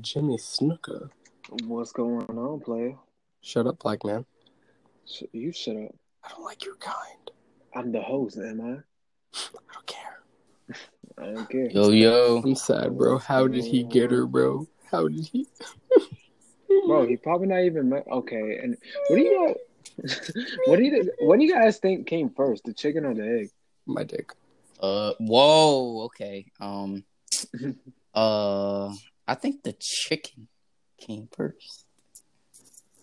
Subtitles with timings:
[0.00, 1.10] Jimmy Snooker.
[1.64, 2.96] What's going on, player?
[3.42, 4.24] Shut up, black man.
[5.06, 5.94] Sh- You shut up.
[6.24, 7.30] I don't like your kind.
[7.74, 9.38] I'm the host, am I?
[9.38, 10.20] I don't care.
[11.18, 11.70] I don't care.
[11.70, 12.42] Yo, yo.
[12.44, 13.18] I'm sad, bro.
[13.18, 14.66] How did he get her, bro?
[14.90, 15.46] How did he?
[16.86, 17.88] Bro, he probably not even.
[17.88, 18.76] Me- okay, and
[19.08, 19.54] what do you
[20.04, 20.32] guys?
[20.66, 21.12] what do you?
[21.20, 23.50] What do you guys think came first, the chicken or the egg?
[23.86, 24.32] My dick.
[24.78, 26.02] Uh, whoa.
[26.04, 26.46] Okay.
[26.60, 27.04] Um.
[28.14, 28.92] Uh,
[29.28, 30.48] I think the chicken
[30.98, 31.84] came first.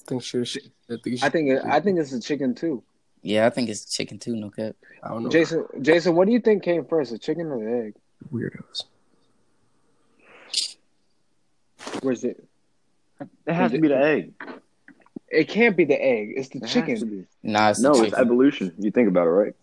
[0.02, 0.44] I think she.
[0.44, 0.60] she
[0.90, 1.20] I think.
[1.20, 1.50] She, I think.
[1.52, 2.84] It, I think it's the chicken too.
[3.22, 4.36] Yeah, I think it's chicken too.
[4.36, 4.76] No cap.
[5.04, 5.30] I don't know.
[5.30, 7.94] Jason, Jason, what do you think came first, the chicken or the egg?
[8.34, 8.84] Weirdos.
[12.02, 12.44] Where's it?
[13.48, 14.34] It has to be the egg.
[15.30, 16.34] It can't be the egg.
[16.36, 17.28] It's the It chicken.
[17.44, 18.26] Nah, it's No, the it's chicken.
[18.26, 18.74] evolution.
[18.80, 19.54] You think about it, right?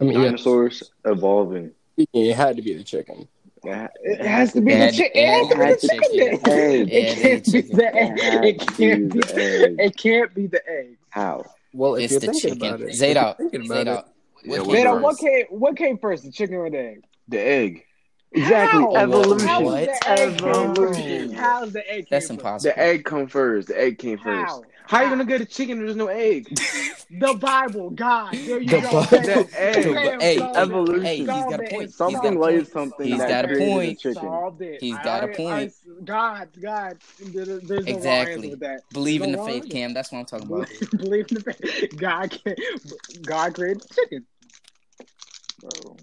[0.00, 1.72] I mean, yeah, Dinosaurs evolving.
[1.96, 3.28] it had to be the chicken.
[3.66, 5.22] It has to be It the chicken.
[5.22, 6.86] it It has to to be be the the chicken.
[6.86, 6.86] chicken.
[6.88, 8.12] Yeah, It can't be the egg.
[8.44, 9.20] It can't be be.
[9.20, 9.76] the egg.
[9.78, 10.96] It can't be the egg.
[11.10, 11.44] How?
[11.72, 12.66] Well, if It's you're the thinking chicken.
[12.68, 13.98] about it, if Zayda, you're thinking about Zayda.
[13.98, 14.04] it,
[14.44, 15.98] Yeah, What what came what came?
[15.98, 17.04] First, the chicken or the egg?
[17.28, 17.84] The egg.
[18.32, 18.80] Exactly.
[18.82, 18.94] How?
[18.96, 19.48] Evolution.
[19.48, 19.84] How is What?
[19.86, 21.32] the egg Evolution.
[21.32, 22.06] How's the egg?
[22.10, 22.72] That's impossible.
[22.74, 23.68] The egg come first.
[23.68, 24.60] The egg came first.
[24.86, 24.98] How?
[24.98, 26.48] How you gonna get a chicken if there's no egg?
[27.08, 28.32] The Bible, God.
[28.34, 28.90] There you The go.
[28.90, 29.02] Bible.
[29.02, 29.84] The egg.
[29.94, 31.04] Bam, Hey, evolution.
[31.04, 31.82] Hey, he's Solved got a point.
[31.82, 32.40] He's Solved got a Something it.
[32.40, 32.68] like point.
[32.72, 33.98] something He's that got a point.
[34.00, 34.14] chicken.
[34.22, 34.80] Solved it.
[34.80, 35.72] He's I got a point.
[35.88, 36.98] I- God, God.
[37.20, 38.50] There- There's no Exactly.
[38.50, 38.80] with that.
[38.92, 39.70] Believe in the wrong faith.
[39.70, 39.94] Cam.
[39.94, 40.68] That's what I'm talking about.
[40.68, 41.96] Believe, believe in the faith.
[41.96, 42.56] God, can,
[43.22, 44.26] God created chicken.
[45.60, 45.96] Bro,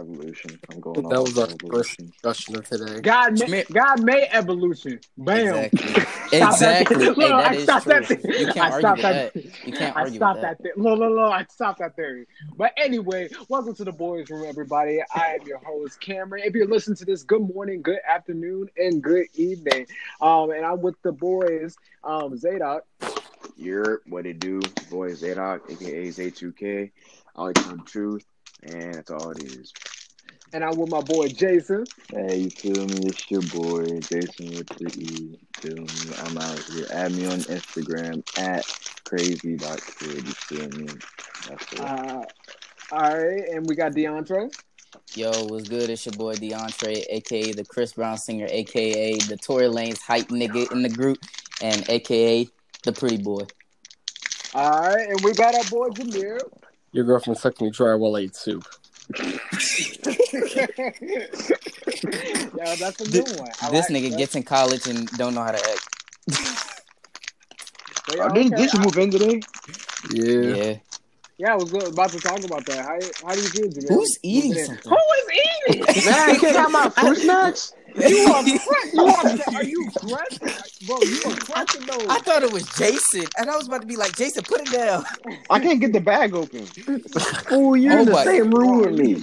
[0.00, 0.58] evolution.
[0.70, 3.02] I'm going But that was our of first discussion of today.
[3.02, 5.00] God, ma- God made evolution.
[5.18, 5.70] Bam.
[5.72, 5.94] Exactly.
[6.28, 6.96] Stop Exactly.
[6.98, 7.94] That Hey, Look, that I is stopped true.
[7.94, 8.20] that thing.
[8.38, 9.34] You can't I argue stopped that.
[9.34, 9.34] that.
[9.66, 10.58] You can't I argue with stopped that.
[10.58, 10.62] that.
[10.62, 10.72] thing.
[10.76, 12.26] Look, look, look, I stopped that theory.
[12.56, 15.00] But anyway, welcome to the boys' room, everybody.
[15.14, 16.42] I am your host, Cameron.
[16.46, 19.86] If you're listening to this, good morning, good afternoon, and good evening.
[20.20, 22.84] Um, and I'm with the boys, um, Zadok.
[23.56, 26.90] You're what it do, boy Zadok, aka Z2K.
[27.36, 28.24] I like to tell the truth,
[28.62, 29.72] and that's all it is.
[30.52, 31.84] And I'm with my boy Jason.
[32.08, 33.06] Hey, you feel me?
[33.06, 35.38] It's your boy Jason with the E.
[35.60, 36.14] Feel me?
[36.24, 36.86] I'm out here.
[36.90, 38.66] Add me on Instagram at
[39.04, 40.26] crazy.kid.
[40.26, 40.88] You feel me?
[41.48, 41.80] That's it.
[41.80, 42.24] Uh,
[42.92, 44.52] all right, and we got DeAndre.
[45.14, 45.88] Yo, what's good?
[45.88, 50.70] It's your boy DeAndre, aka the Chris Brown singer, aka the Tory Lanez hype nigga
[50.72, 51.18] in the group,
[51.62, 52.48] and aka
[52.82, 53.44] the pretty boy.
[54.52, 56.40] All right, and we got our boy Jameer.
[56.92, 58.64] Your girlfriend sucked me dry while I ate soup.
[59.18, 59.38] yeah,
[62.76, 63.50] that's a good one.
[63.62, 64.18] I this like nigga that.
[64.18, 65.88] gets in college and don't know how to act.
[68.08, 68.56] So, yeah, Oh, did, okay.
[68.56, 69.40] did you move in today?
[70.12, 70.54] Yeah.
[70.64, 70.76] Yeah.
[71.38, 72.84] Yeah, I was about to talk about that.
[72.84, 73.88] How, how do you feel, Jameer?
[73.88, 74.66] Who's eating Moving in.
[74.66, 74.92] something?
[74.92, 75.30] Who is
[75.96, 76.12] eating?
[76.12, 77.72] Man, you can't have my fruit snacks.
[77.96, 78.58] You are, you
[79.04, 80.62] are, are you aggressive?
[80.86, 82.06] Bro, you aggressive those.
[82.08, 84.70] I thought it was Jason, and I was about to be like, Jason, put it
[84.72, 85.04] down.
[85.50, 86.66] I can't get the bag open.
[87.52, 89.22] Oh, you're Oh in the my- same room with me.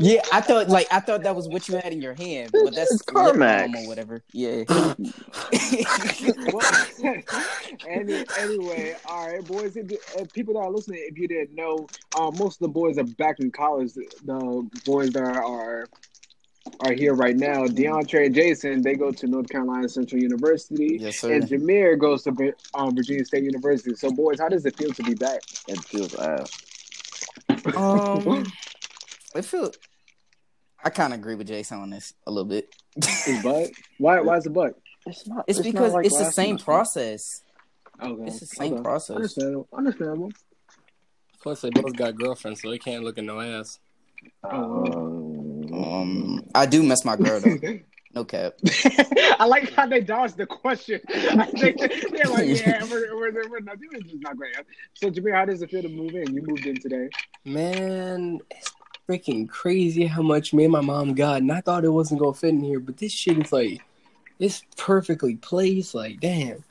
[0.00, 2.74] Yeah, I thought like I thought that was what you had in your hand, but
[2.74, 3.74] that's It's lip Carmex.
[3.84, 4.22] or whatever.
[4.32, 4.64] Yeah.
[6.52, 7.22] Well,
[7.88, 9.76] any, anyway, all right, boys.
[9.76, 11.86] If, uh, people that are listening, if you didn't know,
[12.18, 13.92] um, most of the boys are back in college.
[13.94, 15.86] The boys that are
[16.80, 21.20] are here right now, DeAndre and Jason, they go to North Carolina Central University, yes,
[21.20, 21.32] sir.
[21.32, 23.94] and Jameer goes to um, Virginia State University.
[23.94, 25.40] So, boys, how does it feel to be back?
[25.68, 26.50] It feels ass.
[27.76, 28.46] Um,
[29.34, 29.70] I feel.
[30.84, 32.74] I kind of agree with Jason on this a little bit.
[32.96, 33.70] Is butt?
[33.98, 34.20] Why?
[34.20, 34.74] Why is the butt?
[35.06, 35.44] It's not.
[35.48, 36.64] It's not because like it's the last same semester.
[36.64, 37.42] process.
[38.02, 38.82] Okay, It's the same okay.
[38.82, 39.16] process.
[39.16, 39.68] Understandable.
[39.72, 40.30] Understandable.
[41.42, 43.78] Plus, they both got girlfriends, so they can't look at no ass.
[44.42, 45.45] Um,
[45.76, 47.58] Um, I do miss my girl though.
[48.14, 48.54] No cap.
[49.38, 51.02] I like how they dodged the question.
[51.14, 54.56] I think they're like, yeah, we're, we're, we're not, we're just not great.
[54.94, 56.32] So, Jameer, how does it feel to move in?
[56.32, 57.10] You moved in today.
[57.44, 58.72] Man, it's
[59.06, 62.32] freaking crazy how much me and my mom got, and I thought it wasn't gonna
[62.32, 63.82] fit in here, but this shit is like,
[64.38, 65.94] it's perfectly placed.
[65.94, 66.64] Like, damn,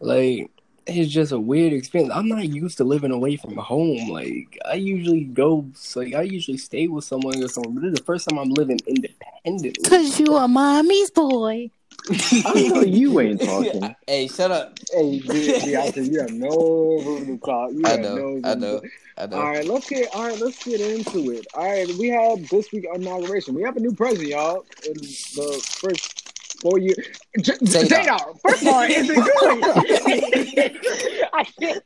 [0.00, 0.50] like
[0.86, 2.12] it's just a weird experience.
[2.14, 4.08] I'm not used to living away from home.
[4.08, 7.98] Like, I usually go, like, I usually stay with someone or something, but this is
[7.98, 9.72] the first time I'm living independently.
[9.88, 11.70] Cause you are mommy's boy.
[12.08, 13.96] I know you ain't talking.
[14.06, 14.78] Hey, shut up.
[14.92, 16.50] Hey, Beyonce, you have no
[17.04, 17.72] room to talk.
[17.72, 18.16] You I have know.
[18.16, 18.80] no I know.
[18.80, 18.90] talk.
[19.18, 19.36] I know.
[19.38, 20.38] All right, let's get all right.
[20.38, 21.46] Let's get into it.
[21.54, 23.54] All right, we have this week inauguration.
[23.54, 24.66] We have a new president, y'all.
[24.86, 26.25] In the first
[26.60, 26.96] four years,
[27.40, 27.84] J- Say.
[27.88, 30.80] Zadar, First of all, is it good?
[31.32, 31.82] I can't.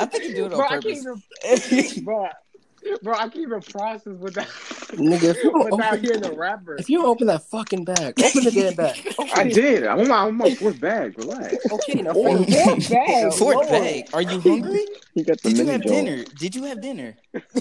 [0.00, 1.72] I think you do it Bro, on I can't purpose.
[1.72, 2.28] even, bro.
[3.02, 4.46] bro, I can't even process without
[4.92, 6.76] Nigga, if you without open, hearing the rapper.
[6.76, 9.14] if you open that fucking bag, open the damn bag.
[9.34, 9.86] I did.
[9.86, 11.16] I'm on my, I'm on my fourth bag.
[11.18, 11.56] Relax.
[11.70, 12.48] Okay, now Fourth
[12.90, 13.68] bag, Fourth Lord.
[13.68, 14.08] bag.
[14.12, 14.86] Are you hungry?
[15.14, 15.92] He got the Did you have jar.
[15.92, 16.24] dinner?
[16.38, 17.16] Did you have dinner?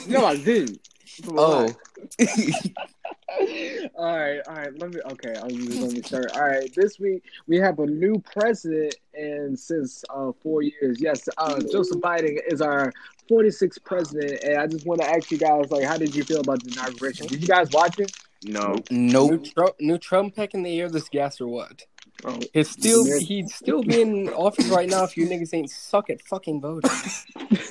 [0.07, 0.79] No, I didn't.
[1.27, 1.69] Oh,
[3.95, 4.79] all right, all right.
[4.79, 5.01] Let me.
[5.11, 6.31] Okay, I'm just let me start.
[6.33, 11.27] All right, this week we have a new president, and since uh, four years, yes,
[11.37, 12.91] uh, Joseph Biden is our
[13.29, 14.41] 46th president.
[14.43, 16.71] And I just want to ask you guys, like, how did you feel about the
[16.71, 17.27] inauguration?
[17.27, 18.11] Did you guys watch it?
[18.43, 18.77] No.
[18.89, 19.27] no.
[19.27, 21.83] New Trump, new Trump peck in the air this gas or what?
[22.25, 23.19] Oh, He's still Yeah.
[23.19, 26.91] he'd still be in office right now if you niggas ain't suck at fucking voting.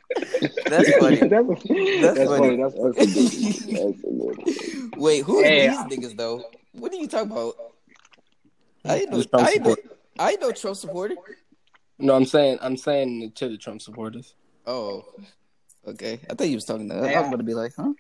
[0.69, 1.21] That's funny.
[1.21, 2.57] that's, that's, funny.
[2.57, 2.57] funny.
[2.57, 2.75] That's.
[2.75, 6.45] That's a good Wait, who are Hey, these niggas though?
[6.73, 7.55] What are you talking about?
[8.85, 9.77] I ain't no, Trump I ain't no.
[10.19, 11.17] I ain't no Trump supporter.
[11.99, 14.35] No, I'm saying I'm saying to the Trump supporters.
[14.67, 15.05] Oh,
[15.87, 16.21] okay.
[16.31, 16.97] I thought you was talking to.
[16.97, 17.21] I Yeah.
[17.21, 17.93] was going to be like, huh?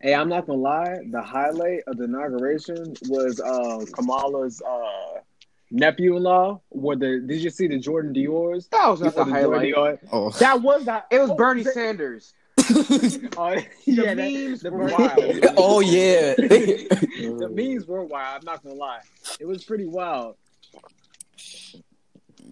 [0.00, 0.98] Hey, I'm not gonna lie.
[1.10, 5.20] The highlight of the inauguration was uh, Kamala's uh,
[5.70, 6.60] nephew-in-law.
[6.70, 8.68] Where the did you see the Jordan Dior's?
[8.68, 9.74] That was not the the Jordan highlight.
[9.74, 10.08] Dior.
[10.12, 11.06] Oh, That was that.
[11.10, 12.34] It was oh, Bernie the- Sanders.
[13.36, 13.56] Oh,
[13.86, 14.94] yeah, that- memes the were Bernie-
[15.40, 15.54] wild.
[15.56, 16.34] oh yeah.
[16.34, 18.40] the memes were wild.
[18.40, 19.00] I'm not gonna lie.
[19.40, 20.36] It was pretty wild.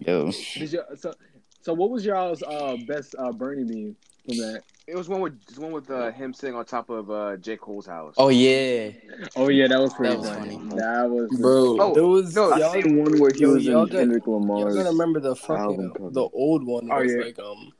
[0.05, 1.13] Yo, Did you, so,
[1.61, 4.61] so what was y'all's uh, best uh, Bernie meme from that?
[4.87, 7.35] It was one with it was one with uh, him sitting on top of uh,
[7.37, 8.13] J Cole's house.
[8.17, 8.91] oh yeah.
[9.35, 10.55] Oh yeah, that was pretty That was funny.
[10.55, 10.75] funny.
[10.77, 13.89] That was Bro, Oh, there was no, y'all, The one where he was y'all in
[13.89, 14.75] got- Kendrick y'all Lamar's.
[14.77, 16.87] gotta remember the fucking the old one.
[16.87, 17.21] was yeah.
[17.21, 17.73] like um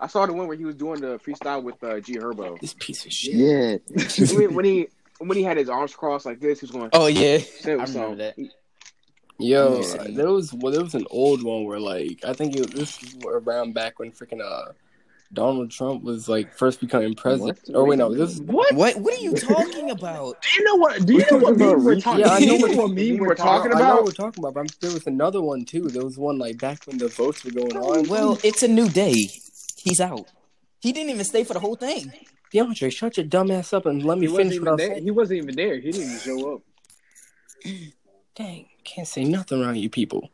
[0.00, 2.58] I saw the one where he was doing the freestyle with uh, G Herbo.
[2.60, 3.34] this piece of shit.
[3.34, 3.76] Yeah.
[4.38, 4.88] when, when he
[5.18, 6.88] when he had his arms crossed like this, he was going.
[6.94, 7.38] Oh yeah.
[7.60, 8.38] So, I so- remember that.
[9.38, 10.04] Yo, Yeah.
[10.10, 13.16] there was well, there was an old one where like I think it, this was
[13.26, 14.72] around back when freaking uh
[15.34, 17.58] Donald Trump was like first becoming president.
[17.66, 17.76] What?
[17.76, 18.74] Or oh, wait, no, this is what?
[18.74, 18.96] What?
[18.96, 20.40] What are you talking about?
[20.42, 21.04] Do you know what?
[21.04, 22.20] Do you We're know what talking about meme we're recent- talking?
[22.20, 23.94] Yeah, I know what what meme meme we're we're talking talking I know about?
[23.96, 25.88] what we're talking about, but I'm, there was another one too.
[25.88, 28.08] There was one like back when the votes were going on.
[28.08, 29.14] Well, it's a new day.
[29.76, 30.26] He's out.
[30.80, 32.12] He didn't even stay for the whole thing.
[32.52, 34.80] DeAndre, shut your dumb ass up and let me He wasn't finish what I was
[34.82, 35.02] saying.
[35.02, 35.74] He wasn't even there.
[35.80, 36.62] He didn't even show up.
[38.36, 40.30] Dang, can't say nothing around you people.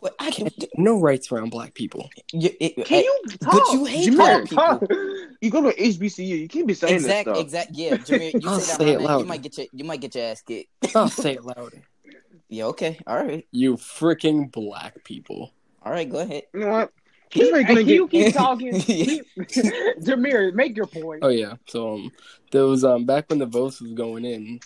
[0.00, 0.14] What?
[0.18, 0.70] I Can't can't.
[0.76, 2.10] no rights around black people.
[2.32, 3.72] You, it, Can I- you but talk?
[3.72, 4.16] you hate Jameer,
[4.48, 4.88] black people.
[5.40, 7.44] You go to HBCU, you can't be saying Exact, this stuff.
[7.44, 7.70] exact.
[7.74, 9.20] Yeah, Jameer, you I'll say say it loud.
[9.20, 10.70] you might get your, you might get your ass kicked.
[10.96, 11.82] I'll say it louder.
[12.48, 15.52] Yeah, okay, all right, You freaking black people.
[15.82, 16.08] all right.
[16.08, 16.44] Go ahead.
[16.52, 16.92] You know what?
[17.30, 18.78] Keep, This gonna you keep talking.
[18.80, 21.20] Keep, Jameer, make your point.
[21.22, 21.54] Oh yeah.
[21.66, 22.12] So um
[22.52, 24.60] there was um back when the votes was going in,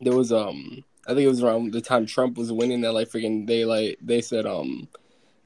[0.00, 3.08] there was um I think it was around the time Trump was winning that like
[3.08, 4.88] freaking they like they said um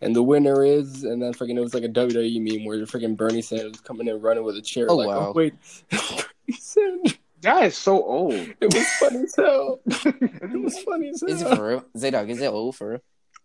[0.00, 3.16] and the winner is and then freaking it was like a WWE meme where freaking
[3.16, 5.28] Bernie Sanders was coming in running with a chair Oh, like wow.
[5.28, 5.54] oh wait
[5.90, 8.34] Bernie Sanders That is so old.
[8.34, 11.84] it was funny as hell it was funny as Is it for real?
[11.96, 13.00] Zadok, is that old for real?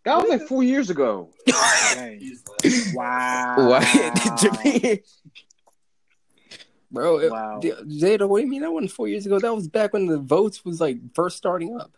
[0.06, 1.30] That was like four years ago.
[1.94, 2.22] Dang.
[2.94, 3.82] Wow.
[6.92, 7.04] Why, Jameer?
[7.04, 7.60] bro it, Wow.
[7.62, 10.08] D- Zeta what do you mean that wasn't four years ago that was back when
[10.08, 11.92] the votes was like first starting up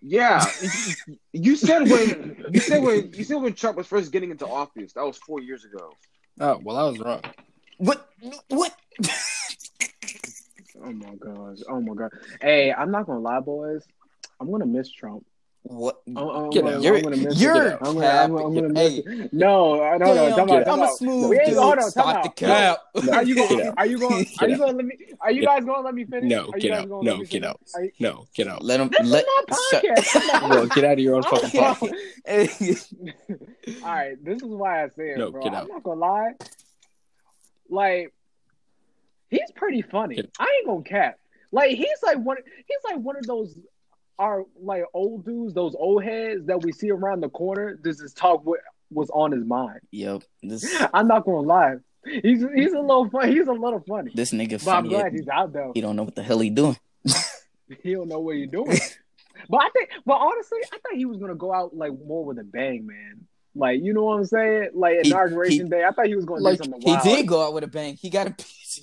[0.00, 0.44] Yeah,
[1.32, 4.92] you said when you said when you said when Trump was first getting into office.
[4.94, 5.92] That was four years ago.
[6.40, 7.20] oh well I was wrong
[7.78, 8.08] What?
[8.48, 8.74] What?
[10.80, 11.58] Oh my gosh.
[11.68, 12.10] Oh my god.
[12.40, 13.84] Hey, I'm not gonna lie, boys.
[14.40, 15.24] I'm gonna miss Trump.
[15.62, 16.00] What?
[16.06, 19.00] I'm, I'm, Get I'm, gonna miss You're I'm gonna, I'm, I'm gonna miss.
[19.32, 20.36] No, I don't know.
[20.36, 21.56] Time out, I'm a smooth dude.
[21.56, 22.78] hold on, Stop the cap.
[23.12, 23.68] Are you going?
[23.76, 24.26] Are you going?
[24.40, 24.76] Are you going?
[24.76, 24.96] Let me.
[25.20, 26.30] Are you guys going let me finish?
[26.30, 26.88] No, get out.
[26.88, 27.60] No, get out.
[27.98, 28.90] No get out Let him.
[29.04, 29.24] Let.
[29.48, 30.74] podcast.
[30.74, 32.94] Get out of your own fucking podcast
[33.82, 35.42] All right, this is why I say it, No, bro.
[35.42, 36.32] get I'm not gonna lie.
[37.68, 38.14] Like,
[39.28, 40.18] he's pretty funny.
[40.38, 41.18] I ain't gonna cap.
[41.52, 42.38] Like, he's like one.
[42.66, 43.56] He's like one of those
[44.18, 47.78] are like old dudes, those old heads that we see around the corner.
[47.82, 48.60] This is talk what
[48.90, 49.80] was on his mind.
[49.90, 50.22] Yep.
[50.42, 51.76] This I'm not gonna lie.
[52.04, 53.28] He's he's a little fun.
[53.30, 54.12] He's a little funny.
[54.14, 54.88] this nigga But I'm funny.
[54.90, 55.72] glad he's out though.
[55.74, 56.76] He don't know what the hell he doing.
[57.82, 58.78] He don't know what he's doing.
[59.50, 62.38] but I think, but honestly, I thought he was gonna go out like more with
[62.38, 63.26] a bang, man.
[63.54, 64.70] Like you know what I'm saying?
[64.72, 67.02] Like inauguration he- day, I thought he was gonna like, do something wild.
[67.06, 67.96] He did go out with a bang.
[68.00, 68.80] He got a piece.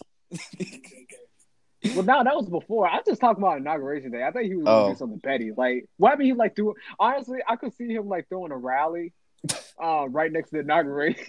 [1.95, 2.87] Well, no, that was before.
[2.87, 4.23] I just talked about inauguration day.
[4.23, 4.89] I think he was Oh.
[4.91, 5.51] do something petty.
[5.55, 6.27] Like, what happened?
[6.27, 6.75] He like threw.
[6.99, 9.13] Honestly, I could see him like throwing a rally,
[9.83, 11.25] uh, right next to the inauguration.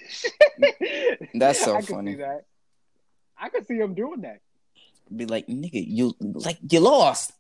[1.35, 2.14] That's so I could funny.
[2.16, 2.42] That.
[3.38, 4.40] I could see him doing that.
[5.14, 7.32] Be like, nigga, you like you lost.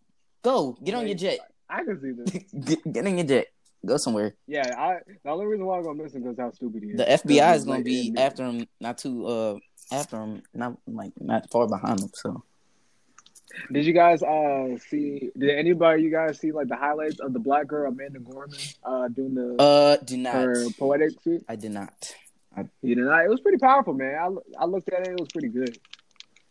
[0.42, 1.40] Go get on your jet.
[1.68, 2.30] I could see this.
[2.64, 3.46] Get, get on your jet.
[3.84, 4.34] Go somewhere.
[4.46, 6.96] Yeah, I the only reason why I'm gonna miss him is how stupid he is.
[6.96, 9.58] The FBI is gonna Like, be after him, not too uh
[9.90, 12.10] after him, not like not far behind him.
[12.14, 12.42] So
[13.72, 15.30] Did you guys uh see?
[15.38, 19.08] Did anybody you guys see like the highlights of the black girl Amanda Gorman uh
[19.08, 20.34] doing the uh, do not.
[20.34, 21.44] her poetic shit?
[21.48, 22.14] I did not.
[22.56, 23.24] I, You did not.
[23.24, 24.14] It was pretty powerful, man.
[24.14, 25.08] I, I looked at it.
[25.08, 25.78] It was pretty good.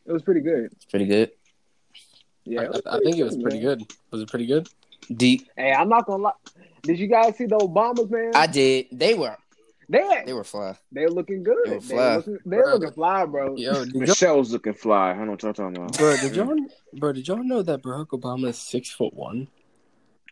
[0.06, 0.66] It was pretty good.
[0.74, 1.32] It's pretty good.
[2.44, 3.44] Yeah, I, it I think it was man.
[3.44, 3.82] pretty good.
[4.12, 4.68] Was it pretty good?
[5.16, 5.48] Deep.
[5.58, 6.32] Hey, I'm not gonna lie.
[6.84, 8.32] Did you guys see the Obamas, man?
[8.36, 8.88] I did.
[8.92, 9.36] They were
[9.89, 10.75] they they were fly.
[10.92, 11.58] they were looking good.
[11.65, 12.15] They were They fly.
[12.18, 13.56] looking, they looking fly, bro.
[13.56, 15.12] Yo, did y'all, Michelle's looking fly.
[15.12, 15.98] I don't know what y'all talking about.
[15.98, 16.56] bro, did y'all,
[16.94, 19.48] bro, did y'all know that Barack Obama is six foot one?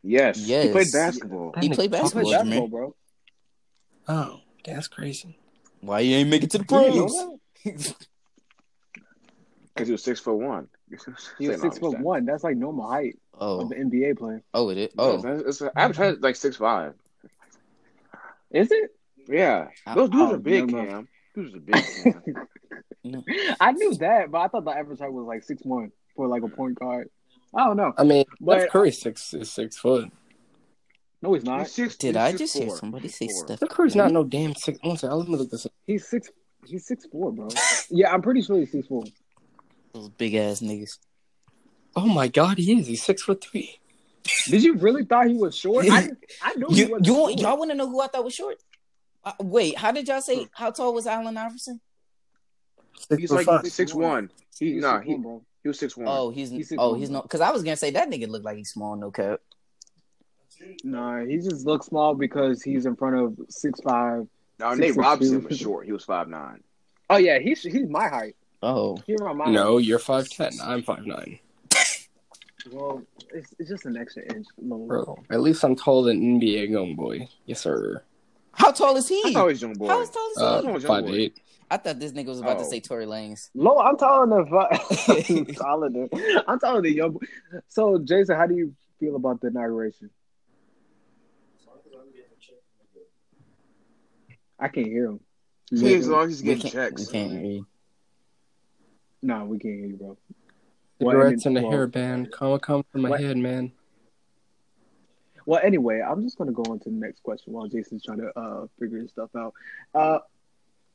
[0.04, 0.38] Yes.
[0.46, 0.66] Yes.
[0.66, 1.54] He played basketball.
[1.60, 2.96] He played He basketball, played basketball, bro.
[4.08, 5.38] Oh, that's crazy.
[5.82, 7.94] Why you ain't make it to the You didn't know pros?
[9.74, 10.68] Because he was six foot one.
[11.40, 12.26] He was six foot one.
[12.26, 14.44] That's like normal height oh, of the NBA player.
[14.54, 14.90] oh, it is.
[14.98, 16.94] Oh, it's an average height is like six five.
[18.52, 18.92] Is it?
[19.28, 20.88] Yeah, those dudes are big, never.
[20.88, 21.08] Cam.
[21.36, 21.86] Dudes are big.
[22.04, 22.44] Cam.
[23.60, 26.44] I knew that, but I thought the average height was like six one for like
[26.44, 27.10] a point guard.
[27.56, 27.94] I don't know.
[27.98, 30.10] I mean, But- Steph Curry six is six foot.
[31.22, 31.60] No, he's not.
[31.62, 33.48] He's six, did he's I six just hear somebody say Six four.
[33.48, 33.58] Steph?
[33.60, 34.78] Steph Curry's not no damn six.
[34.82, 35.72] One second, let me look this up.
[35.88, 36.30] He's six.
[36.66, 37.48] He's six four, bro.
[37.90, 39.04] Yeah, I'm pretty sure he's six four.
[39.94, 40.98] Those big ass niggas.
[41.96, 42.88] Oh my God, he is.
[42.88, 43.80] He's six foot three.
[44.48, 45.86] Did you really thought he was short?
[45.90, 46.10] I,
[46.42, 47.40] I knew he You, was you short.
[47.40, 48.56] y'all want to know who I thought was short?
[49.26, 50.48] Uh, wait, how did y'all say?
[50.54, 51.80] How tall was Allen Iverson?
[53.08, 53.66] Six He's like five.
[53.68, 54.30] six one.
[54.60, 55.42] He He's no, 6'1", he bro.
[55.64, 56.08] he was six one.
[56.10, 57.16] Oh, he's, He's six oh one, he's bro.
[57.20, 59.40] not because I was gonna say that nigga looked like he's small, no cap.
[60.84, 64.28] Nah, he just looks small because he's in front of six five.
[64.60, 65.48] no, six, Nate six, Robinson two.
[65.48, 65.86] was short.
[65.86, 66.62] He was five nine.
[67.10, 68.36] Oh yeah, he's he's my height.
[68.62, 69.86] Oh, He's around my No, height.
[69.86, 70.52] you're five ten.
[70.64, 71.40] I'm five nine.
[72.72, 73.02] Well,
[73.34, 74.48] it's, it's just an extra inch.
[74.58, 77.28] Bro, at least I'm taller than NBA young boy.
[77.46, 78.04] Yes, sir.
[78.54, 79.22] How tall is he?
[79.26, 79.88] I thought he was young boy.
[79.88, 80.44] How is tall is he?
[80.44, 80.80] Uh, Young boy.
[80.80, 81.40] five eight.
[81.72, 82.70] I thought this nigga was about to Oh.
[82.70, 83.50] say Tory Lanez.
[83.56, 86.10] Low, I'm taller than fi- I'm taller than
[86.48, 87.12] I'm taller than young.
[87.14, 87.20] Boy.
[87.68, 90.10] So, Jason, how do you feel about the inauguration?
[94.60, 95.20] I can't hear him.
[95.72, 97.68] Yeah, as long as he's We getting can't, we can't hear you.
[99.22, 100.18] Nah, we can't hear you, bro.
[101.00, 102.32] Well, Cigarettes and a well- hairband.
[102.32, 103.20] Come come from my What?
[103.22, 103.72] head, man.
[105.46, 108.32] Well, anyway, I'm just gonna go on to the next question while Jason's trying to
[108.40, 109.54] uh, figure his stuff out.
[109.94, 110.20] Uh,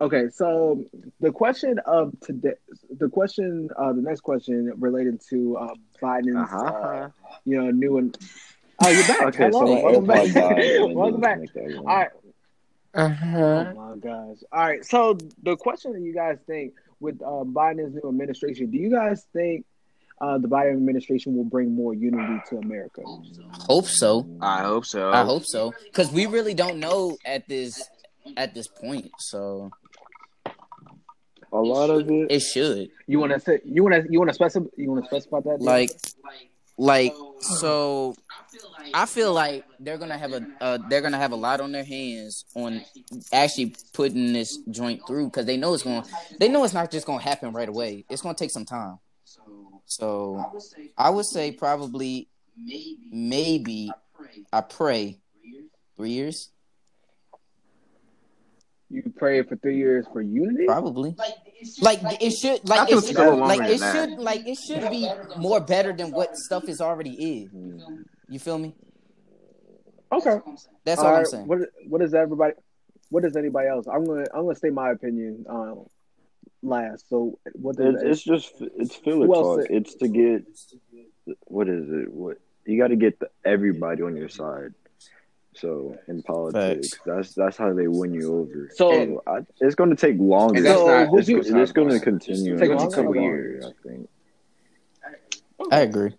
[0.00, 0.84] okay, so
[1.20, 2.54] the question of today,
[2.90, 6.64] the question, uh, the next question related to uh, Biden's, Uh-huh.
[6.64, 7.10] uh,
[7.44, 8.16] you know, new and
[8.84, 9.22] oh, you're back.
[9.22, 10.32] Okay, so Hello, my welcome back.
[10.32, 11.34] died, and I welcome back.
[11.34, 12.06] connect that All one.
[12.94, 13.64] Uh-huh.
[13.76, 14.38] Oh my gosh.
[14.50, 14.84] All right.
[14.84, 19.24] So the question that you guys think with uh, Biden's new administration, do you guys
[19.32, 19.66] think
[20.20, 23.02] uh, the Biden administration will bring more unity to America?
[23.68, 24.28] Hope so.
[24.40, 25.10] I hope so.
[25.10, 25.72] I hope so.
[25.84, 27.82] Because we really don't know at this
[28.36, 29.10] at this point.
[29.18, 29.70] So
[31.52, 32.30] A lot of it.
[32.30, 32.90] it should.
[33.06, 35.40] You want to say you want to you want to specify you want to specify
[35.40, 35.60] that?
[35.62, 35.90] Like
[36.76, 38.14] like so
[38.94, 41.84] I feel like they're gonna have a uh, they're gonna have a lot on their
[41.84, 42.82] hands on
[43.32, 46.08] actually putting this joint through because they know it's going to
[46.38, 48.04] they know it's not just gonna happen right away.
[48.08, 48.98] It's gonna take some time.
[49.88, 50.44] So
[50.96, 52.28] I would say probably
[53.10, 53.90] maybe
[54.52, 55.18] I pray
[55.96, 56.50] three years
[58.90, 60.64] you pray for three years for unity.
[60.64, 61.14] probably
[61.80, 64.90] like it should I like it, it's gonna go like it should like it should
[64.90, 67.50] be more better than what stuff is already is.
[68.30, 68.74] You feel me?
[70.12, 70.38] Okay.
[70.84, 71.46] That's all All I'm saying.
[71.46, 72.54] What what is everybody?
[73.10, 73.86] What is anybody else?
[73.86, 75.86] I'm gonna I'm gonna say my opinion um,
[76.62, 77.08] last.
[77.08, 79.60] So what does It's, it's just it's filler Who talk.
[79.62, 80.44] said- It's to get
[81.44, 82.12] what is it?
[82.12, 84.74] What you got to get the, everybody on your side.
[85.54, 88.70] So in politics, that's that's how they win you over.
[88.74, 90.62] So- I, it's going to take longer.
[90.64, 91.10] So, not.
[91.10, 92.92] would it's, it's going to continue Take in longer?
[92.92, 94.08] a couple years, I think.
[95.72, 96.14] I agree.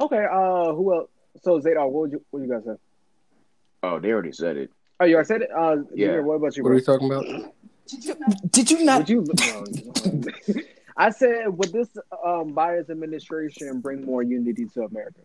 [0.00, 0.24] okay?
[0.30, 1.10] Uh, who else?
[1.42, 2.72] So Zadar, what would you what you guys say?
[3.82, 4.70] Oh, they already said it.
[5.00, 5.50] Oh, you already said it.
[5.56, 6.06] Uh, Yeah.
[6.06, 6.62] Junior, What about you?
[6.64, 6.76] What are Bro?
[6.76, 7.52] we talking about?
[8.52, 8.98] Did you not?
[9.00, 9.24] Would you?
[9.38, 10.22] no.
[10.96, 11.88] I said, would this
[12.24, 15.20] um, Biden's administration bring more unity to America?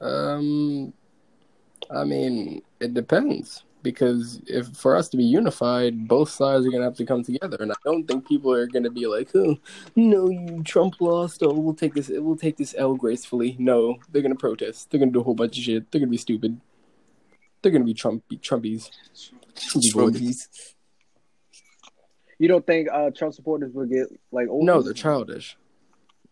[0.00, 0.92] Um,
[1.90, 6.84] I mean, it depends because if for us to be unified, both sides are gonna
[6.84, 9.56] have to come together, and I don't think people are gonna be like, "Oh,
[9.94, 11.42] no, you Trump lost.
[11.42, 12.08] Oh, we'll take this.
[12.12, 14.90] We'll take this L gracefully." No, they're gonna protest.
[14.90, 15.90] They're gonna do a whole bunch of shit.
[15.90, 16.60] They're gonna be stupid.
[17.62, 18.90] They're gonna be Trump Trumpies.
[19.54, 20.48] Trumpy boys.
[22.38, 24.64] You don't think uh, Trump supporters will get like older?
[24.64, 25.56] No, they're childish.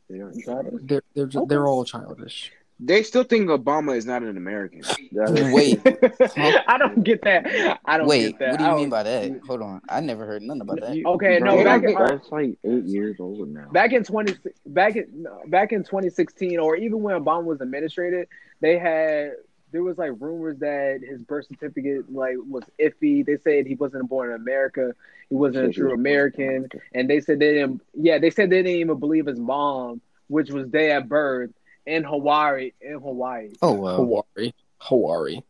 [0.08, 0.80] They are Childish?
[0.84, 1.46] They're they're just, Okay.
[1.48, 2.50] they're all childish.
[2.80, 4.80] They still think Obama is not an American.
[5.12, 7.78] That is- Wait, I don't get that.
[7.84, 8.30] I don't wait.
[8.30, 8.50] get that.
[8.52, 9.40] What do you mean by that?
[9.48, 9.80] Hold on.
[9.88, 10.96] I never heard nothing about that.
[11.04, 13.68] Okay, no, Bro, back they in, that's like eight years old now.
[13.72, 18.28] back in twenty back in back in twenty sixteen, or even when Obama was administrated,
[18.60, 19.32] they had
[19.70, 23.24] there was like rumors that his birth certificate like was iffy.
[23.24, 24.94] They said he wasn't born in America.
[25.28, 27.82] He wasn't a true American, and they said they didn't.
[27.94, 31.50] Yeah, they said they didn't even believe his mom, which was day at birth
[31.86, 32.72] in Hawaii.
[32.80, 33.96] In Hawaii, Oh well.
[33.96, 34.52] Hawaii.
[34.78, 35.40] Hawaii.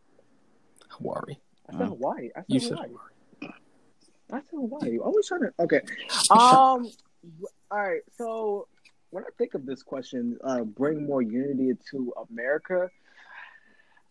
[0.88, 1.36] Hawaii.
[1.68, 2.30] I said Hawaii.
[2.34, 3.52] I said You said Hawaii.
[4.30, 4.98] I said Hawaii.
[4.98, 5.52] Always trying to.
[5.60, 5.80] Okay.
[6.30, 6.90] Um.
[7.70, 8.00] All right.
[8.16, 8.68] So
[9.10, 12.90] when I think of this question, uh, bring more unity to America.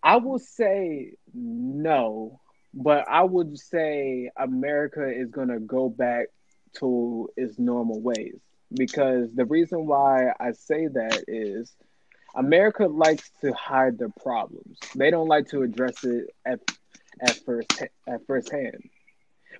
[0.04, 2.39] I will say no,
[2.74, 6.27] but I would say America is going to go back
[6.80, 8.39] to its normal ways
[8.75, 11.75] because the reason why I say that is
[12.36, 14.77] America likes to hide their problems.
[14.96, 16.60] They don't like to address it at
[17.20, 18.89] at first at first hand.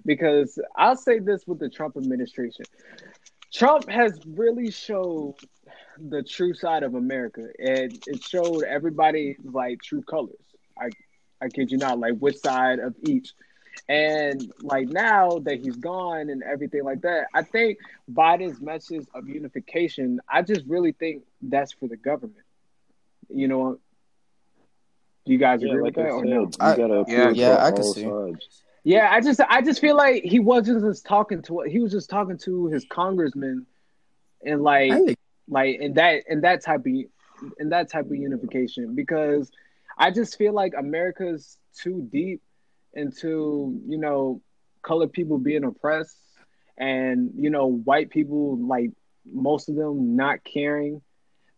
[0.06, 2.66] Because I'll say this with the Trump administration.
[3.54, 5.36] Trump has really showed
[5.98, 10.36] the true side of America and it showed everybody like true colors.
[10.78, 10.90] I
[11.42, 13.34] I kid you not, like which side of each.
[13.88, 17.78] And like now that he's gone and everything like that, I think
[18.12, 22.46] Biden's message of unification, I just really think that's for the government.
[23.30, 23.80] You know,
[25.26, 26.52] do you guys Yeah, agree like with that I or said, no?
[26.60, 28.16] you I- gotta yeah, appeal yeah, I can see.
[28.16, 28.64] sides.
[28.88, 32.10] Yeah, I just I just feel like he wasn't just talking to he was just
[32.10, 33.66] talking to his congressman
[34.46, 35.18] and like think
[35.50, 36.94] like in that in that type of
[37.60, 39.52] in that type of unification because
[39.98, 42.42] I just feel like America's too deep
[42.94, 44.42] into you know
[44.84, 46.16] colored people being oppressed
[46.78, 48.92] and you know white people like
[49.30, 51.02] most of them not caring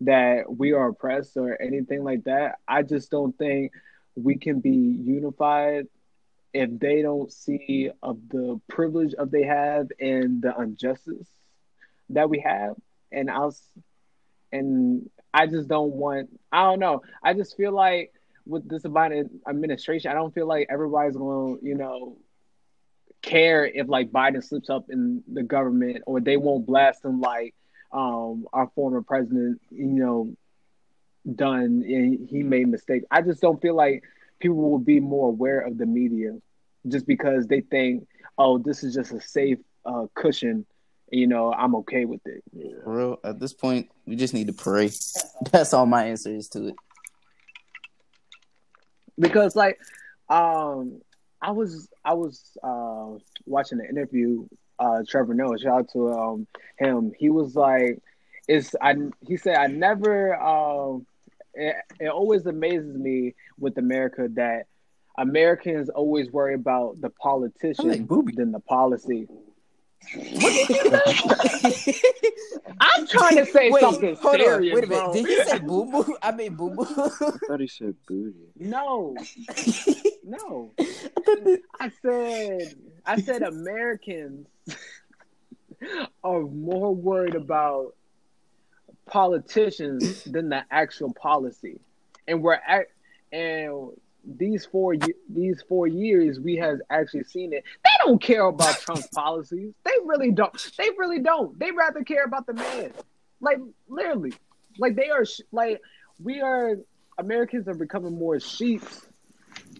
[0.01, 2.55] that we are oppressed or anything like that.
[2.67, 3.71] I just don't think
[4.15, 5.85] we can be unified
[6.53, 11.27] if they don't see of the privilege of they have and the injustice
[12.09, 12.75] that we have
[13.11, 13.61] and us
[14.51, 17.01] and I just don't want I don't know.
[17.23, 18.13] I just feel like
[18.45, 22.17] with this Biden administration, I don't feel like everybody's to, you know,
[23.21, 27.53] care if like Biden slips up in the government or they won't blast him like
[27.91, 30.33] um our former president, you know,
[31.35, 33.05] done and he made mistakes.
[33.11, 34.03] I just don't feel like
[34.39, 36.37] people will be more aware of the media
[36.87, 40.65] just because they think, oh, this is just a safe uh, cushion.
[41.11, 42.43] You know, I'm okay with it.
[42.83, 44.91] For real, at this point, we just need to pray.
[45.51, 46.75] That's all my answer is to it.
[49.17, 49.77] because like
[50.29, 51.01] um
[51.41, 54.45] i was i was uh watching an interview
[54.79, 56.47] uh trevor noah shout out to um
[56.77, 57.99] him he was like
[58.47, 58.95] it's i
[59.27, 61.05] he said i never um
[61.53, 64.65] it, it always amazes me with america that
[65.17, 68.33] americans always worry about the I politician like booby.
[68.33, 69.27] than the policy
[72.79, 74.61] i'm trying to say Wait, something hold on.
[74.61, 74.87] Wait a minute.
[74.89, 75.13] bro.
[75.13, 76.17] Did he say boo boo?
[76.21, 76.85] I mean boo boo.
[76.87, 77.09] I
[77.47, 78.47] thought he said booty.
[78.57, 79.15] no
[80.23, 80.71] no
[81.79, 84.47] I said I said Americans
[86.23, 87.95] are more worried about
[89.09, 91.79] politicians than the actual policy,
[92.27, 92.87] and we're at
[93.31, 93.89] and
[94.25, 94.95] these four
[95.29, 97.63] these four years we has actually seen it.
[97.83, 99.73] They don't care about Trump's policies.
[99.83, 100.71] They really don't.
[100.77, 101.57] They really don't.
[101.59, 102.91] They rather care about the man.
[103.41, 104.33] Like literally,
[104.77, 105.81] like they are sh- like
[106.21, 106.75] we are.
[107.17, 108.81] Americans are becoming more sheep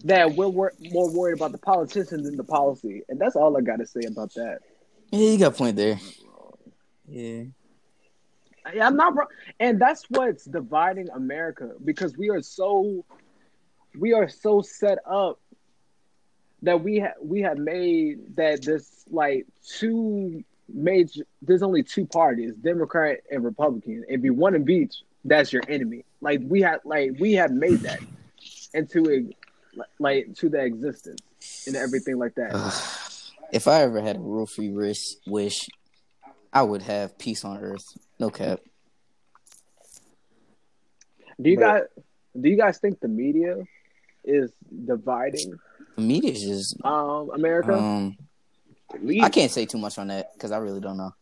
[0.04, 3.62] that we're wor- more worried about the politicians than the policy, and that's all I
[3.62, 4.60] got to say about that.
[5.12, 6.00] yeah, you got a point there.
[7.08, 7.44] Yeah.
[8.65, 9.28] I'm not wrong,
[9.60, 13.06] and that's what's dividing America because we are so
[13.98, 15.39] we are so set up
[16.62, 22.54] that we have we have made that this like two major there's only two parties
[22.56, 24.04] democrat and republican.
[24.08, 24.95] If you want to beat
[25.26, 26.06] that's your enemy.
[26.22, 28.00] Like we have like we have made that
[28.74, 31.22] into a like to the existence
[31.67, 32.52] and everything like that.
[33.52, 35.69] If I ever had a real free wish,
[36.51, 37.85] I would have peace on earth.
[38.19, 38.59] No cap.
[41.41, 42.03] do you But- guys
[42.39, 43.57] do you guys think the media
[44.23, 44.51] is
[44.85, 45.57] dividing
[45.95, 46.85] The media is just.
[46.85, 48.17] um america Um,
[49.21, 51.13] I can't say too much on that because I really don't know.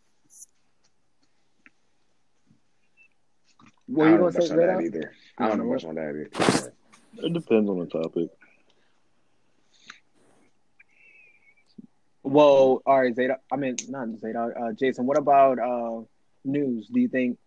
[3.87, 4.97] what I are you don't gonna know say much on that Zeta?
[4.97, 5.11] either.
[5.37, 6.73] I don't know much on that either.
[7.25, 8.29] It depends on the topic.
[12.27, 13.37] Well, all right, Zeta.
[13.51, 14.51] I mean, not Zeta.
[14.61, 16.01] Uh, Jason, what about uh,
[16.43, 16.87] news?
[16.93, 17.37] Do you think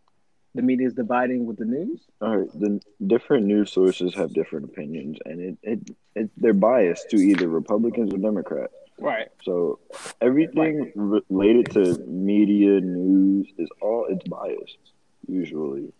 [0.54, 2.00] The media is dividing with the news.
[2.20, 5.80] All right, the different news sources have different opinions, and it, it,
[6.16, 8.74] it they're biased to either Republicans or Democrats.
[8.98, 9.28] Right.
[9.44, 9.78] So
[10.20, 10.90] everything
[11.30, 14.84] related to media news is all it's biased
[15.28, 15.92] usually.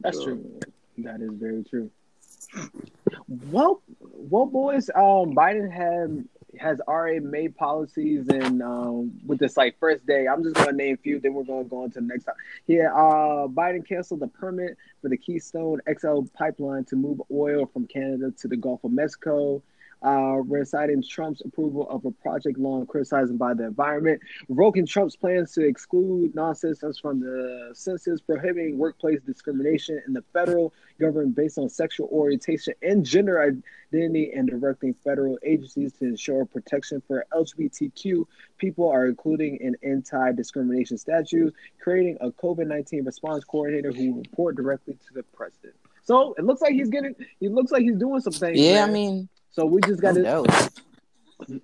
[0.00, 0.60] That's So, true.
[1.06, 1.90] That is very true.
[3.54, 3.82] Well,
[4.32, 4.88] well, boys.
[4.94, 6.24] Um, Biden had
[6.58, 10.94] has already made policies, and um, with this like first day, I'm just gonna name
[10.94, 11.20] a few.
[11.20, 12.34] Then we're gonna go on to the next time.
[12.66, 17.86] Yeah, uh, Biden canceled the permit for the Keystone XL pipeline to move oil from
[17.86, 19.62] Canada to the Gulf of Mexico.
[20.02, 25.52] Uh, reciting Trump's approval of a project long criticized by the environment, revoking Trump's plans
[25.52, 31.68] to exclude non-citizens from the census, prohibiting workplace discrimination in the federal government based on
[31.68, 38.24] sexual orientation and gender identity, and directing federal agencies to ensure protection for LGBTQ
[38.60, 44.94] people are including an anti-discrimination statute, creating a COVID-19 response coordinator who will report directly
[44.94, 45.74] to the president.
[46.04, 47.14] So it looks like he's getting.
[47.40, 48.58] He looks like he's doing some things.
[48.58, 50.70] Yeah, I mean, So we just got who to knows?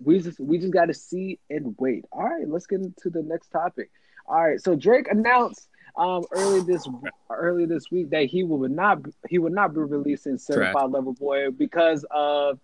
[0.03, 2.05] we just we just got to see and wait.
[2.13, 3.91] All right, let's get into the next topic.
[4.27, 6.87] All right, so Drake announced um early this
[7.31, 11.51] early this week that he will not he would not be releasing Certified Lover Boy
[11.51, 12.59] because of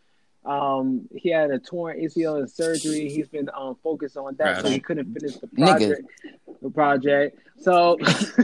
[0.45, 3.09] um he had a torn ACL and surgery.
[3.09, 5.79] He's been um focused on that, so he couldn't finish the Nigga.
[5.79, 6.09] project.
[6.61, 7.39] The project.
[7.59, 7.99] So,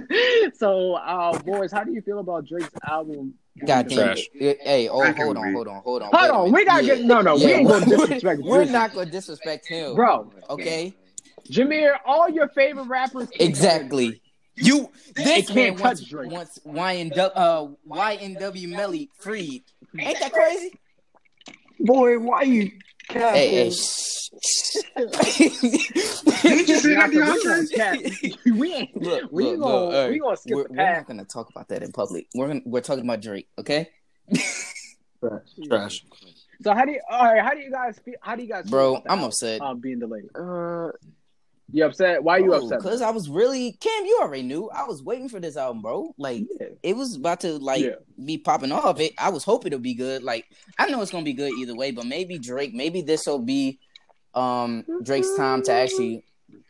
[0.54, 3.34] so uh, boys, how do you feel about Drake's album?
[3.58, 4.26] Being God damn delayed?
[4.34, 4.58] it.
[4.62, 6.10] Hey, oh, I can hold on, hold on, hold on.
[6.12, 6.94] Hold on, we gotta Yeah.
[6.96, 8.42] get no, no, we Yeah, ain't gonna we're- disrespect.
[8.42, 8.70] We're Drake.
[8.70, 10.32] not gonna disrespect him, bro.
[10.50, 10.94] Okay,
[11.50, 13.28] Jameer, all your favorite rappers.
[13.38, 14.20] exactly.
[14.60, 16.32] You this can't man touch wants, Drake.
[16.32, 19.62] wants YNW uh YNW Melly freed.
[19.98, 20.72] Ain't that crazy?
[21.80, 22.72] Boy, why you
[23.10, 23.72] Hey, hey, capping?
[23.72, 24.76] shh.
[26.42, 28.36] Didn't you say that, Nah, 'cause DeAndre?
[28.44, 29.02] we we ain't.
[29.02, 31.48] Look, we look, gonna look, hey, we gonna skip we're, the we're not gonna talk
[31.50, 32.26] about that in public.
[32.34, 33.88] We're gonna, we're talking about Drake, okay?
[34.34, 35.42] Trash.
[35.68, 36.04] Trash.
[36.62, 37.00] So how do you?
[37.08, 38.14] All right, how do you guys feel?
[38.20, 38.64] How do you guys?
[38.64, 39.60] feel Bro, about I'm album, upset.
[39.62, 40.24] Um, being delayed.
[40.34, 40.90] Uh,
[41.70, 42.22] You upset?
[42.24, 42.78] Why are you upset?
[42.78, 44.06] Because I was really Cam.
[44.06, 44.70] You already knew.
[44.70, 46.14] I was waiting for this album, bro.
[46.16, 46.68] Like Yeah.
[46.82, 47.96] it was about to like Yeah.
[48.24, 48.98] be popping off.
[49.00, 49.12] It.
[49.18, 50.22] I was hoping it'll be good.
[50.22, 50.46] Like
[50.78, 52.72] I know it's gonna be good either way, but maybe Drake.
[52.74, 53.78] Maybe this will be
[54.34, 56.24] um Drake's time to actually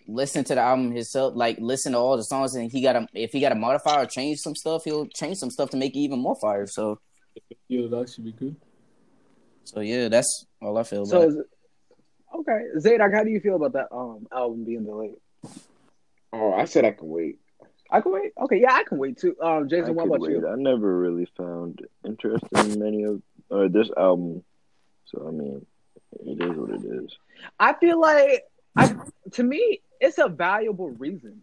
[0.09, 1.35] listen to the album himself.
[1.37, 4.03] Like listen to all the songs, and he got to if he got to modify
[4.03, 6.67] or change some stuff, he'll change some stuff to make it even more fire.
[6.67, 6.99] So
[7.69, 8.57] yeah, that should be good.
[9.63, 11.07] so yeah, that's all I feel.
[11.07, 11.45] So about.
[12.35, 15.17] Is it, okay, Zadok, how do you feel about that um album being delayed?
[16.33, 17.39] Oh, I said I can wait.
[17.91, 18.33] I can wait.
[18.41, 19.35] Okay, yeah, I can wait too.
[19.43, 20.33] Um, I Jason, what about wait.
[20.33, 20.47] you?
[20.49, 24.45] I never really found interest in many of uh, this album,
[25.07, 25.65] so I mean,
[26.21, 27.17] it is what it is.
[27.59, 28.45] I feel like
[28.77, 28.95] I
[29.33, 31.41] to me it's a valuable reason,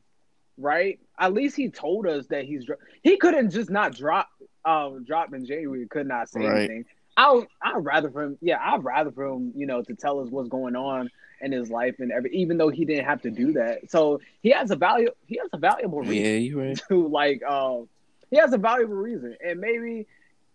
[0.58, 1.00] right?
[1.20, 4.30] At least he told us that he's dro- he couldn't just not drop
[4.66, 6.58] um drop in January, could not say Right.
[6.60, 6.86] anything.
[7.18, 10.30] I I'd rather for him yeah, I'd rather for him, you know, to tell us
[10.30, 11.10] what's going on
[11.42, 13.90] in his life and every even though he didn't have to do that.
[13.92, 16.82] So he has a value he has a valuable reason yeah, you right.
[16.90, 17.88] to like um
[18.32, 20.08] he has a valuable reason and maybe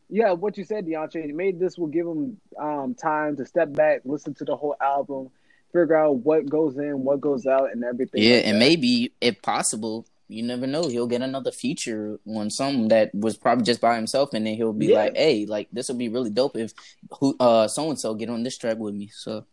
[0.09, 4.01] yeah what you said Deontay maybe this will give him um time to step back
[4.05, 5.31] listen to the whole album
[5.73, 8.59] figure out what goes in what goes out and everything Yeah, like and that.
[8.59, 10.89] maybe if possible, you never know.
[10.89, 14.73] He'll get another feature on something that was probably just by himself, and then he'll
[14.73, 14.97] be Yeah.
[15.05, 16.73] like, "Hey, like this would be really dope if
[17.19, 19.45] who uh so and so get on this track with me." So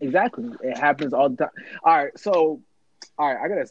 [0.00, 1.50] exactly it happens all the time
[1.84, 2.60] all right so
[3.18, 3.68] all right I got a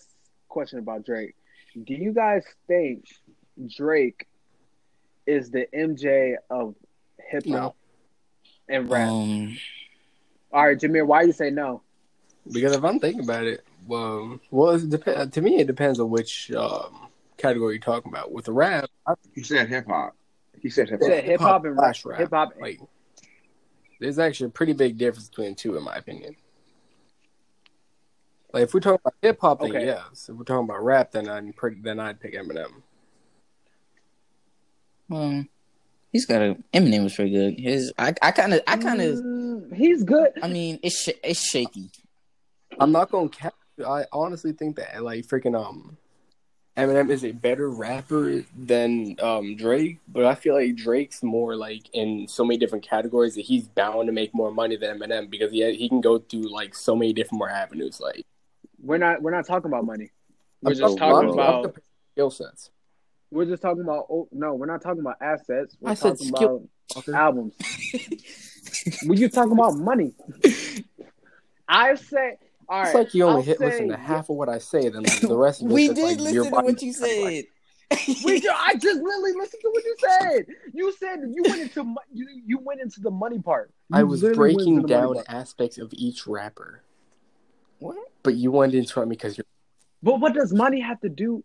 [0.47, 1.35] question about Drake
[1.83, 3.05] do you guys think
[3.77, 4.27] Drake
[5.25, 6.75] is the MJ of
[7.29, 7.75] hip hop
[8.69, 9.57] and rap um,
[10.53, 11.81] all right Jameer why you say no
[12.51, 16.09] Because if I'm thinking about it, um, well, it dep- to me it depends on
[16.09, 18.31] which um, category you're talking about.
[18.31, 20.15] With the rap, I He said hip hop.
[20.59, 21.29] He said hip He said hop.
[21.31, 22.19] hip hop and rap slash rap.
[22.19, 22.79] hip hop like
[23.99, 26.35] there's actually a pretty big difference between the two, in my opinion.
[28.53, 29.85] Like if we're talking about hip hop, then Okay.
[29.85, 30.27] yes.
[30.29, 32.81] If we're talking about rap, then I'd pretty, then I'd pick Eminem.
[35.09, 35.45] well,
[36.11, 37.59] he's got a Eminem was pretty good.
[37.59, 40.31] His I I kind of I kind of Mm, he's good.
[40.41, 41.89] I mean it's sh- it's shaky.
[42.79, 43.53] I'm not gonna cap.
[43.85, 45.97] I honestly think that like freaking um,
[46.77, 51.83] Eminem is a better rapper than um Drake, but I feel like Drake's more like
[51.93, 55.51] in so many different categories that he's bound to make more money than Eminem because
[55.51, 57.99] he he can go through like so many different more avenues.
[57.99, 58.25] Like
[58.81, 60.11] We're not we're not talking about money.
[60.61, 62.69] We're I'm just talking- talking I'm about talking skill sets.
[63.31, 65.75] we're just talking about oh no, we're not talking about assets.
[65.79, 67.55] We're I said talking skill- about albums.
[69.05, 70.13] When you talking about money.
[71.67, 72.37] I say
[72.71, 74.87] All It's right, like you only I'll hit listen to half of what I say,
[74.87, 77.43] then like, the rest of it we did like, listen your to what you said.
[78.23, 80.45] We ju- I just literally listened to what you said.
[80.73, 83.73] You said you went into you, you went into the money part.
[83.89, 86.81] You I was breaking into the money down aspects of each rapper,
[87.79, 87.97] what?
[88.23, 89.43] but you wanted to interrupt me because you're.
[90.01, 91.43] But what does money have to do?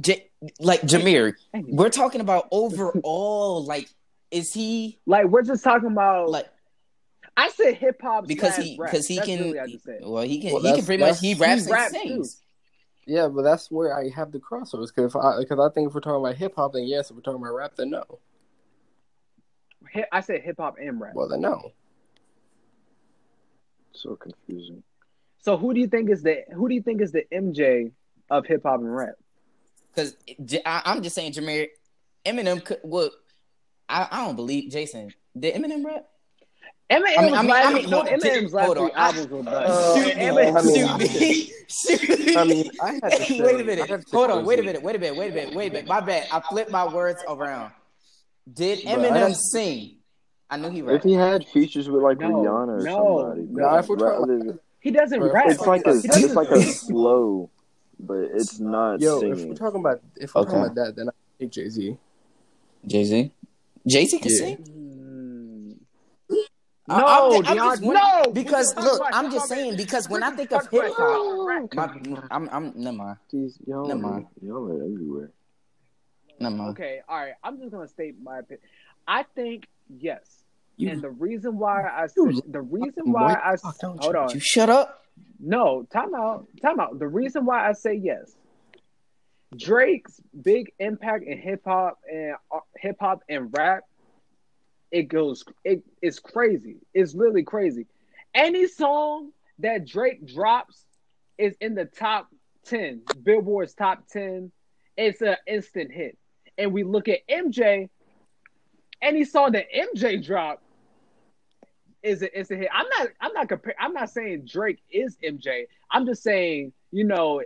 [0.00, 0.30] J-
[0.60, 3.64] like Jameer, we're talking about overall.
[3.64, 3.88] Like,
[4.30, 6.30] is he Like we're just talking about.
[6.30, 6.46] like
[7.36, 9.38] I said hip hop because he because he That's can?
[9.38, 10.00] really what I just said.
[10.02, 10.52] Well, he can.
[10.52, 11.20] Well, he can pretty much.
[11.20, 12.42] He raps he and raps, sings.
[13.06, 14.94] Yeah, but that's where I have the crossovers.
[14.94, 17.10] Because I, because I think if we're talking about hip hop, then yes.
[17.10, 18.04] If we're talking about rap, then no.
[19.92, 21.14] Hi- I said hip hop and rap.
[21.14, 21.72] Well, then no.
[23.92, 24.82] So confusing.
[25.38, 27.92] So who do you think is the who do you think is the MJ
[28.30, 29.14] of hip hop and rap?
[29.94, 30.16] Because
[30.64, 31.68] I'm just saying, Jameer,
[32.24, 32.78] Eminem could.
[32.82, 33.10] Well,
[33.88, 35.12] I, I don't believe Jason.
[35.38, 36.06] Did Eminem rap?
[36.92, 38.84] Eminem's I mean- I mean- last, I mean, no, hold on, Eminem's last hold on.
[38.88, 39.54] three albums were done.
[39.54, 43.88] Uh, shoot me, Eminem- shoot me, I mean, I had to say, wait a minute.
[43.88, 44.44] to Hold on.
[44.44, 44.82] Wait a minute.
[44.82, 45.16] Wait a minute.
[45.18, 45.54] Wait a minute.
[45.54, 45.88] Wait a minute.
[45.88, 46.26] My bad.
[46.32, 47.72] I flipped my words around.
[48.52, 49.96] Did Bro, I Eminem don't- sing?
[50.50, 53.82] I knew he If he had features with like No, Rihanna or no, somebody, no.
[53.88, 55.44] but rather than- he doesn't rap.
[55.46, 57.48] it's like a it's like a slow,
[58.00, 61.12] but it's not Yo, if we're talking about if we're talking about that, then I
[61.38, 61.96] think Jay Z.
[62.86, 63.32] Jay Z.
[63.86, 64.38] Jay Z can Yeah.
[64.38, 64.81] sing.
[66.88, 70.08] I- No, I'm, I'm Deion, just wondering- no, because look, talking I'm just saying because
[70.08, 73.16] when I think of hip about hop, my, I'm I'm never mind.
[73.32, 74.26] Jeez, y'all, Never mind.
[74.42, 75.30] y'all are everywhere.
[76.40, 76.70] Never mind.
[76.70, 77.34] Okay, all right.
[77.44, 78.66] I'm just gonna state my opinion.
[79.06, 80.42] I think yes,
[80.76, 84.18] You- and the reason why I You said the reason why I fuck, hold you?
[84.20, 84.30] on.
[84.30, 85.04] You shut up.
[85.38, 86.46] No, time out.
[86.62, 86.98] Time out.
[86.98, 88.34] The reason why I say yes.
[89.56, 93.84] Drake's big impact in hip hop and uh, hip hop and rap,
[94.92, 96.76] it goes it is crazy.
[96.94, 97.86] It's really crazy.
[98.34, 100.84] Any song that Drake drops
[101.38, 102.28] is in the top
[102.66, 104.52] 10, Billboard's top 10.
[104.96, 106.18] It's an instant hit.
[106.58, 107.88] And we look at MJ,
[109.00, 110.62] any song that MJ dropped
[112.02, 112.68] is a, it's a hit.
[112.72, 115.64] I'm not I'm not compare I'm not saying Drake is MJ.
[115.90, 117.42] I'm just saying, you know,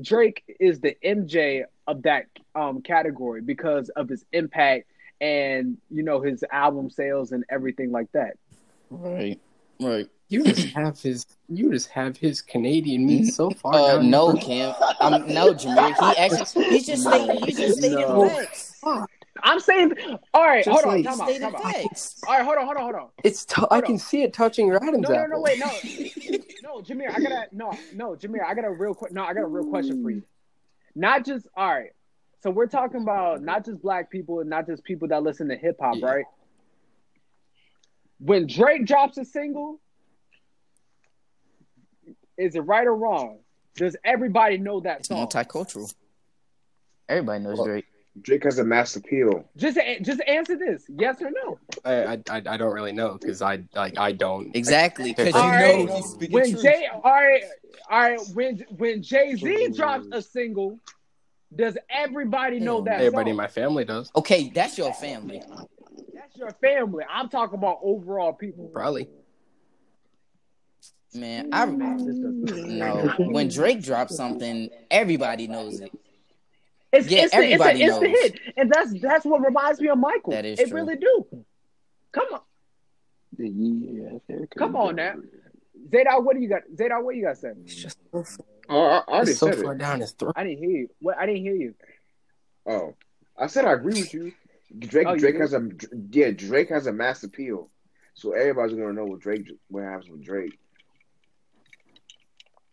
[0.00, 4.89] Drake is the MJ of that um category because of his impact
[5.20, 8.36] and you know his album sales and everything like that.
[8.90, 9.38] Right.
[9.80, 10.08] Right.
[10.28, 11.26] You just have his.
[11.48, 13.74] You just have his Canadian meat so far.
[13.74, 14.74] Uh, down no, your- Kim.
[15.00, 15.94] Um, no, Jameer.
[16.12, 18.28] He actually, he's just stating, he's just stating No.
[18.28, 18.80] facts.
[19.42, 19.94] I'm saying
[20.34, 21.64] all right, Just hold on, like- time out, Stating time out.
[22.28, 23.08] All right, hold on, hold on, hold on.
[23.24, 23.44] It's.
[23.44, 23.98] T- I Hold can on.
[23.98, 25.30] see it touching your Adam's No, no, apple.
[25.30, 25.66] no, wait, no,
[26.62, 29.42] no, Jameer, I gotta, no, no, Jameer, I got a real, quick, no, I got
[29.42, 30.22] a real question for you.
[30.94, 31.90] Not just, all right.
[32.42, 35.56] So we're talking about not just black people and not just people that listen to
[35.56, 36.06] hip hop, Yeah.
[36.06, 36.24] right?
[38.18, 39.80] When Drake drops a single,
[42.36, 43.40] is it right or wrong?
[43.76, 45.26] Does everybody know that It's song?
[45.26, 45.92] multicultural.
[47.08, 47.86] Everybody knows Well, Drake.
[48.22, 49.44] Drake has a mass appeal.
[49.56, 51.58] Just, just answer this: yes or no.
[51.84, 54.54] I, I, I I don't really know because I like I don't.
[54.54, 55.86] Exactly, because you right.
[55.86, 56.62] know he's speaking When truth.
[56.62, 57.44] Jay, all right,
[57.88, 60.78] all right, when when Jay Z drops a single,
[61.54, 65.42] does everybody know that Everybody in my family does okay, that's your family.
[66.14, 67.04] That's your family.
[67.10, 68.68] I'm talking about overall people.
[68.72, 69.08] probably.
[71.12, 73.14] Man, I Man, no.
[73.18, 75.90] When Drake drops something, everybody knows it.
[76.92, 79.80] It's, Yeah, it's, the, it's, everybody the, it's the hit, and that's that's what reminds
[79.80, 80.32] me of Michael.
[80.32, 80.78] That is it true.
[80.78, 81.26] really do.
[82.12, 82.40] Come on,
[83.36, 84.20] The Yee.
[84.56, 85.14] Come on now.
[85.88, 86.62] Zadar, what do you got?
[86.74, 87.52] Zadar, what you got to say?
[87.64, 88.24] It's just so,
[88.70, 89.78] Oh, I, I already it's so said far it.
[89.78, 90.32] down his throat.
[90.36, 90.88] I didn't hear you.
[91.00, 91.18] What?
[91.18, 91.74] I didn't hear you.
[92.66, 92.94] Oh,
[93.38, 94.32] I said I agree with you.
[94.78, 95.40] Drake, Oh, Drake do?
[95.40, 95.68] has a
[96.12, 96.30] yeah.
[96.30, 97.68] Drake has a mass appeal,
[98.14, 100.56] so everybody's gonna know what Drake what happens with Drake.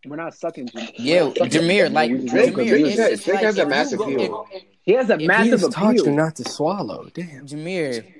[0.05, 0.67] We're not sucking.
[0.67, 0.87] Jim.
[0.95, 1.51] Yeah, We're not sucking.
[1.61, 4.05] Jameer, like Drake- Jameer, Drake it's has- Drake like has a if you massive go-
[4.13, 4.47] appeal.
[4.83, 7.09] He has a If He massive just taught you not to swallow.
[7.13, 7.27] Damn.
[7.45, 8.13] if- Jameer.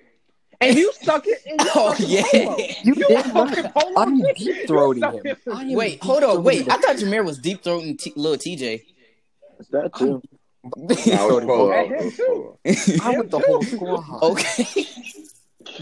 [0.62, 1.40] And you suck it.
[1.46, 2.24] And you Oh yeah.
[2.32, 2.58] polo.
[2.58, 3.94] You You damn fucking polo.
[3.98, 5.22] I'm You deep throating suck him.
[5.26, 5.38] it.
[5.52, 6.44] I Wait, hold on.
[6.44, 8.82] Wait, I thought Jameer was deep throating T- little TJ.
[9.60, 10.22] It's that too.
[10.76, 11.72] Nah, it was Polo.
[11.72, 12.58] At was too.
[12.66, 13.00] Polo.
[13.04, 14.24] I want the whole squad.
[14.24, 14.86] okay,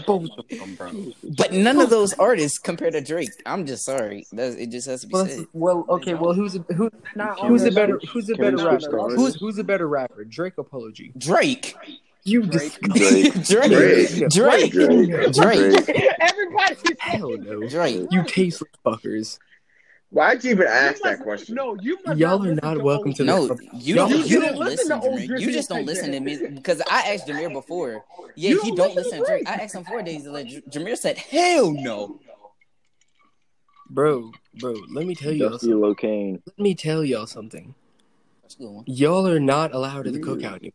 [0.06, 0.92] Both of them, bro.
[1.36, 3.30] but none of those artists compared to Drake.
[3.46, 4.26] I'm just sorry.
[4.32, 5.46] That's, it just has to be Well, said.
[5.52, 6.14] well, okay.
[6.14, 6.90] Well, who's a, who?
[7.16, 7.98] Not Who's a better?
[8.12, 9.08] Who's a better rapper?
[9.16, 10.24] Who's who's a better rapper?
[10.24, 11.12] Drake or Polo G?
[11.18, 11.74] Drake.
[12.26, 12.78] You Drake.
[12.80, 13.32] Drake.
[13.44, 14.30] Drake.
[14.30, 14.72] Drake.
[14.72, 15.32] Drake.
[15.32, 16.14] Drake.
[16.20, 16.76] Everybody.
[16.98, 17.68] Hell no.
[17.68, 18.06] Drake.
[18.10, 19.38] You tasteless fuckers.
[20.10, 21.54] Why'd you even You ask that must- question?
[21.56, 24.18] No, you must Y'all are listen not to welcome to No, the- you Y'all- don't.
[24.18, 25.28] you You don't listen listen, to to old Jameer.
[25.28, 28.04] Drizzy You just don't listen to me because I asked Jameer before.
[28.34, 29.44] Yeah, You he don't don't, listen to Drake.
[29.44, 29.48] Drake.
[29.58, 30.26] I asked him four days.
[30.26, 32.20] Like Jameer said, "Hell no."
[33.90, 34.74] bro, bro.
[34.92, 35.48] Let me tell you.
[35.48, 35.80] Dusty Something.
[35.94, 36.42] Locane.
[36.46, 37.74] Let me tell y'all something.
[38.42, 38.84] That's a good one.
[38.86, 40.56] Y'all are not allowed at the cookout.
[40.56, 40.72] anymore.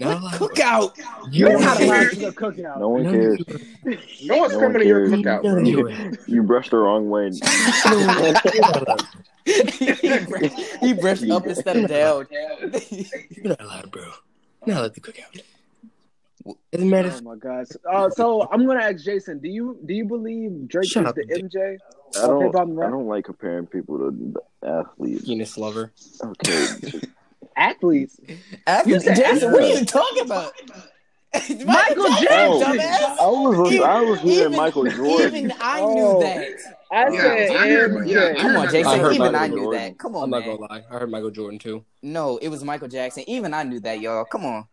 [0.00, 0.32] Not allowed.
[0.34, 0.96] Cookout.
[1.30, 2.10] You're You're not allowed allowed.
[2.10, 2.78] to the cookout.
[2.80, 3.38] No one cares.
[3.84, 5.58] you No one's No coming one to your cookout, bro.
[5.62, 7.26] you You, you brushed the wrong way.
[7.30, 7.30] are-
[8.54, 9.06] you're not allowed.
[10.80, 12.26] he, brushed, he up instead of down.
[13.30, 14.10] You're not allowed, bro.
[14.66, 15.40] Not at the cookout.
[16.72, 17.12] Doesn't matter.
[17.16, 17.66] Oh my god.
[17.90, 19.40] Uh, so I'm gonna ask Jason.
[19.40, 21.44] Do you do you believe Drake Shut is up, the Dick.
[21.44, 21.76] MJ?
[22.22, 22.78] I don't.
[22.80, 25.24] I don't like comparing people to athletes.
[25.24, 25.92] Penis lover.
[26.22, 26.66] Okay.
[27.56, 28.20] Athletes.
[28.66, 30.52] After, You said Jason, what are you talking about?
[31.64, 32.28] Michael Jackson.
[32.30, 33.18] Oh, dumbass.
[33.18, 33.72] I was.
[33.72, 35.36] Even- I was hearing even- Michael Jordan.
[35.36, 35.94] Even I Oh.
[35.94, 36.48] knew that.
[36.92, 38.10] I Yeah, said I heard- MJ.
[38.12, 38.86] yeah, I Come on, Jason.
[38.86, 39.80] I heard even Michael I knew Jordan.
[39.82, 39.98] that.
[39.98, 40.56] Come on, I'm not man.
[40.56, 40.82] gonna lie.
[40.90, 41.84] I heard Michael Jordan too.
[42.02, 43.24] No, it was Michael Jackson.
[43.28, 44.24] Even I knew that, y'all.
[44.24, 44.66] Come on.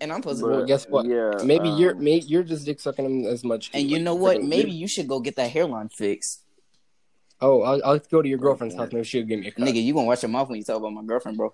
[0.00, 0.46] And I'm supposed to.
[0.46, 1.06] Well, guess what?
[1.06, 1.32] Yeah.
[1.44, 3.70] Maybe you're um, may, you're just dick sucking him as much.
[3.74, 4.42] And you know what?
[4.42, 6.42] Maybe you should go get that hairline fixed.
[7.40, 8.90] Oh, I'll, I'll go to your girlfriend's house.
[8.92, 9.64] Maybe she'll give me a cut.
[9.66, 11.52] Nigga, you gonna watch your mouth when you talk about my girlfriend, bro.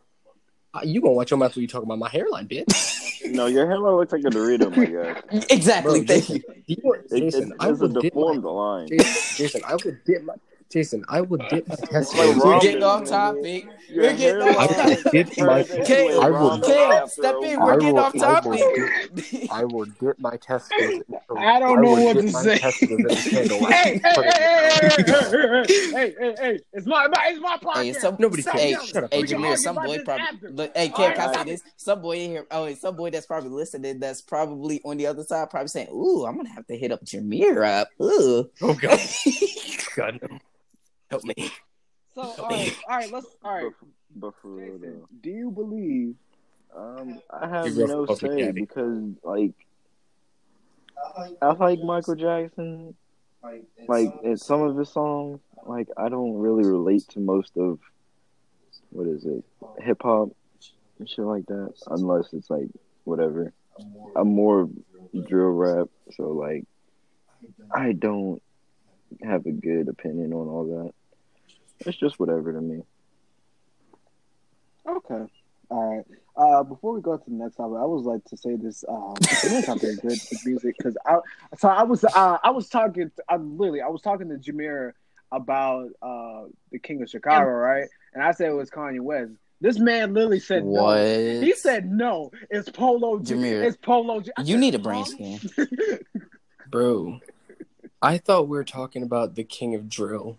[0.74, 3.30] Uh, you gonna watch your mouth when you talk about my hairline, bitch?
[3.30, 5.22] No, your hairline looks like a Dorito, my guy.
[5.50, 6.00] Exactly.
[6.00, 6.54] Bro, thank Jason, you.
[6.66, 8.88] you know- It, Jason, it, I it's a would dip my deformed line.
[8.88, 10.34] Jason, Jason, I would dip my
[10.74, 12.36] Jason, I would dip my like testicles.
[12.44, 13.64] We're getting off topic.
[13.88, 15.12] Your We're getting off I would topic.
[15.12, 17.58] dip my turns into Kale, a I would- Kale, step in.
[17.60, 19.50] I We're will- getting off I will topic.
[19.52, 20.90] I will dip my testicles.
[20.90, 22.58] into- I don't know will what to say.
[22.58, 23.66] testicles in a candle.
[23.66, 27.76] Hey, hey, hey, hey, hey, hey, hey, hey, it's my, my it's my podcast.
[27.84, 28.80] Hey, some, Nobody some, cares.
[28.80, 29.14] hey, Shut up.
[29.14, 31.62] hey, Jameer, some boy probably Hey, Kev, Alright, can I say this?
[31.76, 32.46] Some boy in here.
[32.50, 34.00] Oh, some boy that's probably listening.
[34.00, 37.04] That's probably on the other side, probably saying, "Ooh, I'm gonna have to hit up
[37.04, 38.50] Jameer up." Ooh.
[38.60, 38.98] Oh god.
[39.96, 40.38] God no.
[41.14, 41.52] Help me.
[42.16, 43.72] So, all right, all right, let's, all right.
[43.80, 46.16] But, but for real though, do you believe?
[46.76, 48.52] um, I have no say daddy.
[48.52, 49.52] because like
[51.40, 52.96] I like Michael Jackson.
[53.86, 57.78] Like in some of his songs, like I don't really relate to most of
[58.90, 59.44] what is it,
[59.78, 60.30] hip hop
[60.98, 62.70] and shit like that, unless it's like
[63.04, 63.52] whatever.
[64.16, 64.68] I'm more
[65.28, 66.64] drill rap, so like
[67.72, 68.42] I don't
[69.22, 70.92] have a good opinion on all that.
[71.86, 72.82] It's just whatever to me.
[74.86, 75.24] Okay,
[75.70, 76.04] all right.
[76.36, 78.84] Uh, before we go to the next topic, I would like to say this.
[78.88, 81.18] Um, it's not something good with music because I,
[81.56, 84.92] so I was, uh, I was talking, I literally, I was talking to Jameer
[85.32, 87.88] about uh the King of Chicago, right?
[88.12, 89.32] And I said it was Kanye West.
[89.60, 90.96] This man literally said What?
[90.98, 91.40] no.
[91.40, 92.30] He said no.
[92.50, 93.34] It's Polo G.
[93.34, 94.30] Jameer, It's Polo G.
[94.36, 95.40] I You said, need a brain scan.
[96.70, 97.20] Bro.
[98.02, 100.36] I thought we were talking about the king of drill.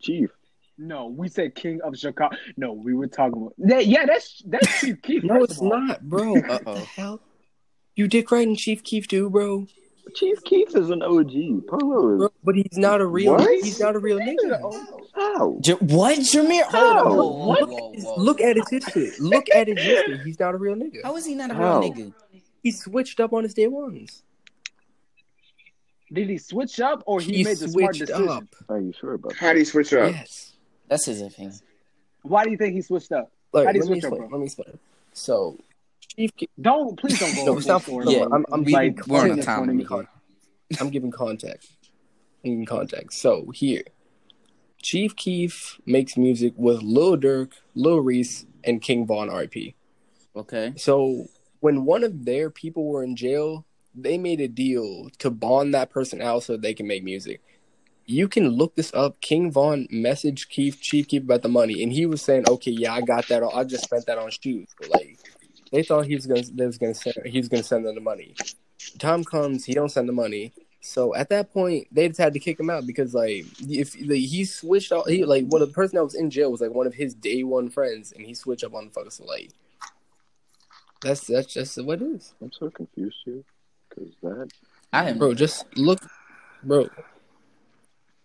[0.00, 0.30] Chief.
[0.78, 2.34] No, we said King of Chicago.
[2.56, 3.54] No, we were talking about.
[3.58, 5.24] Yeah, yeah that's that's Chief Keef.
[5.24, 5.78] No, it's of all.
[5.80, 6.32] not, bro.
[6.40, 7.20] What the hell?
[7.96, 9.66] You dick riding Chief Keef too, bro.
[10.14, 11.66] Chief Keef is an OG.
[11.68, 12.28] Polo is bro.
[12.42, 13.48] But he's not a real What?
[13.62, 14.58] he's not a real nigga.
[15.14, 15.58] how?
[15.62, 16.62] Ja- what, Jameer?
[16.62, 17.10] Hold How?
[17.10, 17.16] on.
[17.16, 18.14] Whoa, whoa, Look, whoa, whoa.
[18.22, 19.10] look at his history.
[19.20, 20.18] Look at his history.
[20.24, 21.02] He's not a real nigga.
[21.04, 21.80] How is he not a How?
[21.80, 22.12] real nigga?
[22.62, 24.22] He switched up on his day ones.
[26.12, 28.28] Did he switch up or he, He made the smart decision?
[28.28, 28.44] up.
[28.68, 29.52] Are you sure about How that?
[29.54, 30.12] do you switch up?
[30.12, 30.52] Yes.
[30.88, 31.54] That's his opinion.
[32.22, 33.30] Why do you think he switched up?
[33.52, 34.28] Like, How do you let me switch up, explain.
[34.28, 34.38] bro?
[34.38, 34.78] Let me explain.
[35.12, 35.58] So,
[36.16, 36.48] Chief Keef.
[36.60, 37.44] Don't please don't go.
[37.44, 38.24] No, on it's not for- Yeah.
[38.32, 40.08] I'm- I'm like being- We're on a time 20 limit minutes.
[40.70, 40.78] here.
[40.80, 41.72] I'm giving context.
[42.44, 43.20] I'm giving context.
[43.20, 43.84] So here,
[44.82, 49.74] Chief Keef makes music with Lil Durk, Lil Reese, and King Von RP.
[50.34, 50.72] Okay.
[50.76, 51.28] So
[51.60, 53.64] when one of their people were in jail,
[54.02, 57.40] they made a deal to bond that person out so they can make music.
[58.06, 59.20] You can look this up.
[59.20, 62.94] King Von messaged Keith, Chief Keef about the money, and he was saying, "Okay, yeah,
[62.94, 63.42] I got that.
[63.42, 65.18] I just spent that on shoes." But like,
[65.70, 68.00] they thought he was gonna, they was gonna send, he was gonna send them the
[68.00, 68.34] money.
[68.98, 70.52] Time comes, he don't send the money.
[70.80, 74.18] So at that point, they just had to kick him out because like, if like,
[74.18, 76.86] he switched out, he like, well, the person that was in jail was like one
[76.86, 79.12] of his day one friends, and he switched up on the fucker.
[79.12, 79.50] So like,
[81.02, 82.34] that's that's just what it is.
[82.40, 83.42] I'm so confused here.
[83.90, 84.48] Because that.
[84.92, 85.18] I am.
[85.18, 86.00] Bro, just look,
[86.62, 86.88] bro.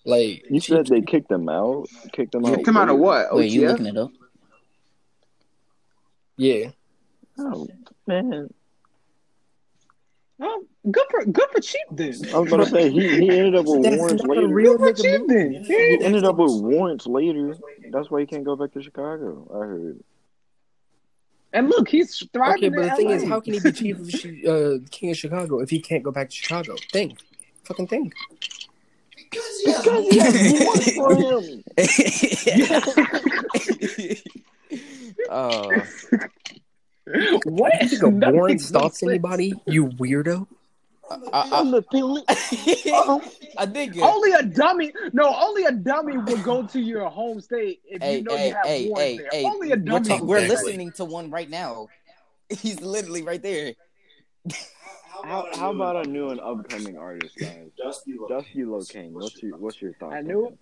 [0.06, 1.88] Like You said they kicked them out?
[2.14, 2.56] Kicked them out?
[2.56, 3.36] Kicked him out of what?
[3.36, 3.68] Wait, you OTF?
[3.70, 4.12] looking it up?
[6.38, 6.70] yeah,
[7.40, 7.68] Oh,
[8.08, 8.50] man.
[10.40, 12.14] Oh, good for good for cheap then.
[12.34, 14.54] I was going to say, he, he ended up with That's warrants not a later.
[14.54, 15.28] real Good for nigga move.
[15.30, 15.64] then.
[15.66, 17.56] He ended up with warrants later.
[17.92, 19.48] That's why he can't go back to Chicago.
[19.54, 20.04] I heard.
[21.56, 22.66] And look, he's thriving.
[22.66, 25.12] Okay, but in the thing is, how can he be chief of Chi- uh, king
[25.12, 26.76] of Chicago if he can't go back to Chicago?
[26.92, 27.18] Think,
[27.64, 28.14] fucking think.
[29.16, 29.72] Because he
[30.20, 31.64] has warrants for him.
[35.30, 35.72] Oh,
[37.46, 37.74] what?
[37.82, 39.54] You think a That warrant stops anybody?
[39.66, 40.48] You weirdo.
[41.34, 42.24] I, the Philly.
[42.30, 43.20] I,
[43.58, 43.98] I think.
[44.02, 44.92] Only a dummy.
[45.14, 48.48] No, only a dummy will go to your home state if Hey, you know hey,
[48.50, 49.30] you have hey, wars hey, there.
[49.32, 49.46] hey.
[49.46, 50.08] Only a We're, dummy.
[50.10, 50.38] ta- will we're.
[50.40, 50.66] Exactly.
[50.72, 51.88] listening to one right now.
[52.50, 53.74] He's literally right there.
[55.24, 57.70] How, how about a new and upcoming artist, guys?
[57.78, 58.14] Dusty
[58.64, 59.12] Locane.
[59.12, 60.14] What's your What's your thoughts?
[60.16, 60.58] I on knew him?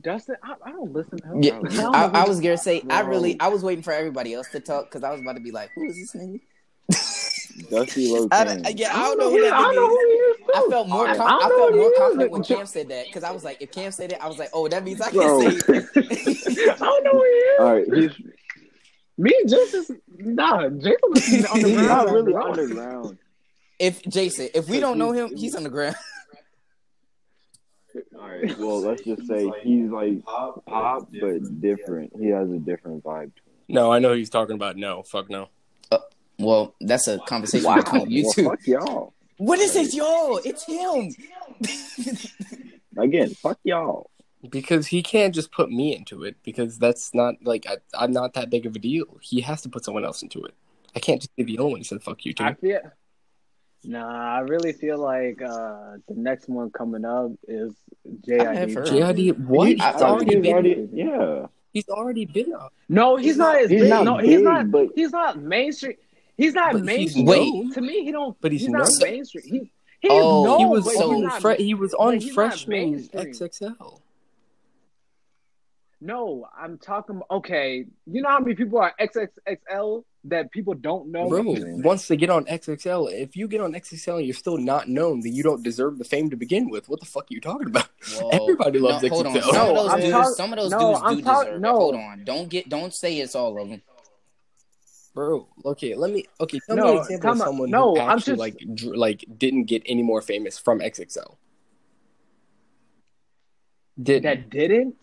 [0.00, 1.42] Dustin, I, I don't listen to him.
[1.42, 4.34] Yeah, I don't I, I was gonna say I really I was waiting for everybody
[4.34, 6.40] else to talk because I was about to be like, who is this nigga?
[7.68, 8.62] Dusty I, Locane.
[8.62, 9.88] don't- yeah, I I don't don't know know who who that I don't know nigga
[9.88, 10.36] who is.
[10.36, 10.50] he is.
[10.54, 13.24] I felt more I com- don't I felt more confident when Cam said that because
[13.24, 15.18] I was like, if Cam said it, I was like, oh, that means I can
[15.18, 15.40] Bro.
[15.40, 15.60] say it.
[16.80, 17.60] I don't know who he is.
[17.60, 18.26] All right, he's
[19.18, 21.86] Me and Jason, nah, Jason was he's underground.
[21.88, 22.50] not really bro.
[22.50, 23.18] underground.
[23.78, 25.96] if Jason, if we don't know him, he's on the ground.
[28.20, 32.12] All right, well, let's just say he's like pop, pop, but different.
[32.18, 33.32] He has a different vibe.
[33.68, 34.76] No, I know he's talking about.
[34.76, 35.48] No, fuck no.
[36.40, 38.44] Well, that's a conversation Wow, between you well, two.
[38.44, 39.14] fuck y'all.
[39.36, 40.40] What is it, y'all?
[40.44, 41.14] It's him.
[42.96, 44.10] Again, fuck y'all.
[44.50, 48.32] Because he can't just put me into it because that's not like I, I'm not
[48.34, 49.04] that big of a deal.
[49.20, 50.54] He has to put someone else into it.
[50.96, 52.44] I can't just be the only one who said fuck you to.
[52.44, 52.80] I feel.
[53.84, 57.74] Nah, I really feel like uh, the next one coming up is
[58.06, 58.74] I JID.
[58.76, 59.68] JID, what?
[59.68, 60.52] He's I- already he's been.
[60.52, 61.46] already, yeah.
[61.72, 62.72] He's already been up.
[62.88, 63.90] No, he's, not, as he's big.
[63.90, 64.70] not no, he's not.
[64.70, 65.94] but- He's not mainstream.
[66.40, 67.24] He's not But he's mainstream.
[67.26, 67.72] known.
[67.72, 68.36] to me, he don't.
[68.40, 69.10] But he's not known.
[69.10, 69.44] mainstream.
[69.44, 69.64] He, oh,
[70.00, 71.22] he's Oh, known, he was so on.
[71.22, 73.02] not, Fre- he was on but freshman.
[73.08, 74.00] XXL.
[76.02, 77.20] No, I'm talking.
[77.30, 81.28] Okay, you know how many people are XXXL that people don't know.
[81.28, 81.42] Bro,
[81.82, 85.20] once they get on XXL, if you get on XXL and you're still not known,
[85.20, 86.88] then you don't deserve the fame to begin with.
[86.88, 87.88] What the fuck are you talking about?
[88.14, 88.28] Whoa.
[88.32, 89.10] Everybody loves no.
[89.10, 89.42] XXL.
[89.42, 91.44] Some No, of those I'm dudes, talk- some of those no, dudes I'm do talk-
[91.44, 91.68] deserve no.
[91.68, 91.72] it.
[91.72, 92.24] Hold on.
[92.24, 93.82] Don't get don't say it's all of them.
[95.14, 96.24] Bro, okay, let me.
[96.40, 98.96] Okay, tell No, me an example of someone No, who I'm actually just- like dr-
[98.96, 101.36] like didn't get any more famous from XXL.
[104.00, 104.94] Did that didn't.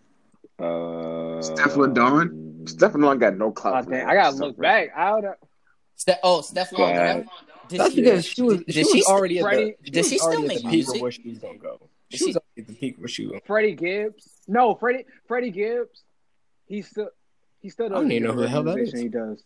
[0.60, 2.64] Uh, Steph Dawn?
[2.66, 3.76] Stefan got no clout.
[3.76, 4.88] Oh, for dang, that I gotta look right?
[4.90, 4.98] back.
[4.98, 5.38] I don't.
[5.96, 6.78] Ste- oh, Stephon.
[6.80, 7.24] Yeah.
[7.68, 9.96] Did That's she, because she was did she she was st- already at the did
[9.98, 10.96] was she still already at make the peak music?
[10.96, 11.90] of where she was gonna go.
[12.10, 13.42] She, She- was already at the peak where she was.
[13.46, 14.30] Freddie Gibbs.
[14.48, 15.06] No, Freddie.
[15.28, 16.04] Freddie Gibbs.
[16.66, 17.10] He still.
[17.60, 17.88] He still.
[17.88, 18.94] I don't even know who the hell that is.
[18.94, 19.44] He does.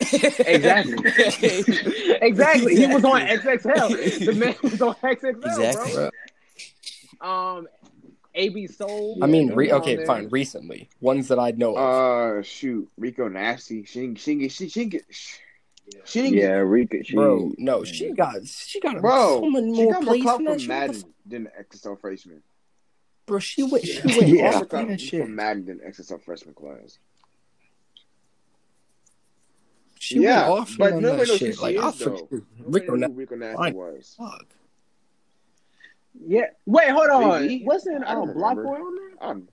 [0.00, 0.94] Exactly.
[2.22, 2.76] exactly.
[2.76, 4.26] He was on XXL.
[4.26, 6.10] The man was on XXL, Exactly.
[7.20, 7.28] bro.
[7.58, 7.68] Um,
[8.34, 9.18] AB Soul.
[9.22, 10.06] I mean, re- was on okay, there.
[10.06, 10.28] fine.
[10.28, 12.38] Recently, ones that I know of.
[12.38, 13.84] Uh, shoot, Rico Nasty.
[13.84, 15.38] She didn't, she didn't get she,
[16.04, 17.02] she get Yeah, Rika.
[17.02, 19.40] She, Bro, no, she got she got get bro.
[19.40, 20.68] so many she more got more plays from that from shit.
[20.68, 22.42] What the Madden than the XXL freshman.
[23.24, 24.16] Bro, she went she Yeah.
[24.18, 24.48] went Yeah.
[24.48, 25.22] off More on that shit.
[25.22, 26.98] from Madden than XXL freshman class.
[30.06, 31.48] She yeah, went off but on nobody that knows shit.
[31.48, 32.16] who she Like I is, though.
[32.16, 33.74] forget Nobody Rico knew Na- Rico Nasty fine.
[33.74, 34.14] was.
[34.18, 34.46] fuck.
[36.26, 36.44] Yeah.
[36.64, 37.42] Wait, hold on.
[37.42, 37.64] Maybe.
[37.64, 38.54] Wasn't I don't um, Block.
[38.56, 39.10] Boy on there?
[39.20, 39.48] I don't-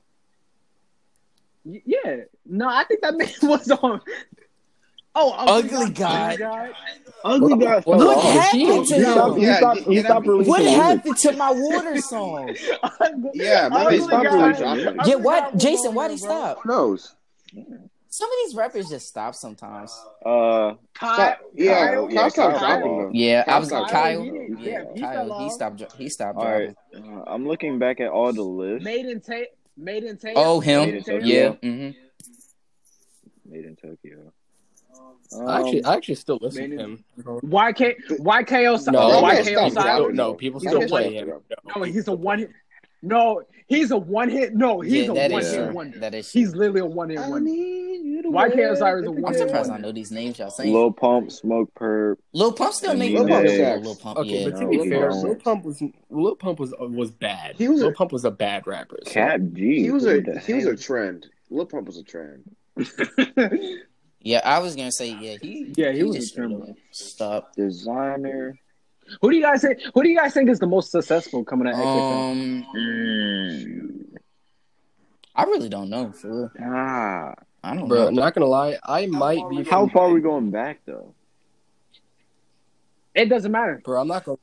[1.86, 2.16] Yeah.
[2.46, 4.02] No, I think that man was on.
[5.16, 6.38] Oh, Ugly guy.
[7.24, 7.76] ugly guy.
[7.76, 8.24] What fell What off.
[8.24, 9.36] happened to He stopped.
[9.36, 9.42] him?
[9.42, 9.80] He Yeah, stopped.
[9.82, 12.56] yeah, He stopped be- releasing What happened to my water song?
[13.34, 14.48] Yeah, man, Ugly they stopped guy.
[14.76, 15.00] really.
[15.10, 15.58] Yeah, what?
[15.58, 16.28] Jason, why'd he Bro.
[16.30, 16.60] stop?
[16.64, 17.16] Who knows?
[18.14, 19.92] Some of these rappers just stop sometimes.
[20.24, 22.60] Uh, Kyle, Yeah, Kyle, Kyle stopped Kyle.
[22.78, 23.10] dropping though.
[23.12, 24.22] Yeah, I was Kyle Kyle.
[24.22, 25.40] he did- yeah, yeah, he Kyle.
[25.44, 25.78] He stopped.
[25.78, 26.76] dro- He stopped all right.
[26.94, 27.18] dropping.
[27.18, 28.86] Uh, I'm looking back at all the lists.
[28.86, 29.48] Made in Tate.
[29.76, 30.34] Made in Tate.
[30.36, 30.90] Oh, Made him.
[30.96, 31.24] in Tate.
[31.24, 31.50] Yeah.
[31.54, 31.90] hmm
[33.46, 34.32] Made in Tokyo.
[35.48, 37.04] I actually, Um, I actually still listen to Made him.
[37.26, 38.94] YK YKO side.
[38.94, 39.96] No, Yeah, YKO yeah, people stop side.
[39.96, 41.28] still, no, people still a play him.
[41.30, 41.42] No,
[41.78, 42.54] No, he's a one.
[43.02, 44.54] No, he's a one hit.
[44.56, 46.00] No, he's Yeah, a one hit wonder.
[46.00, 46.32] That is.
[46.32, 47.40] He's literally a one hit wonder.
[47.50, 49.92] need you to YK wear Osiris is a the one I'm hit surprised I know
[49.92, 50.74] these names y'all saying.
[50.74, 52.18] Lil Pump, Smokepurpp.
[52.34, 53.28] Lil Pump still And make Lil.
[53.28, 53.46] Pump
[53.86, 54.50] Lil Pump, Okay, yeah.
[54.50, 55.12] but to be he fair.
[55.12, 57.56] Lil Pump was Lil Pump was was bad.
[57.58, 58.98] He was a- Lil Pump was a bad rapper.
[59.04, 59.82] so- Kap G.
[59.84, 61.28] He was a he was a trend.
[61.50, 62.44] Lil Pump was a trend.
[64.26, 65.36] Yeah, I was gonna say yeah.
[65.42, 66.76] He Yeah, he was just a criminal.
[66.92, 67.54] Stop.
[67.58, 68.58] designer.
[69.22, 69.80] Who do you guys think?
[69.94, 71.74] Who do you guys think is the most successful coming out?
[71.76, 72.32] of XXL?
[72.32, 74.18] Um, Mm.
[75.36, 76.52] I really don't know for real.
[76.62, 77.34] Ah,
[77.64, 78.22] I don't Bro, know.
[78.22, 79.64] not gonna lie, I might be.
[79.64, 81.14] how far are we going back though?
[83.16, 83.82] It doesn't matter.
[83.84, 84.38] Bro, I'm not gonna.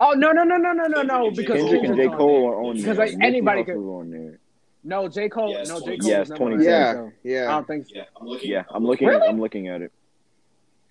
[0.00, 2.50] Oh no no no no no no no because Kendrick and J Cole there.
[2.52, 2.82] are on there.
[2.82, 4.38] Because, like, Nipsey anybody Hussle's on there.
[4.84, 5.50] No, J Cole.
[5.50, 6.08] Yes, no, J Cole.
[6.10, 6.64] Yes, was never on 20.
[6.64, 7.44] there, Yeah, so I yeah.
[7.50, 7.86] don't think.
[7.86, 7.92] So.
[7.96, 8.50] Yeah, I'm looking.
[8.50, 9.08] Yeah, I'm looking.
[9.08, 9.26] Really?
[9.28, 9.92] I'm looking at it.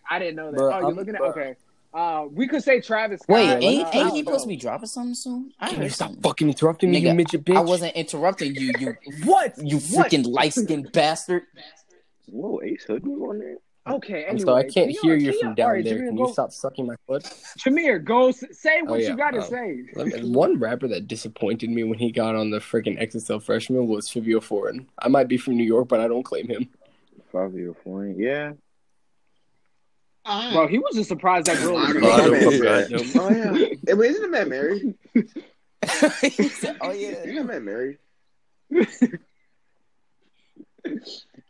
[0.09, 0.57] I didn't know that.
[0.57, 1.29] Bro, oh, you're I'm- looking at bro.
[1.29, 1.55] okay.
[1.93, 3.21] Uh, we could say Travis.
[3.21, 3.33] Scott.
[3.33, 5.51] Wait, ain't, uh, ain't he supposed to be dropping something soon?
[5.59, 6.21] I Can you stop something.
[6.21, 7.55] fucking interrupting me, you Nigga, midget bitch?
[7.55, 9.53] I wasn't interrupting you, you What?
[9.57, 10.11] you What?
[10.11, 11.43] freaking light skinned bastard.
[12.27, 13.55] Whoa, Ace Hood was on there.
[13.87, 15.95] Okay, I'm anyway, sorry, I can't hear you from down alright, there.
[15.97, 17.23] Jameer, Can go, you stop sucking my foot?
[17.57, 19.09] Jameer, go s- say Oh what yeah.
[19.09, 19.83] you gotta um, say.
[20.21, 24.07] me- one rapper that disappointed me when he got on the freaking XXL freshman was
[24.07, 24.87] Fivio Foreign.
[24.99, 26.69] I might be from New York, but I don't claim him.
[27.33, 28.19] Fivio Foreign.
[28.19, 28.51] Yeah.
[30.25, 31.73] Bro, he was just surprised that girl.
[31.75, 32.89] was I gonna Oh, I go don't there.
[32.89, 32.97] yeah.
[32.97, 33.19] him.
[33.19, 33.53] Oh yeah.
[33.87, 34.95] Hey, wait, isn't the man married?
[35.85, 37.09] Said, oh yeah.
[37.23, 37.97] Isn't the man married?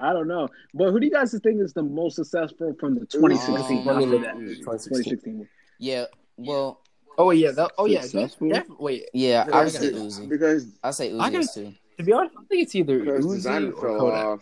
[0.02, 3.06] I don't know, but who do you guys think is the most successful from the
[3.06, 3.80] 2016?
[3.80, 4.30] Um, Let me after look that?
[4.30, 5.18] at 2016.
[5.18, 5.48] 2016.
[5.80, 6.06] Yeah.
[6.38, 6.82] Well,
[7.18, 8.02] Oh yeah, that, oh yeah.
[8.02, 8.48] Successful?
[8.50, 9.46] def- wait, yeah.
[9.46, 10.30] Yeah, I I would say Uzi.
[10.30, 11.74] Because I say Uzi I can- too.
[11.98, 14.26] to be honest, I think it's either Uzi or fell Kodak.
[14.26, 14.42] off.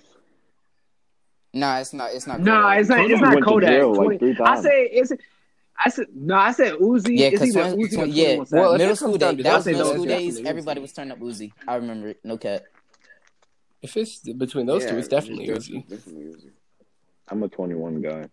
[1.58, 2.12] Nah, it's not.
[2.14, 2.40] It's not.
[2.40, 2.80] No, Kodak.
[2.80, 3.10] it's not.
[3.12, 3.70] It's not Kodak.
[3.70, 5.12] jail, like, 20 I say it's.
[5.86, 6.36] I said no.
[6.36, 7.18] I said Uzi.
[7.18, 8.74] Yeah, because Uzi or yeah, 21 Well, Savage.
[8.74, 9.44] if middle it school comes down days.
[9.44, 10.40] That that, was middle it's school days.
[10.46, 11.52] Everybody was turning up Uzi.
[11.68, 12.20] I remember it.
[12.24, 12.62] No cap.
[13.82, 15.88] If it's between those two, it's definitely it's Uzi.
[15.88, 16.50] Definitely Uzi.
[17.30, 18.26] I'm a 21 guy.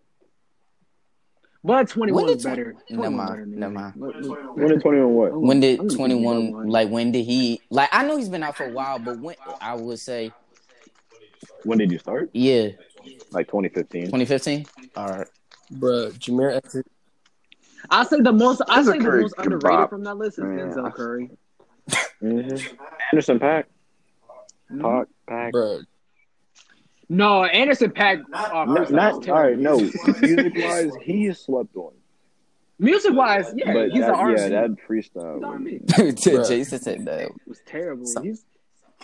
[1.63, 2.77] but 21 When is did better.
[2.91, 3.95] Never mind, better never mind.
[3.97, 5.41] What- what- When did 21 what?
[5.41, 6.51] When did I'm gonna twenty keep it one?
[6.53, 6.69] going.
[6.69, 7.61] Like when did he?
[7.71, 10.33] Like I know he's been out for a while, but when I would say
[11.65, 12.31] When did you start?
[12.33, 12.69] yeah,
[13.33, 14.09] Like 2015.
[14.09, 14.67] twenty fifteen.
[14.97, 15.27] All right.
[15.73, 16.77] Bruh, Jameer X
[17.91, 18.63] I say the most.
[18.69, 19.91] I say the Curry most can underrated bop.
[19.91, 20.65] from that list is Yeah.
[20.65, 21.31] Denzel Curry.
[22.23, 22.77] Mm-hmm.
[23.13, 23.65] Anderson Paak.
[24.73, 24.81] Mhm.
[24.83, 25.09] Pac.
[25.29, 25.53] Pack.
[25.53, 25.85] bruh.
[27.11, 28.23] No, Anderson Paak.
[28.33, 29.59] Uh, Not, not all right.
[29.59, 31.93] No, music wise, he is slept on.
[32.79, 34.41] Music wise, yeah, but he's that, an R&B.
[34.41, 35.35] yeah, that freestyle.
[35.35, 35.81] He's was- R&B.
[35.87, 36.49] Bruh.
[36.49, 37.21] Jason said that.
[37.21, 38.07] It was terrible.
[38.07, 38.45] So- He's,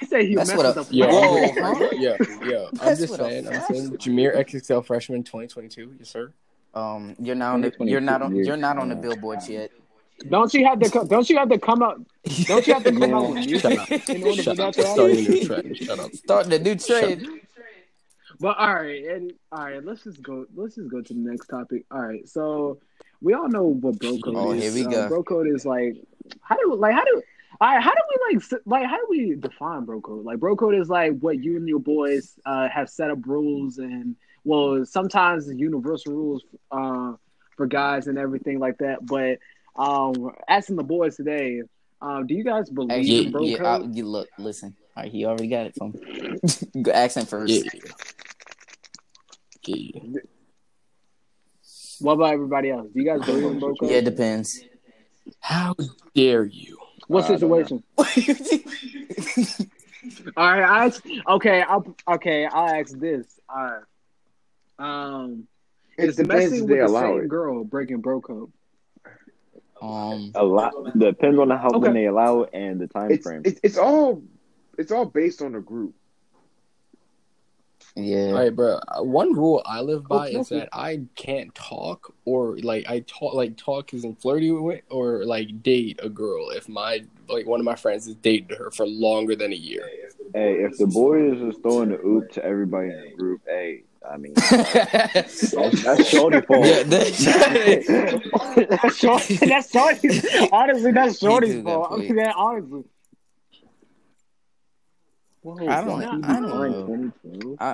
[0.01, 2.67] he said he That's messed what with a- Yeah, Whoa, I'm yeah, yeah.
[2.73, 3.49] I'm That's just what a saying.
[3.49, 5.95] I'm saying Jameer XXL freshman 2022.
[5.99, 6.33] Yes, sir.
[6.75, 9.71] Um, you're not on the, you're not on you're not on the billboards yet.
[10.29, 10.91] Don't you have to?
[10.91, 12.01] co- Don't you have to come out?
[12.45, 14.09] Don't you have to come out with Shut music up.
[14.11, 14.87] in order Shut that up.
[14.87, 15.77] Starting a new trend.
[15.77, 16.13] Shut up.
[16.25, 17.27] Starting a new trend.
[18.39, 20.47] But all right, and all right, let's just go.
[20.55, 21.85] Let's just go to the next topic.
[21.91, 22.79] All right, so
[23.21, 24.63] we all know what bro code Oh, is.
[24.63, 25.09] here we Uh, go.
[25.09, 25.97] bro code is like
[26.41, 27.21] how do like how do
[27.61, 30.25] all right, how do we like like how do we define bro code?
[30.25, 33.77] Like bro code is like what you and your boys uh, have set up rules
[33.77, 37.13] and well sometimes the universal rules uh,
[37.57, 39.05] for guys and everything like that.
[39.05, 39.39] But
[39.77, 41.61] um, asking the boys today,
[42.01, 43.91] um, do you guys believe Actually, in bro yeah, code?
[43.91, 44.75] I, you look, listen.
[44.97, 45.93] All right, he already got it from.
[46.83, 47.53] Go accent first.
[47.53, 47.71] Yeah.
[49.67, 50.01] Yeah.
[52.01, 52.89] what about everybody else?
[52.95, 53.91] Do you guys believe in bro code?
[53.91, 54.65] Yeah, it depends.
[55.41, 55.77] How
[56.15, 56.80] dare you?
[57.15, 57.83] What I situation?
[60.37, 61.63] All right, I ask, okay.
[61.63, 62.47] I'll okay.
[62.47, 63.27] I'll ask this.
[63.49, 63.83] All right.
[64.79, 65.47] Um,
[65.99, 67.29] It is depends messing if with they the allow same it.
[67.29, 68.53] girl breaking bro code?
[69.83, 71.93] um, A lot depends on how when Okay.
[71.93, 73.43] they allow it and the time It's, frame.
[73.45, 74.23] it's it's all
[74.79, 75.95] it's all based on the group.
[77.97, 78.27] Yeah.
[78.29, 78.79] All right, bro.
[78.89, 80.39] Uh, One rule I live by Okay.
[80.41, 85.25] is that I can't talk or like I talk like talk isn't flirty with or
[85.25, 88.87] like date a girl if my like one of my friends has dated her for
[88.87, 89.89] longer than a year.
[90.35, 93.83] Hey, if the boy is just throwing the oop to everybody in the group, hey,
[94.09, 96.65] I mean, that's, that's shorty fault.
[96.65, 96.87] that-
[98.81, 99.37] that's shorty.
[99.37, 100.49] That's shorty.
[100.53, 101.93] Honestly, that's shorty's do got fault.
[101.93, 102.11] I point.
[102.11, 102.85] mean, honestly.
[105.43, 107.53] Whoa, I don't- nah, I don't know.
[107.59, 107.65] I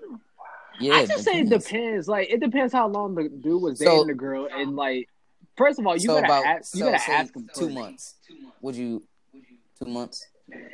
[0.00, 0.20] don't-
[0.80, 1.64] yeah, I just say it depends.
[1.66, 2.08] depends.
[2.08, 5.08] Like it depends how long the dude was So- dating the girl, and like,
[5.56, 6.74] first of all, you so gotta about ask.
[6.74, 7.74] You so, gotta say ask him two first.
[7.74, 8.14] months.
[8.62, 9.02] Would you?
[9.82, 10.26] Two months.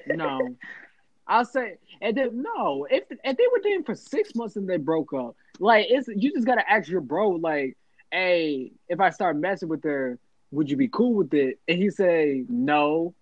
[0.06, 0.56] No,
[1.26, 2.86] I'll say, and then no.
[2.90, 6.32] If if they were dating for six months and they broke up, like it's you
[6.32, 7.76] just gotta ask your bro, like,
[8.10, 10.18] hey, if I start messing with her,
[10.52, 11.58] would you be cool with it?
[11.68, 13.14] And he say no,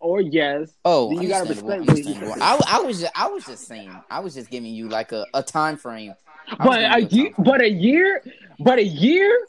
[0.00, 0.72] or yes.
[0.84, 2.34] Oh, you gotta respect understandable.
[2.42, 5.26] I, I was just, I was just saying, I was just giving you like a,
[5.34, 6.14] a time frame.
[6.58, 8.22] But a year, but a year,
[8.58, 9.46] but a year,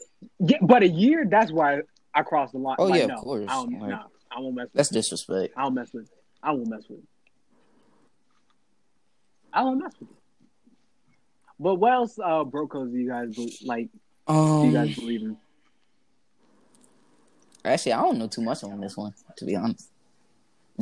[0.60, 1.26] but a year.
[1.28, 1.80] That's why
[2.14, 2.76] I crossed the line.
[2.78, 3.46] Oh, Like, yeah, of course.
[3.48, 4.00] I don't, Like- no,
[4.30, 4.72] I won't mess with.
[4.74, 5.54] that's disrespect.
[5.56, 6.08] I won't mess with.
[6.42, 7.00] I won't mess with.
[9.52, 10.10] I won't mess with.
[10.10, 10.16] it.
[11.58, 13.88] But what else, uh, bro codes do you guys like?
[14.28, 15.36] Do Um, you guys believe in?
[17.64, 19.88] actually, I don't know too much on this one, to be honest.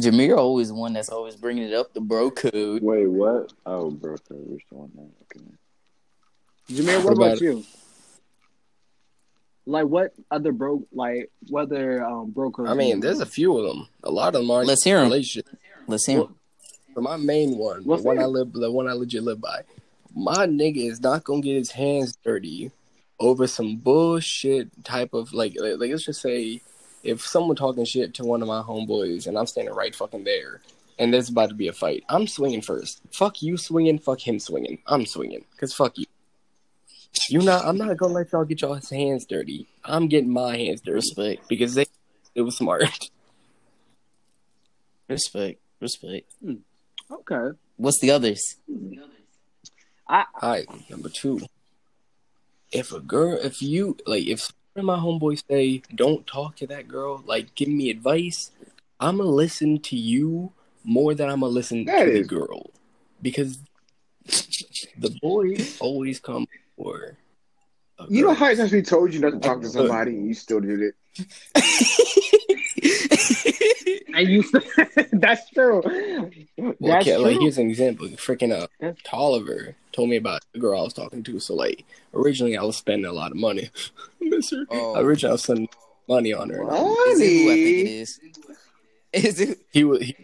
[0.01, 2.83] Jameer always one that's always bringing it up, the bro code.
[2.83, 3.53] Wait, what?
[3.67, 5.11] Oh, bro, we're still on that.
[5.37, 5.45] Okay.
[6.73, 7.65] Jameer, what What about about- you?
[9.67, 12.71] Like what other bro like whether um bro codes?
[12.71, 13.89] I mean, there's a few of them.
[14.03, 15.05] A lot of them are Let's hear 'em.
[15.05, 15.47] relationship.
[15.87, 16.21] Let's hear.
[16.21, 16.35] them.
[16.95, 18.23] But my main one, What's the one that?
[18.25, 19.63] I live, the one I legit live by,
[20.15, 22.73] my nigga is not gonna get his hands dirty
[23.21, 26.63] over some bullshit type of like, like like, let's just say,
[27.03, 30.61] if someone talking shit to one of my homeboys and I'm standing right fucking there,
[30.99, 33.01] and there's about to be a fight, I'm swinging first.
[33.13, 34.79] Fuck you swinging, fuck him swinging.
[34.87, 36.07] I'm swinging, cause fuck you.
[37.29, 37.65] You not.
[37.65, 39.67] I'm not gonna let y'all get y'all's hands dirty.
[39.85, 41.87] I'm getting my hands dirty Respect, because they
[42.35, 43.11] it was smart.
[45.09, 46.33] respect, respect.
[46.43, 46.55] Hmm.
[47.11, 47.57] Okay.
[47.77, 48.57] What's the others?
[50.09, 51.41] I All right, number two.
[52.71, 56.67] If a girl, if you like, if some of my homeboys say don't talk to
[56.69, 58.51] that girl, like give me advice,
[59.01, 60.53] I'm gonna listen to you
[60.85, 62.71] more than I'm gonna listen That to the is- girl,
[63.21, 63.59] because
[64.99, 66.47] the boys always come
[66.77, 67.17] for.
[68.09, 70.61] You know how I actually told you not to talk to somebody and you still
[70.61, 70.95] did it.
[74.15, 74.45] and you
[75.13, 75.83] that's true.
[76.57, 78.09] Well, That's okay, like here's an example.
[78.09, 81.41] Freaking uh, Tolliver told me about the girl I was talking to.
[81.41, 81.85] So like,
[82.15, 83.71] originally I was spending a lot of money.
[84.21, 84.65] Miss her.
[84.71, 85.01] Oh.
[85.01, 85.69] Originally I was spending
[86.09, 86.63] money on her.
[87.09, 88.21] Is it who I think it is?
[89.13, 89.59] Is it?
[89.73, 90.03] He was.
[90.03, 90.15] He,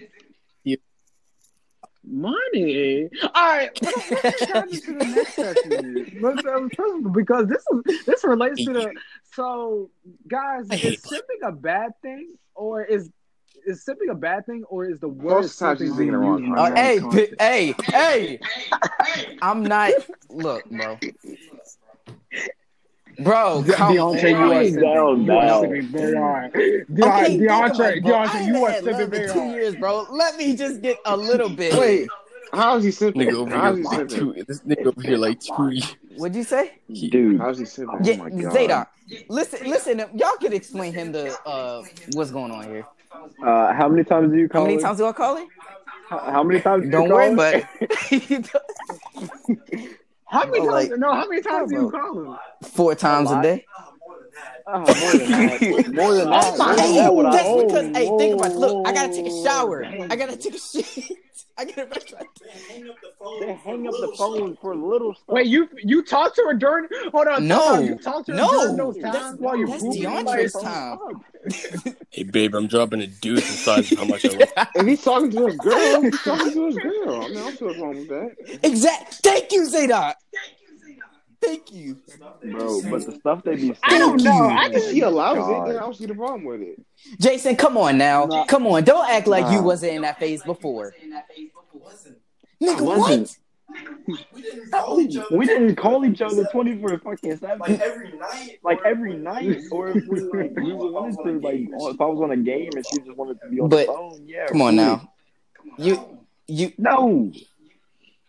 [2.09, 3.09] Money.
[3.35, 6.19] All right, let's let's the next section.
[6.21, 8.95] Let's dive because this is this relates to the.
[9.33, 9.91] So,
[10.29, 13.11] guys, I hate is simping a bad thing, or is
[13.67, 16.13] is simping a bad thing, or is the word Most times simping he's thinking being
[16.13, 17.41] the wrong Uh, hey, wrong pi- context?
[17.41, 18.41] hey, hey!
[19.43, 19.93] I'm not.
[20.31, 20.99] Look, bro.
[23.19, 24.53] Bro, come Deontay, you on.
[24.53, 24.71] are Down,
[25.17, 25.25] simping.
[25.27, 25.65] You are down.
[25.65, 26.55] simping very hard.
[26.55, 28.05] Okay, Deontay, think Deontay.
[28.07, 30.07] I you are had simping love very two years, bro.
[30.11, 31.79] Let me just get a little bit.
[31.79, 32.09] Wait,
[32.53, 33.15] how is he simping?
[33.15, 35.81] nigga over How here, is he like two, this nigga over here like two.
[36.17, 36.73] What'd you say?
[36.93, 38.07] Dude, How is he simping?
[38.07, 38.53] Yeah, oh my god.
[38.55, 38.87] Zayda.
[39.29, 39.99] Listen, listen.
[40.15, 42.87] Y'all could explain him the uh what's going on here.
[43.43, 44.63] Uh, how many times do you call?
[44.63, 44.87] How call many her?
[44.89, 45.49] times do I call it?
[46.09, 46.83] How, how many times?
[46.83, 47.65] do you Don't call worry, but
[50.29, 50.71] How many times?
[50.71, 52.37] like- no, how many times do you call him?
[52.65, 53.43] four times a lot.
[53.43, 53.65] day.
[54.69, 55.95] Oh, more than that.
[55.95, 56.55] More than oh that.
[56.55, 57.27] Oh my More than Hey, that.
[57.27, 58.57] I that's Oh, because hey, think about it.
[58.57, 59.85] Look, I gotta take a shower.
[59.85, 60.07] whoa.
[60.11, 61.11] I gotta take a shit.
[61.59, 62.27] I gotta brush my
[63.41, 65.29] They hang up the phone for little stuff.
[65.29, 66.87] Wait, you you talked to her during?
[67.13, 67.79] Hold on, No.
[67.79, 68.51] you talked to her No.
[68.51, 69.83] during those That's- times while you that's?
[69.85, 70.99] DeAndre's time.
[72.11, 74.69] Hey babe, I'm dropping a deuce the size of how much I love.
[74.75, 77.23] If he's talking to his girl, he's talking to his girl.
[77.23, 78.61] I mean, I don't see what's wrong with that.
[78.65, 79.15] Exact.
[79.23, 80.17] Thank you, Zadok.
[80.33, 80.66] Thank you.
[82.51, 83.77] Bro, but the stuff they be saying.
[83.85, 84.31] I don't know.
[84.49, 85.65] I If she allows God.
[85.65, 86.81] it, then I don't see the problem with it.
[87.21, 88.25] Jason, come on now.
[88.27, 88.45] Nah.
[88.47, 88.85] Come on.
[88.85, 90.95] Don't act like you wasn't in that phase before.
[92.63, 93.37] Nigga, I wasn't.
[94.71, 95.31] what?
[95.33, 97.59] We didn't call each other 24 fucking 7.
[97.59, 98.59] Like every night.
[98.63, 102.31] like every night, or if we like we wanted to like if I was on
[102.31, 104.47] a game and she just wanted to be on But- the phone, yeah.
[104.47, 104.85] Come on cool.
[104.85, 105.13] now.
[105.79, 107.31] You you No,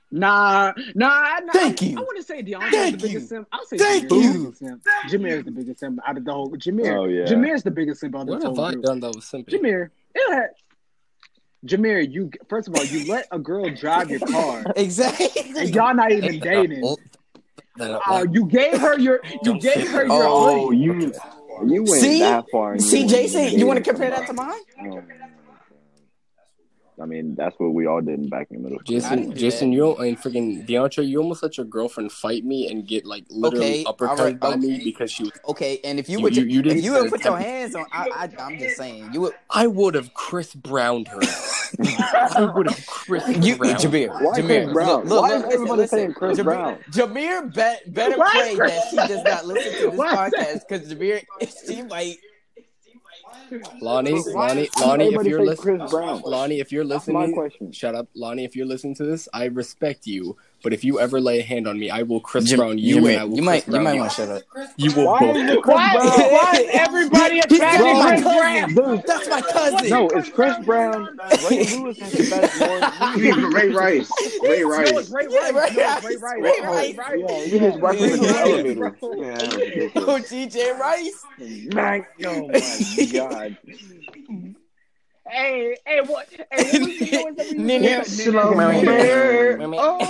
[0.10, 1.52] Nah, nah, nah.
[1.52, 1.98] Thank I, you.
[1.98, 3.14] I want to say DeAndre's Thank the you.
[3.14, 3.48] biggest simp.
[3.52, 4.32] I'll say Thank Jameer's you.
[4.34, 4.84] the biggest simp.
[5.10, 6.50] Jameer's the biggest simp out of the whole.
[6.52, 6.98] Jameer.
[6.98, 7.26] Oh, yeah.
[7.26, 8.86] Jameer is the biggest simp out of What the have whole I group.
[8.86, 9.54] done that was simple?
[9.54, 9.90] Jameer.
[10.16, 10.50] It had,
[11.66, 15.28] Jameer, you first of all, you let a girl drive your car, exactly.
[15.58, 16.96] and y'all not even dating.
[17.80, 20.06] Uh, you gave her your, you Don't gave her her.
[20.06, 20.78] your oh, hoodie.
[20.78, 21.14] you
[21.66, 22.20] you went See?
[22.20, 22.78] that far.
[22.80, 24.54] See, Jason, you want to compare that to mine?
[24.80, 25.04] Oh, my God.
[27.02, 28.80] I mean, that's what we all did back in the middle.
[28.80, 29.76] I didn't Jason, do Jason, that.
[29.76, 33.26] you don't, and freaking DeAndre, you almost let your girlfriend fight me and get like
[33.30, 35.34] literally Okay, uppercut alright, by me because she was.
[35.48, 37.76] Okay, and if you You- would, you- you didn't if you would put your hands
[37.76, 41.20] on, I, I, I'm just saying, you would, I would have Chris Browned her.
[41.80, 43.78] I would have Chris you, Browned.
[43.78, 44.88] Jameer, Why Chris Jameer, Brown?
[44.88, 45.98] look, look, Why look, is listen, everybody listen.
[46.00, 46.78] saying Chris Jameer, Brown?
[46.92, 50.62] Jameer bet, better Why pray Chris- that she does not listen to this Why podcast
[50.68, 51.24] because Jameer,
[51.68, 52.18] she might.
[53.82, 58.44] Lonnie, Lonnie, Lonnie, if you're listening, Lonnie, if you're listening, shut up, Lonnie.
[58.46, 61.68] If you're listening to this, I respect you, but if you ever lay a hand
[61.68, 63.66] on me, I will Chris Jam- Brown you, Jameer, and I will you Chris might,
[63.68, 64.00] you Brown might you.
[64.00, 64.44] want to shut up.
[64.78, 65.64] You will Why both.
[65.64, 66.08] Chris Why, Brown?
[66.32, 68.74] why is everybody He's attracted my Chris cousin.
[68.74, 68.96] Brown?
[68.98, 69.90] Dude, That's my cousin.
[69.90, 71.20] no, it's Chris Brown.
[71.50, 73.18] Ray Lewis has the best one.
[73.22, 74.12] You mean Ray Rice.
[74.42, 74.90] Ray No, Rice.
[74.92, 75.54] it's Ray Yeah, Rice.
[75.54, 76.04] Ray No, Ray Rice.
[76.04, 76.22] Rice.
[76.22, 76.98] Ray Ray Rice.
[76.98, 77.20] Rice.
[77.20, 78.98] Yeah, you just work in the elevator.
[79.02, 79.94] Yeah, that was ridiculous.
[79.96, 81.24] Oh, GJ Rice.
[81.74, 83.58] Man, oh my god.
[85.30, 86.28] Hey, hey, what?
[86.52, 88.04] Hey, what was the noise that we Nene.
[88.06, 88.72] Slumber.
[89.80, 90.06] Oh.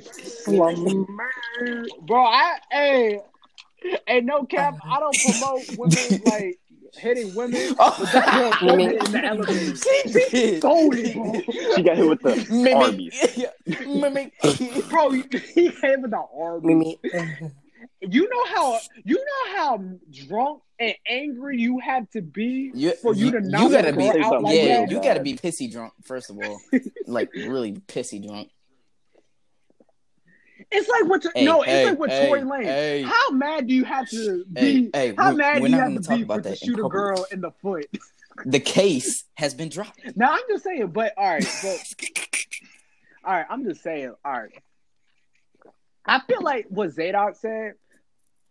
[0.44, 1.32] Slumber.
[2.02, 3.20] Bro, I hey,
[4.06, 4.76] hey, no cap.
[4.84, 6.58] I don't promote women like
[6.96, 9.76] hitting women, but that girl in the elevator.
[9.76, 10.62] She did.
[11.74, 12.74] She got hit with the Mimic.
[12.74, 13.46] Arby's.
[13.86, 14.88] Mimic.
[14.90, 16.64] Bro, he he came with the arm.
[16.64, 16.98] Mimi.
[18.08, 19.82] You know how you know how
[20.26, 24.08] drunk and angry you have to be You, for you, you, to you gotta be,
[24.20, 24.90] out like yeah, that.
[24.90, 26.60] you gotta be pissy drunk first of all,
[27.06, 28.50] like really pissy drunk.
[30.70, 32.62] It's like what Hey, no, it's like with hey, Tory Lane.
[32.64, 33.02] hey.
[33.02, 34.90] How mad do you have to be?
[34.92, 36.62] hey, how we're- mad we're do you have gonna talk be about for to that
[36.62, 37.86] in shoot a girl in the foot?
[38.44, 39.98] The case has been dropped.
[40.14, 41.96] Now I'm just saying, but all right, but
[43.24, 44.52] all right, I'm just saying, all right.
[46.04, 47.76] I feel like what Zadok said,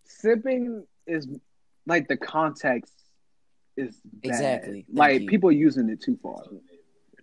[0.06, 1.28] sipping is
[1.86, 2.94] like the context
[3.78, 4.30] is bad.
[4.32, 4.86] Exactly.
[4.88, 5.28] Thank Like you.
[5.28, 6.44] people using it too far.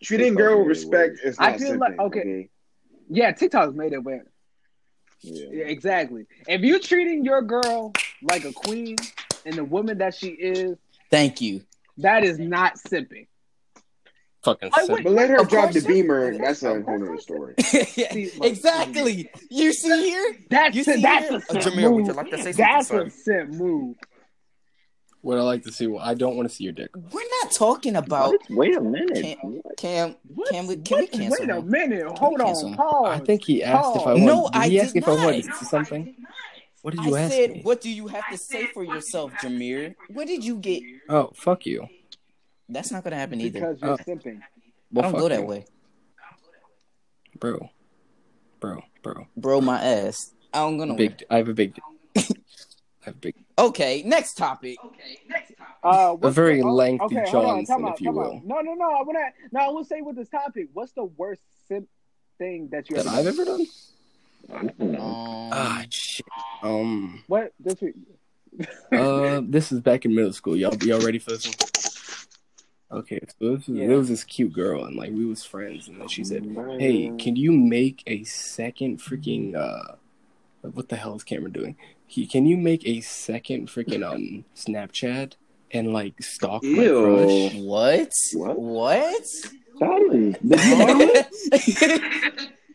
[0.03, 2.49] Treating girl with respect is not I feel like simping, okay.
[3.09, 4.25] Yeah, TikTok's made it where
[5.23, 5.47] Yeah.
[5.53, 6.27] Yeah, exactly.
[6.49, 8.97] If you're treating your girl like a queen
[9.45, 10.77] and the woman that she is,
[11.11, 11.63] Thank you.
[11.99, 13.27] that is not sipping.
[14.45, 16.37] Fucking I would- But let her Of drive the it- Beamer.
[16.37, 17.55] That's a whole nother story.
[18.43, 19.31] exactly.
[19.51, 20.37] You see here?
[20.51, 21.39] That's You a, that's here?
[21.39, 22.07] a Uh, simp Jameer, would move.
[22.09, 23.97] you like to say something, That's a simp move.
[25.21, 25.87] What I like to see.
[25.87, 26.91] Well, I don't want to see your dick.
[26.97, 28.41] We're not talking about What?
[28.51, 29.39] Wait a minute.
[29.41, 29.61] Cam.
[29.77, 30.49] Cam, What?
[30.51, 31.47] can we can we cancel?
[31.47, 32.19] Wait a minute.
[32.19, 32.57] Hold on.
[32.57, 32.75] him?
[32.77, 33.21] Pause.
[33.21, 34.25] I think he asked if I wanted.
[34.25, 35.53] No, did I he ask did if I wanted not.
[35.59, 36.17] to see something?
[36.83, 37.61] What did I you ask said, me?
[37.63, 39.95] what do you have to say for yourself, Jameer?
[40.09, 40.83] What did you get?
[41.09, 41.87] Oh, fuck you.
[42.73, 43.61] That's not gonna happen either.
[43.61, 43.97] because you're Oh.
[43.99, 44.41] simping.
[44.97, 45.47] I don't go that you.
[45.47, 45.65] way,
[47.39, 47.71] bro,
[48.61, 49.27] bro, bro.
[49.37, 49.61] bro.
[49.61, 50.33] My ass.
[50.53, 50.99] I don't go nowhere.
[50.99, 51.25] Big.
[51.31, 51.79] I have a big.
[52.17, 52.21] I
[53.05, 53.35] have a big.
[53.59, 54.79] Okay, next topic.
[55.85, 58.37] Uh, A very the- oh, lengthy okay, hold on, Johnson, if you time will.
[58.37, 58.45] out.
[58.47, 58.85] No, no, no.
[58.91, 59.49] I want to.
[59.53, 60.69] No, I will say with this topic.
[60.73, 61.87] What's the worst simp
[62.39, 63.67] thing that you That ever I've done?
[64.51, 64.97] ever done.
[64.99, 66.25] Um, Ah, shit.
[66.63, 67.23] Um.
[67.27, 67.95] What this week?
[68.91, 70.57] Uh, this is back in middle school.
[70.57, 71.55] Y'all, y'all ready for this one?
[72.93, 73.87] Okay, so this was, Yeah.
[73.89, 76.45] there was this cute girl, and like we was friends, and then she said,
[76.79, 79.95] "Hey, can you make a second freaking uh,
[80.73, 81.77] what the hell is Cameron doing?
[82.07, 85.33] He, can you make a second freaking um Snapchat
[85.71, 87.01] and like stalk my Ew.
[87.03, 88.13] crush?" what?
[88.35, 88.57] What?
[88.59, 89.27] What?
[89.79, 90.33] Sorry.
[90.47, 92.32] Did you do it?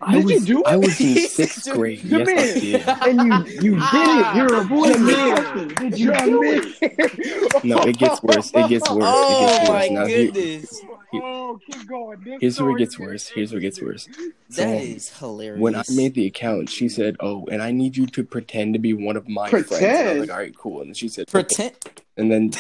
[0.07, 0.67] I Did was, you do it?
[0.67, 2.01] I was in sixth grade.
[2.03, 2.87] Yes, I did.
[3.19, 3.21] And
[3.61, 4.35] you you did it.
[4.37, 5.35] You're avoiding the Jameer.
[5.35, 5.67] question.
[5.89, 7.63] Did you do it?
[7.65, 8.51] No, it gets worse.
[8.53, 9.03] It gets worse.
[9.05, 9.89] Oh it gets oh, my worse.
[9.91, 10.81] Now, here- goodness,
[11.13, 12.19] Oh, keep going.
[12.23, 13.27] This here's where it gets worse.
[13.27, 14.07] Here's where it gets worse.
[14.49, 15.59] So, that is hilarious.
[15.59, 18.79] when I made the account, she said, "Oh, and I need you to pretend to
[18.79, 20.19] be one of my friends." And I Pretend?
[20.19, 21.75] was like, "All right, cool." And she said, "Okay." pretend.
[22.17, 22.51] And then,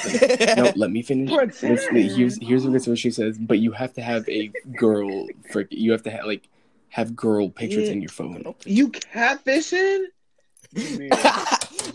[0.55, 1.29] no, let me finish.
[1.29, 1.73] Pretend.
[1.75, 3.37] Listen, here's here's what gets what she says.
[3.37, 5.27] But you have to have a girl.
[5.51, 6.47] Frick, you have to have like
[6.89, 7.93] have girl pictures Yeah.
[7.93, 8.53] in your phone.
[8.65, 10.05] You catfishing?
[10.75, 11.09] hey,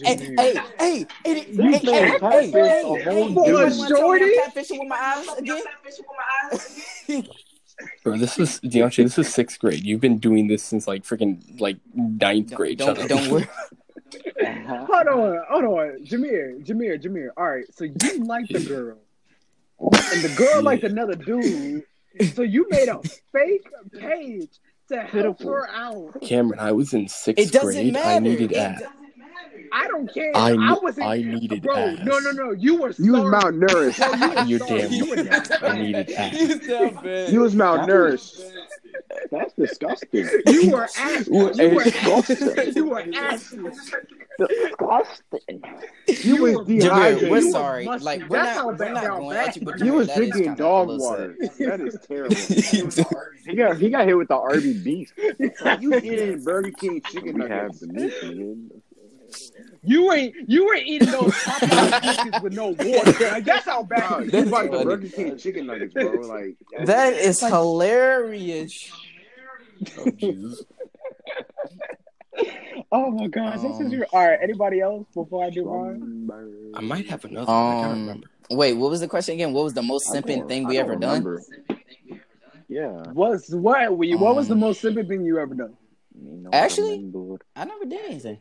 [0.03, 3.70] hey, hey, hey, You hey, said hey, hey, catfish hey, a whole hey, Boy, wanna
[3.70, 4.24] tell me shorty.
[4.24, 5.62] I'm catfishing with my eyes again?
[8.05, 9.05] Bro, this is DeAndre.
[9.05, 9.84] This is sixth grade.
[9.84, 12.78] You've been doing this since like freaking like ninth grade.
[12.78, 13.24] Don't, Shut don't, up.
[13.24, 13.49] don't worry.
[14.47, 17.28] Hold on, hold on, Jameer, Jameer, Jameer.
[17.36, 18.99] All right, so you like the girl,
[19.80, 20.61] and the girl Yeah.
[20.61, 21.84] liked another dude.
[22.34, 23.01] So you made a
[23.32, 23.66] fake
[23.99, 24.51] page
[24.93, 25.53] to help Pitiful.
[25.53, 26.16] her out.
[26.22, 27.93] Cameron, I was in sixth It doesn't grade.
[27.93, 28.09] matter.
[28.09, 28.82] I needed It app.
[29.57, 30.33] Do- I don't care.
[30.37, 31.07] I, I, ne- wasn't.
[31.07, 31.99] I needed bro, ass.
[32.05, 32.51] no, no, no.
[32.53, 32.93] You were.
[32.99, 33.61] You was starving.
[33.61, 33.99] malnourished.
[33.99, 34.91] Bro, you were You're starving.
[34.91, 36.33] damn You were I needed ass.
[36.41, 37.33] You sound bad.
[37.33, 38.43] You was malnourished.
[39.31, 40.29] That's disgusting.
[40.47, 41.27] You were ass.
[41.29, 41.77] You were hey.
[41.79, 42.77] ass.
[42.77, 43.55] You were ass.
[44.39, 45.63] Disgusting.
[46.25, 47.31] You was were- dehydrated.
[47.31, 47.85] we're sorry.
[47.87, 49.93] Like we're That's how not, we're bad- not going bad at you, but you You
[49.95, 51.37] was that is drinking dog water.
[51.59, 52.37] That is terrible.
[53.47, 55.13] He got he got hit with the RB beef.
[55.81, 58.25] you eating Burger King chicken We have nuggets.
[59.33, 59.78] The meat, nigga.
[59.83, 60.35] You ain't.
[60.49, 63.12] You ain't eating those Popeye biscuits with no water.
[63.30, 64.24] Like, that's how bad.
[64.26, 64.85] you That's like the funny.
[64.85, 66.20] Burger King chicken nuggets, bro.
[66.20, 68.91] Like That is hilarious.
[69.99, 70.64] Oh, Jesus.
[72.91, 74.07] Oh my gosh, this is Um, your.
[74.12, 76.28] All right, anybody else before I do mine?
[76.74, 77.47] I might have another.
[77.51, 77.57] one.
[77.57, 78.26] I can't Um, remember.
[78.51, 79.53] wait, what was the question again?
[79.53, 81.39] What was the most I simping thing we don't ever done?
[82.68, 83.03] Yeah.
[83.12, 83.97] What's what?
[83.97, 85.76] were you- What was the Um, most simple thing you ever done?
[86.14, 86.97] Me no Actually?
[86.97, 87.39] remember.
[87.55, 88.39] I never did anything.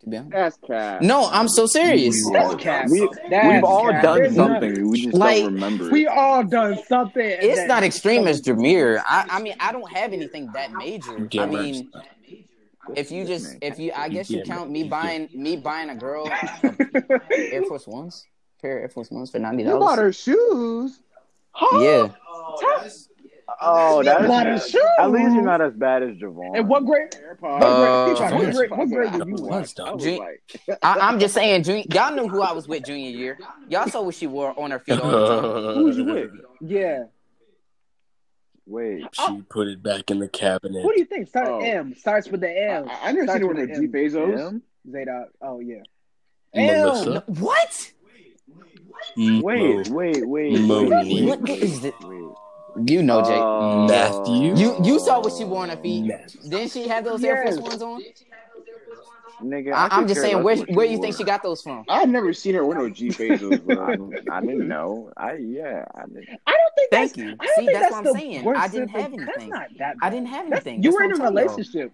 [0.00, 0.34] To be honest.
[0.34, 1.02] ass cat.
[1.02, 2.16] No, I'm so serious.
[2.32, 2.88] That's cap.
[2.88, 4.02] We, That's we've all cap.
[4.02, 4.88] done There's something.
[4.90, 5.90] We just Like, don't remember.
[5.90, 7.22] We all done something.
[7.22, 9.02] It's that- not extreme as Jameer.
[9.06, 11.28] I, I mean, I don't have anything that major.
[11.38, 11.90] I mean,
[12.96, 16.26] if you just, if you, I guess you count me buying, me buying a girl
[17.30, 18.26] Air Force Ones,
[18.62, 19.98] pair of Air Force Ones for ninety You bought dollars.
[19.98, 20.98] her shoes.
[21.72, 22.88] Yeah, Oh,
[23.60, 24.06] Bought
[24.46, 24.80] her that's shoes.
[24.98, 26.56] at least you're not as bad as Javon.
[26.58, 27.10] And what grade?
[27.12, 27.40] AirPods.
[27.42, 28.18] What Uh, grade?
[28.18, 28.70] What Javon's grade?
[28.70, 29.74] What grade did you was want?
[29.74, 29.88] done.
[29.88, 30.78] I was like...
[30.82, 31.62] I, I'm just saying.
[31.64, 33.38] Junior, y'all knew who I was with junior year.
[33.68, 35.74] Y'all saw what she wore on her feet all the time.
[35.74, 36.30] Who was you with?
[36.60, 37.04] Yeah.
[38.66, 40.82] Wait, She put it back in the cabinet.
[40.82, 41.26] Who do you think?
[41.28, 41.58] Start Oh.
[41.60, 41.92] M.
[41.96, 42.88] Starts with the I, M.
[42.88, 44.38] I I never Starts seen her with her with G an Bezos.
[44.48, 44.62] him?
[44.90, 45.28] Zadok.
[45.42, 45.82] Oh yeah.
[46.54, 47.24] Melissa?
[47.26, 47.34] M.
[47.36, 47.92] What?
[49.16, 50.60] Mo- Wait, wait, wait.
[50.60, 51.28] Monique.
[51.28, 51.94] What is it?
[52.76, 52.90] Wait.
[52.90, 53.38] You know, Jake.
[53.38, 54.54] Uh, Matthew?
[54.56, 56.04] you you saw what she wore on her feet.
[56.06, 56.40] Matthew.
[56.48, 58.02] Didn't she had those Air Force Ones on?
[59.42, 61.62] Nigga, I, I I'm just saying, where what where you you think she got those
[61.62, 61.84] from?
[61.88, 65.10] I've never seen her wear no G Bezos, I, I didn't know.
[65.16, 65.86] I yeah.
[65.94, 66.28] I didn't.
[66.46, 67.16] I don't think Thank that's.
[67.16, 67.36] you.
[67.40, 68.48] I don't See, think that's what I'm saying.
[68.54, 69.26] I didn't have anything.
[69.26, 69.96] That's not that.
[70.02, 70.82] I didn't have That's- anything.
[70.82, 71.44] You were in a I'm telling y'all.
[71.56, 71.92] relationship.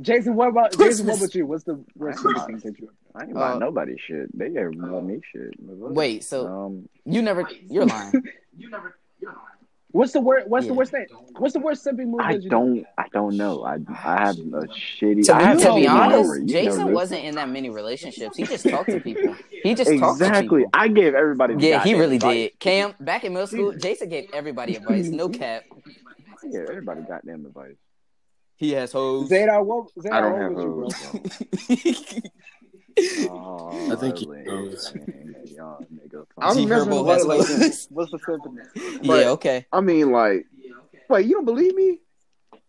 [0.00, 1.06] Jason, what about Jason?
[1.06, 1.46] What about you?
[1.46, 2.90] What's the worst I- thing that you?
[3.14, 4.36] I ain't buy Uh, nobody shit.
[4.36, 5.54] They gave me shit.
[5.58, 7.48] Wait, so um, you never?
[7.70, 8.12] You're lying.
[8.58, 8.96] You never.
[9.20, 9.40] You're lying.
[9.92, 10.48] What's the worst?
[10.48, 10.76] What's the Yeah.
[10.76, 11.06] worst thing?
[11.38, 12.84] What's the worst simping move I that you don't.
[12.98, 13.64] I don't know.
[13.64, 15.24] I I have a shitty.
[15.24, 17.70] To, I be- have to be honest, memory, you know Jason wasn't in that many
[17.70, 18.36] relationships.
[18.36, 19.34] He just talked to people.
[19.48, 20.66] He just talked to exactly.
[20.74, 21.54] I gave everybody.
[21.54, 22.34] the Yeah, he really advice.
[22.50, 22.60] did.
[22.60, 25.06] Cam, back in middle school, Jason gave everybody advice.
[25.06, 25.62] No cap.
[26.44, 27.76] I gave everybody goddamn advice.
[28.56, 29.28] He has hoes.
[29.30, 29.88] Zadar, what?
[29.98, 30.90] Zadar, I don't what have would you, bro?
[30.90, 32.22] hoes.
[33.28, 34.94] Oh, I think he Lynn, knows.
[34.94, 37.48] man, y'all nigga I'm G messing with has what, like.
[37.90, 39.02] What's the simping?
[39.02, 39.66] Yeah, okay.
[39.70, 40.46] I mean, like,
[41.10, 42.00] wait, you don't believe me?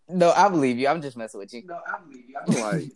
[0.10, 0.90] No, I believe you.
[0.90, 1.64] I'm just messing with you.
[1.66, 2.36] No, I believe you.
[2.46, 2.92] I'm like,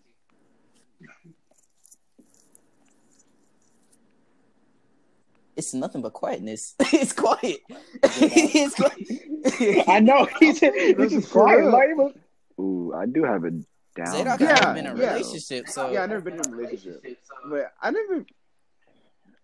[5.55, 6.75] It's nothing but quietness.
[6.79, 7.57] it's quiet.
[8.03, 9.87] it's quiet.
[9.87, 11.65] I know he's this This is is for quiet.
[11.71, 12.15] Like, but-
[12.61, 13.51] Ooh, I do have a
[13.95, 14.07] down.
[14.07, 15.13] Zadok Yeah, hasn't been in a yeah.
[15.13, 17.03] relationship, so yeah, I never been in a relationship,
[17.49, 18.25] but I never.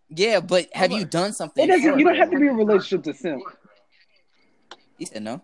[0.10, 1.64] Yeah, but have you done something?
[1.64, 2.00] it doesn't.
[2.00, 3.44] You don't have to be in a relationship to simp.
[4.98, 5.42] He said no.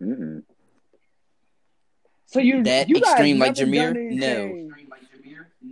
[0.00, 0.42] Mm-mm.
[2.26, 3.94] So you That you extreme like never Jameer?
[4.12, 4.26] No.
[4.26, 4.70] anything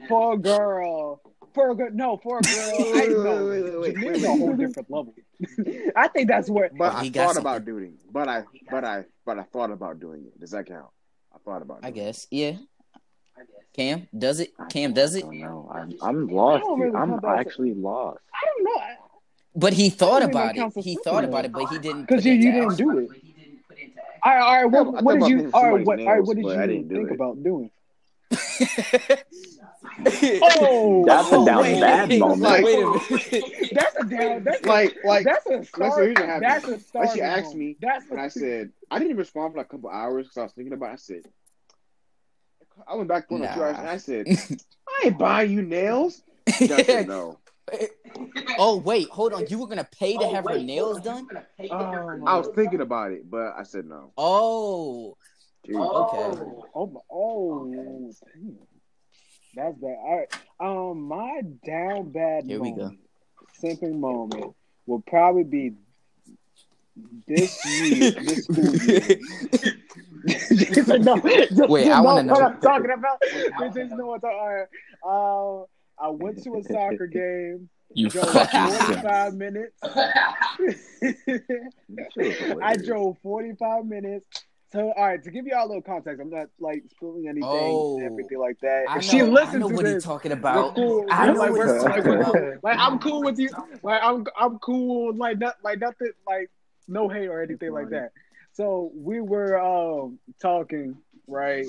[0.09, 1.21] For a girl.
[1.57, 2.55] For a girl, no, for a girl.
[2.55, 3.47] I Wait, know.
[3.49, 5.15] wait, wait, wait, Jameer's wait, a whole different level.
[5.97, 6.71] I think that's where.
[6.77, 7.95] But I he got thought about doing.
[7.95, 8.13] it.
[8.13, 10.39] But I, but I, but I thought about doing it.
[10.39, 10.87] Does that count?
[11.35, 11.79] I thought about.
[11.83, 12.03] I doing it.
[12.03, 12.27] I guess.
[12.31, 12.53] Yeah.
[13.75, 14.53] Cam does it.
[14.59, 15.23] I Cam does I it.
[15.23, 15.71] don't know.
[15.75, 16.65] I'm I'm lost.
[16.77, 18.21] really I'm count that as- actually lost.
[18.35, 18.83] I don't know.
[19.55, 20.73] But he thought about it.
[20.85, 22.03] He thought about it, but he didn't.
[22.03, 23.09] Because you, you didn't do it.
[24.23, 24.63] All right, all right.
[24.63, 25.51] I What, what did you?
[25.55, 26.01] All right, somebody's what?
[26.01, 27.15] All right, what did but I you didn't do think it.
[27.15, 27.71] about doing?
[29.99, 32.41] Oh, That's a oh, down wait, bad wait, moment.
[32.43, 33.71] Like- wait a minute.
[33.73, 34.45] That's a down.
[34.45, 35.95] That's a, Like, like that's a Let's start.
[35.95, 36.43] see, here's what happened.
[36.45, 37.11] That's a When start.
[37.15, 39.91] she asked me, That's and a, I said I didn't respond for like a couple
[39.91, 40.91] hours because I was thinking about.
[40.91, 40.93] it.
[40.93, 41.23] I said,
[42.87, 43.67] I went back one or two Nah.
[43.67, 44.27] hours, and I said,
[44.89, 46.23] I ain't buying you nails.
[46.55, 47.39] Said no.
[48.59, 49.47] oh wait, hold on.
[49.49, 51.27] You were gonna pay to oh, have her nails done?
[51.71, 54.13] Oh, I was thinking about it, but I said no.
[54.17, 55.17] Oh,
[55.65, 56.05] Dude, oh.
[56.05, 56.41] okay.
[56.75, 58.57] Oh, my- oh, damn.
[59.57, 59.97] That's bad.
[59.99, 60.33] All right.
[60.61, 62.77] Um, my down bad Here we go.
[62.77, 63.01] moment,
[63.61, 64.55] simping moment,
[64.87, 65.73] will probably be
[67.27, 69.19] this year, this school year.
[70.99, 72.47] No, Jason Wait, I wanna knows what know.
[72.47, 73.23] I'm talking about.
[73.75, 74.67] Jason know what I'm talking
[75.03, 75.09] about.
[75.09, 75.65] Uh,
[76.05, 77.69] I went to a soccer game.
[77.95, 79.79] You drove 45 minutes.
[82.63, 84.27] I drove 45 minutes.
[84.73, 87.45] So, all right, to give you all a little context, I'm not like spilling anything,
[87.49, 88.01] Oh.
[88.05, 88.87] everything like that.
[88.89, 90.75] I If know, she I listens know to what this, he's talking about.
[90.75, 91.07] cool.
[91.09, 92.65] I know like, what we're, he's like, talking about.
[92.65, 93.49] Like, I'm cool with you.
[93.83, 95.15] Like, I'm I'm cool.
[95.15, 96.11] Like, not like nothing.
[96.27, 96.51] Like,
[96.89, 98.11] no hate or anything like that.
[98.53, 100.97] So we were um talking,
[101.29, 101.67] right?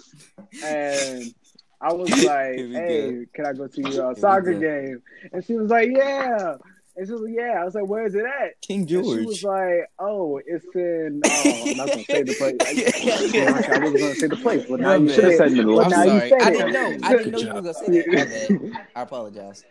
[0.63, 1.33] And
[1.79, 5.69] I was like, "Hey, can I go to your uh, soccer game?" And she was
[5.69, 6.55] like, "Yeah."
[6.97, 9.25] And she was like, "Yeah." I was like, "Where is it at?" King And she
[9.25, 12.55] was like, "Oh, it's in." Oh, I'm not gonna say the place.
[12.59, 15.55] I, I wasn't gonna say the place, but now you should have said said it.
[15.57, 16.33] middle I'm sorry.
[16.33, 16.97] I didn't know.
[17.03, 18.85] I didn't know you were gonna say that.
[18.95, 19.63] I apologize.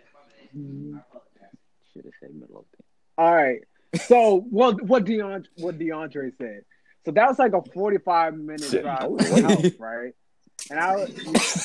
[0.54, 2.64] Should have said middle of
[3.18, 3.60] All right.
[4.02, 6.62] So what what DeAndre what DeAndre said.
[7.04, 10.12] So that was like a 45 minute drive house, right?
[10.70, 11.10] And I was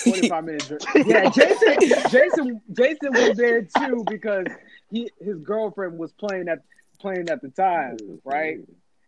[0.03, 0.71] 45 minutes.
[1.05, 1.77] Yeah, Jason
[2.09, 4.45] Jason Jason was there too because
[4.91, 6.59] he his girlfriend was playing at
[6.99, 8.59] playing at the time, right?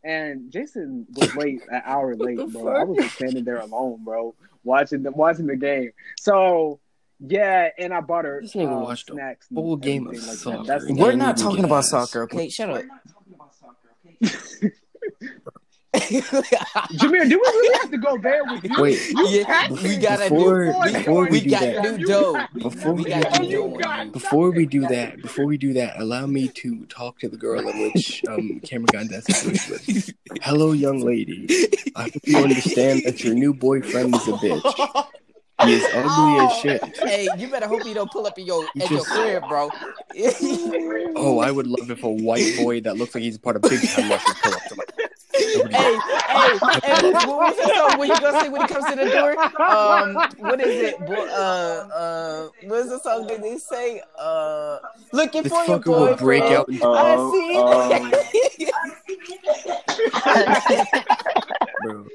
[0.03, 2.75] And Jason was late, an hour late, the bro.
[2.75, 5.91] I was just standing there alone, bro, watching the watching the game.
[6.19, 6.79] So
[7.19, 10.21] yeah, and I bought her This nigga uh, watched snacks, and full game of like
[10.23, 10.57] soccer.
[10.57, 10.67] that.
[10.67, 12.49] That's Yeah, We're not talking about soccer, okay?
[12.49, 12.83] Shut up.
[15.93, 18.81] Jameer, do we really have to go there with you?
[18.81, 20.91] Wait, yeah, we gotta before do.
[20.91, 22.47] before we we got that, new dough.
[22.57, 24.11] before We we got do new dough that, on you.
[24.11, 27.67] before we do that, before we do that, allow me to talk to the girl
[27.69, 30.09] in which um Cameron got in with.
[30.41, 31.47] Hello, young lady.
[31.95, 35.05] I hope you understand that your new boyfriend is a bitch.
[35.63, 36.97] He is ugly as shit.
[36.97, 39.69] Hey, you better hope he don't pull up in your You at your crib, bro.
[41.15, 43.87] Oh, I would love if a white boy that looks like he's part of Big
[43.89, 44.83] Time Rush would pull up to my.
[45.33, 47.97] Hey, hey, hey, what was the song?
[47.97, 49.37] What you gonna say when he comes to the door?
[49.59, 50.99] Um, what is it?
[51.05, 54.01] Bo- uh, uh, what is the song that they say?
[54.19, 54.77] Uh,
[55.11, 57.53] looking This for your fucker will break out into I Oh, see
[58.65, 58.73] it.
[61.81, 62.05] bro.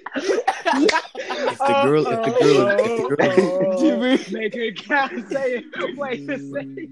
[1.51, 5.13] If the girl, if the girl, if the girl, Oh, make it count.
[5.31, 5.65] Say it.
[5.97, 6.91] Wait to say it.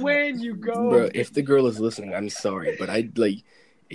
[0.00, 0.90] when you go.
[0.90, 3.44] bro, if the girl is listening, I'm sorry, but I like.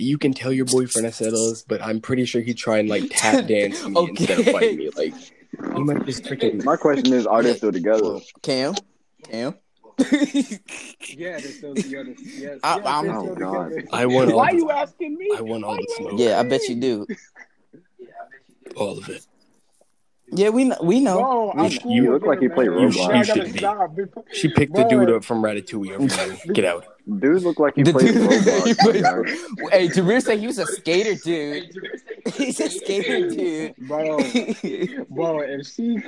[0.00, 2.88] You can tell your boyfriend I said us, but I'm pretty sure he'd try and
[2.88, 4.52] like tap dance me instead of Okay.
[4.52, 4.90] fight me.
[4.96, 6.64] Like He might just freaking.
[6.64, 8.18] My question is, are they still together?
[8.42, 8.74] Cam,
[9.24, 9.54] Cam.
[11.16, 12.14] Yeah, they're still together.
[12.18, 13.68] Yes, I- yes, I'm- they're Oh, still God.
[13.70, 13.88] together.
[13.92, 14.38] I want all.
[14.38, 15.30] Why The, you asking me?
[15.36, 16.12] I want all the smoke.
[16.16, 17.06] yeah, I bet you do.
[18.76, 19.26] All of it.
[20.32, 20.76] Yeah, we know.
[20.82, 21.18] We know.
[21.18, 22.90] Bro, I'm You- cool you look like you play man.
[22.92, 23.08] Roblox.
[23.10, 23.58] I You should be.
[23.58, 23.96] stop.
[24.32, 26.06] She picked the dude up from Ratatouille every
[26.46, 26.54] year.
[26.54, 26.84] Get out.
[27.18, 29.24] Dude look like he The plays dude looks he Roblox.
[29.58, 31.74] plays- Hey, Jameer said he was a skater dude.
[32.34, 33.74] He's a skater dude.
[33.78, 34.18] Bro,
[35.10, 35.98] bro, if she,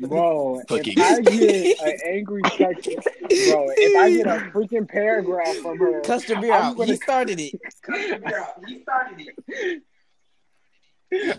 [0.00, 5.56] bro, Fucking- if I get an angry text, bro, if I get a freaking paragraph
[5.56, 6.76] from her, Cuss Jameer I'm out.
[6.76, 7.54] gonna- He started it.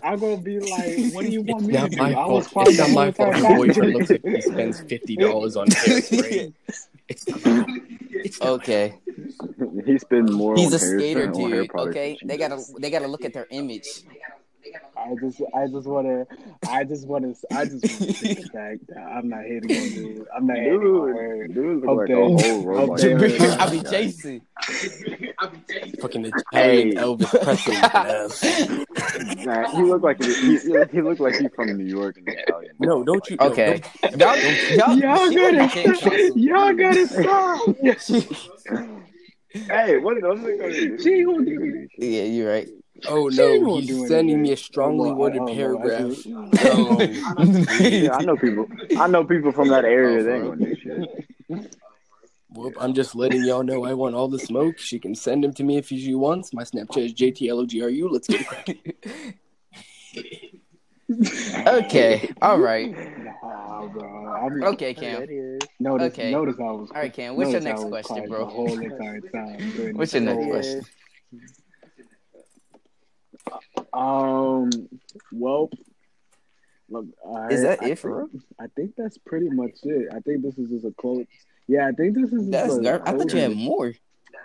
[0.04, 2.26] I'm gonna be like, "What do you want It's me not to do?" my I
[2.26, 2.68] was fault.
[2.68, 3.34] It's fine not my fault.
[3.34, 3.56] whole Her time.
[3.56, 6.52] boyfriend looks like he spends fifty dollars on hairspray.
[7.08, 7.24] It's.
[8.24, 8.40] It's.
[8.40, 8.94] Okay,
[9.84, 11.70] He spends more he's on a skater hairspray and on hair dude.
[11.76, 14.04] Okay, they gotta they gotta look at their image.
[14.96, 16.26] I just, I just wanna,
[16.68, 20.26] I just wanna, I just wanna say the fact that I'm not hating on dude.
[20.34, 21.46] I'm not hating on her.
[21.48, 22.20] Dude, dude look like there.
[22.20, 23.38] a whole Up Roblox.
[23.38, 23.60] there.
[23.60, 24.40] I be Jason.
[26.00, 26.92] Fucking Italian Hey.
[26.94, 27.74] Elvis Presley.
[29.44, 30.58] Nah, he look like he, he,
[30.92, 32.74] he look like he's from New York and Italian.
[32.78, 33.36] No, don't you?
[33.38, 33.82] no, Okay,
[34.16, 34.20] don't-
[34.76, 38.86] y'all, y'all, Y'all she really gotta, can't y'all gotta stop.
[39.68, 40.98] Hey, what what is it gonna do?
[41.00, 41.88] She ain't gonna do.
[41.98, 42.68] Yeah, you're right.
[43.06, 46.16] Oh no, he's sending me a strongly Oh, worded oh, oh, paragraph.
[46.56, 48.68] I Yeah, I know people.
[48.96, 50.22] I know people from that area.
[50.22, 51.78] They ain't gonna do shit.
[52.50, 54.78] Whoop, I'm just letting y'all know I want all the smoke.
[54.78, 56.52] She can send him to me if she wants.
[56.52, 58.08] My Snapchat is JTLOGRU.
[58.10, 58.80] Let's get it cracking.
[61.66, 62.90] Okay, all right.
[63.18, 64.34] Nah, bro.
[64.34, 65.26] I'm, Okay, Cam.
[65.78, 66.30] Notice, Okay.
[66.30, 66.90] notice I was.
[66.94, 67.36] All right, Cam.
[67.36, 68.40] What's your next question, bro?
[68.40, 69.94] The whole entire time.
[69.96, 70.82] What's your next question?
[73.94, 74.70] Um.
[75.32, 75.70] Well.
[76.90, 77.06] Look,
[77.50, 78.28] Is that I it for real?
[78.28, 80.08] think- I think that's pretty much it.
[80.14, 81.24] I think this is just a close.
[81.66, 82.50] Yeah, I think this is.
[82.50, 83.94] That's just I thought you had more.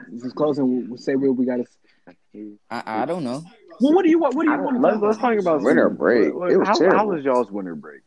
[0.07, 0.87] This is closing.
[0.87, 2.57] We'll say what we got to.
[2.71, 3.43] I, I don't know.
[3.81, 4.35] Well, what do you want?
[4.35, 4.81] What do you don't- want?
[4.81, 6.33] Let's, let's talk about Winter some- break.
[6.33, 8.01] what- It was how, how was y'all's winter break?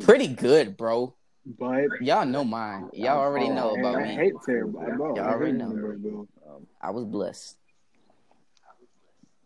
[0.00, 1.14] Pretty good, bro.
[1.46, 2.88] But Y'all know mine.
[2.94, 4.10] Y'all already know about I me.
[4.10, 4.80] I hate terrible.
[4.96, 5.68] Bro, Y'all already know.
[5.68, 6.22] Winter.
[6.80, 7.58] I was blessed.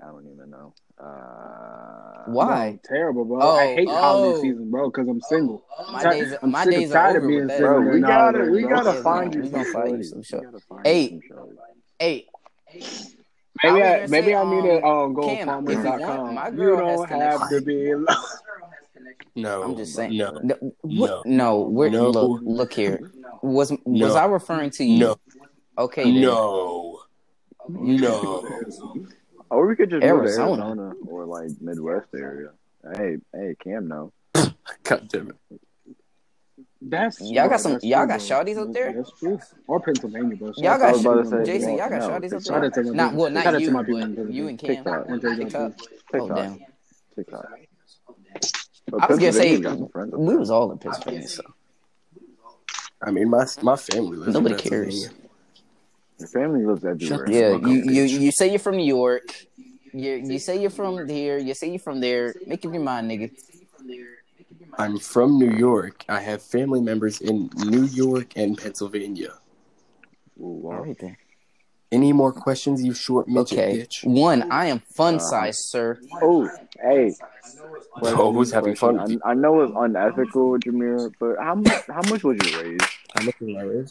[0.01, 0.73] I don't even know.
[1.01, 2.71] Uh, Why?
[2.73, 3.39] Bro, terrible, bro.
[3.41, 3.97] Oh, I hate oh.
[3.97, 5.65] holiday season, bro, because I'm single.
[5.93, 7.69] My Ti- days, I'm my sick and days are tired of being single.
[7.83, 8.71] Bro, we gotta bro, we bro.
[8.71, 11.03] gotta Yeah, find we you some find you some We gotta find Hey.
[11.03, 11.57] you some shorties.
[11.99, 12.27] Hey,
[13.65, 15.79] Maybe I I, was gonna maybe say, I need to um, go Cam, on if
[15.79, 16.35] you want, Palmer.com.
[16.35, 18.07] my You don't have to be in.
[19.35, 20.17] No, I'm just saying.
[20.17, 21.27] No, No, what?
[21.27, 22.11] no, we're, No.
[22.11, 23.11] look, look here.
[23.43, 24.99] Was was I referring to you?
[24.99, 25.17] no,
[25.77, 26.21] Okay, then.
[26.21, 27.01] no,
[27.69, 28.45] no.
[29.51, 30.67] Or we could just move to Arizona.
[30.67, 32.51] Arizona or like Midwest area.
[32.97, 34.13] Hey, hey, Cam, no.
[34.85, 35.61] God damn it.
[36.81, 38.93] That's Y'all got some- y'all true, got shawties up there?
[38.93, 39.41] That's true.
[39.67, 40.53] Or Pennsylvania, bro.
[40.53, 42.33] Shout Y'all got to was about to everyone say, in Jason, y'all got no, shawties
[42.33, 42.85] up there?
[42.95, 43.23] Not people.
[43.23, 44.77] well, not Shout out to you, my people but you and Cam.
[44.77, 45.09] TikTok.
[45.09, 45.73] One TikTok.
[46.15, 46.59] Oh damn.
[47.17, 47.47] TikTok.
[49.01, 51.43] I was gonna say Pennsylvania's got some friends up we was all in Pennsylvania, so
[53.03, 54.33] I mean, my my family lives.
[54.35, 55.09] Nobody in Pennsylvania.
[55.09, 55.28] cares.
[56.19, 57.31] Your family lives everywhere.
[57.31, 57.53] yeah.
[57.53, 59.29] fuck You up, you you say you're from New York.
[59.93, 61.39] You you say you're from here.
[61.39, 62.35] You say you're from there.
[62.47, 63.31] Make up your mind, nigga.
[64.79, 66.05] I'm from New York.
[66.09, 69.33] I have family members in New York and Pennsylvania.
[70.41, 70.77] Ooh, wow.
[70.79, 71.17] All right then.
[71.91, 73.79] Any more questions, you short midget Okay.
[73.79, 74.05] bitch?
[74.05, 75.99] One, I am fun Uh, size, sir.
[76.21, 76.49] Oh,
[76.83, 77.15] hey.
[78.03, 79.31] Oh, who's having fun I.
[79.31, 81.83] I know it's unethical, Jameer, but how much?
[81.89, 82.83] How much was you raised?
[83.17, 83.91] How much was my raise?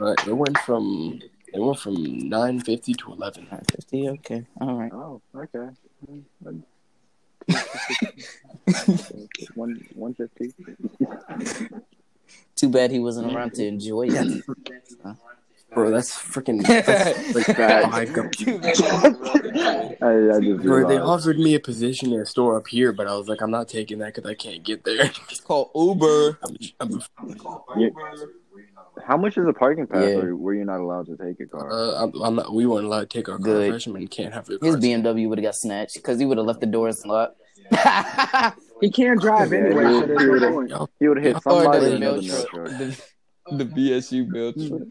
[0.00, 1.20] Uh, it went from
[1.52, 3.46] it went from nine fifty to eleven.
[3.50, 4.08] Nine fifty.
[4.08, 4.44] Okay.
[4.60, 4.92] All right.
[4.92, 5.68] Oh, okay.
[9.54, 10.52] One one fifty.
[12.56, 14.44] Too bad he wasn't around to enjoy it.
[15.74, 17.86] Bro, that's freaking that's like Facts.
[17.88, 19.98] five go- Too bad he wasn't around to enjoy it.
[20.02, 23.06] I, I just Bro, they offered me a position in a store up here, but
[23.06, 25.10] I was like, I'm not taking that because I can't get there.
[25.28, 26.38] It's called Uber.
[26.42, 27.02] I'm, I'm,
[27.76, 27.88] Yeah.
[29.04, 30.04] How much is a parking pass?
[30.08, 30.16] Yeah.
[30.16, 31.70] Or were you not allowed to take a car?
[31.70, 32.52] uh, I'm, I'm not.
[32.54, 33.44] We weren't allowed to take our car.
[33.44, 33.70] Good.
[33.70, 34.84] Freshmen can't have their His cars.
[34.84, 37.36] BMW would have got snatched because he would have left the doors unlocked.
[38.80, 40.70] He can't drive Yeah, anyway, he- so he would've- point.
[40.70, 42.68] Y'all- he would have hit somebody the in mail another mail truck.
[42.68, 42.78] truck.
[42.78, 44.82] The, the BSU mail truck.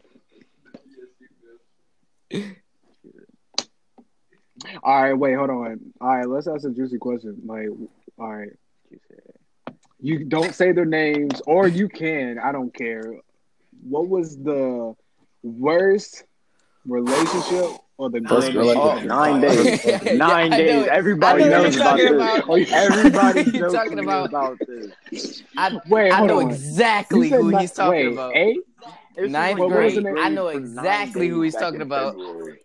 [4.82, 5.80] All right, wait, hold on.
[6.00, 7.36] All right, let's ask a juicy question.
[7.44, 7.68] Like,
[8.18, 8.50] all right,
[10.00, 12.38] you don't say their names, or you can.
[12.38, 13.02] I don't care.
[13.88, 14.94] What was the
[15.42, 16.24] worst
[16.86, 18.62] relationship or the First girl?
[18.68, 19.10] relationship.
[19.10, 19.48] Oh, nine Oh.
[19.48, 20.02] days.
[20.04, 20.82] Nine I know days.
[20.84, 20.88] it.
[20.88, 22.18] Everybody know knows about you're this.
[22.40, 22.72] talking about.
[22.72, 24.58] Everybody's You're talking about- about
[25.10, 25.42] this.
[25.56, 26.50] I, Wait, I know on.
[26.50, 28.36] exactly who ni- he's talking wait, about.
[28.36, 28.60] Eight?
[29.16, 30.02] This Ninth was grade.
[30.02, 32.14] ninth I know exactly who he's talking about.
[32.16, 32.58] February.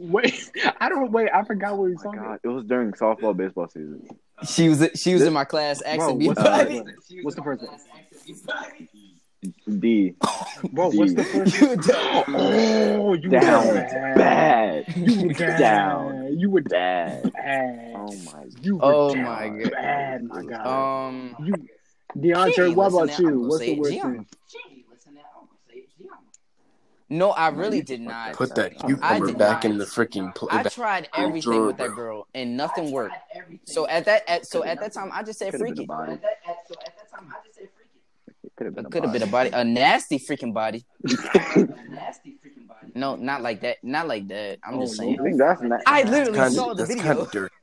[0.00, 0.50] Wait,
[0.80, 1.28] I don't wait.
[1.34, 2.40] I forgot what he was Oh talking God, about.
[2.44, 4.06] it was during softball baseball season.
[4.46, 6.84] She was she was This- in my class Bro, asking me what's, about the first
[6.84, 7.20] one?
[7.24, 7.78] what's the first one?
[9.78, 10.14] D
[10.72, 12.34] Bro, what's the first one?
[12.34, 17.32] Oh, you down were bad, You were down You were bad.
[17.32, 17.94] bad.
[17.94, 19.70] Oh my You were Oh down my God.
[19.70, 21.08] bad, my God.
[21.08, 21.68] Um, you,
[22.16, 23.40] DeAndre, ain't what about you?
[23.40, 24.12] What's the worst Gianna.
[24.14, 24.26] thing?
[27.10, 28.34] no, I really did not.
[28.34, 29.70] Put that I cucumber back not.
[29.70, 33.14] in the freaking pl- I back- tried drawer, everything with that girl and nothing worked.
[33.64, 35.88] So at that at, so at that time I just said Could have freaky.
[38.58, 38.58] Body.
[38.58, 39.50] Could have been a It could have been a body.
[39.50, 40.84] body, a nasty freaking body.
[42.94, 43.76] No, not like that.
[43.82, 44.58] Not like that.
[44.64, 45.22] I'm just Oh, I saying.
[45.22, 45.80] think that's not.
[45.86, 47.04] I literally Kinda- saw the that's video.
[47.04, 47.54] kind of dirty.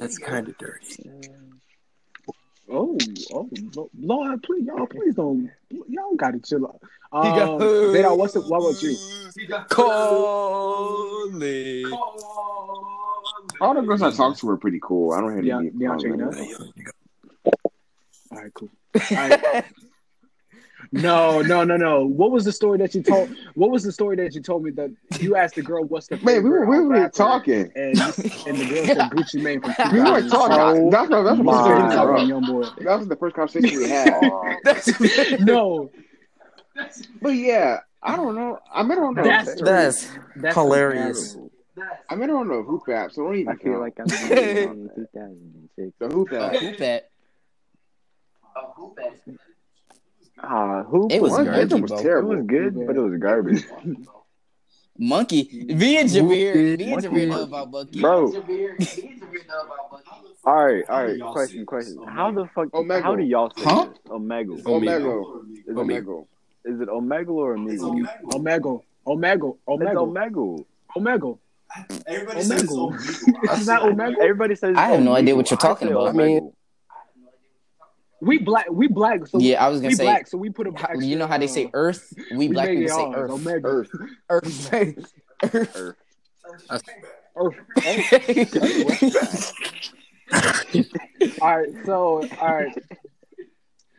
[0.00, 1.10] That's kind of dirty.
[2.68, 2.98] Oh,
[3.32, 3.48] oh,
[4.00, 5.48] Lord, please, y'all, please don't,
[5.88, 6.80] y'all gotta chill out.
[6.82, 8.96] He got Um, Zayda, what's the, what about you?
[9.68, 11.84] Calling.
[13.60, 15.12] All the girls I talked to were pretty cool.
[15.12, 16.28] I don't have Yeah, any DeAndre, you know?
[16.30, 16.72] problems.
[18.32, 18.68] All right, cool.
[18.94, 19.64] All right.
[20.92, 22.06] No, no, no, no.
[22.06, 23.28] What was the story that you told?
[23.54, 26.16] What was the story that you told me that you asked the girl what's the
[26.18, 27.72] Man, we were favorite, we were talking.
[27.74, 30.30] and and the girl said Gucci Mane from We weren't 2000.
[30.30, 30.90] talking.
[30.90, 32.28] That's what that's what What's the the talking, was.
[32.28, 32.84] young boy?
[32.84, 35.40] That was the first conversation we had.
[35.40, 35.90] No,
[37.20, 38.58] But yeah, I don't know.
[38.72, 41.32] I met her on the That's That's that's hilarious.
[41.32, 41.52] comparable.
[42.08, 43.80] I met her on the hoop app, so don't even I feel count.
[43.82, 44.04] like I'm
[44.38, 45.92] in 2006.
[45.98, 47.02] the hoop app.
[48.76, 49.12] Who that?
[50.42, 51.08] Ah, who?
[51.10, 52.18] It was One garbage, anthem was bro.
[52.18, 53.64] It was good, but it was garbage,
[54.98, 55.64] Monkey.
[55.74, 56.54] Me and Jameer.
[56.54, 57.08] Me and Monkey.
[57.08, 58.00] Jameer know about Monkey.
[58.00, 58.32] bro.
[60.44, 61.20] All right, all right.
[61.20, 61.98] Question, question.
[62.06, 62.68] How the fuck?
[62.68, 63.02] Omegle.
[63.02, 63.86] How do y'all say Huh?
[63.88, 63.98] this?
[64.10, 64.66] Omegle.
[64.66, 65.22] Omega.
[65.66, 66.22] Is it, Omega.
[66.64, 68.06] is it Omegle or Omegle?
[68.34, 70.64] Omega, Omega, It's Omega, Omegle.
[70.96, 71.34] Omega.
[72.06, 72.60] Everybody Omega.
[72.60, 73.52] says Omega.
[73.54, 74.16] Is that Omega?
[74.20, 74.76] Everybody says.
[74.76, 76.08] I have no idea what you're talking about.
[76.08, 76.52] I mean- Omegle.
[78.20, 79.26] We black, we black.
[79.26, 80.04] So Yeah, I was gonna say.
[80.04, 80.72] black, so we put a.
[80.98, 82.12] You know how they say Earth?
[82.32, 83.30] We black make people say ours, Earth.
[83.30, 83.68] Omega.
[83.68, 83.90] Earth.
[84.30, 84.72] Earth.
[85.74, 85.96] Earth.
[87.36, 87.54] Earth.
[91.40, 92.72] All right, so all right,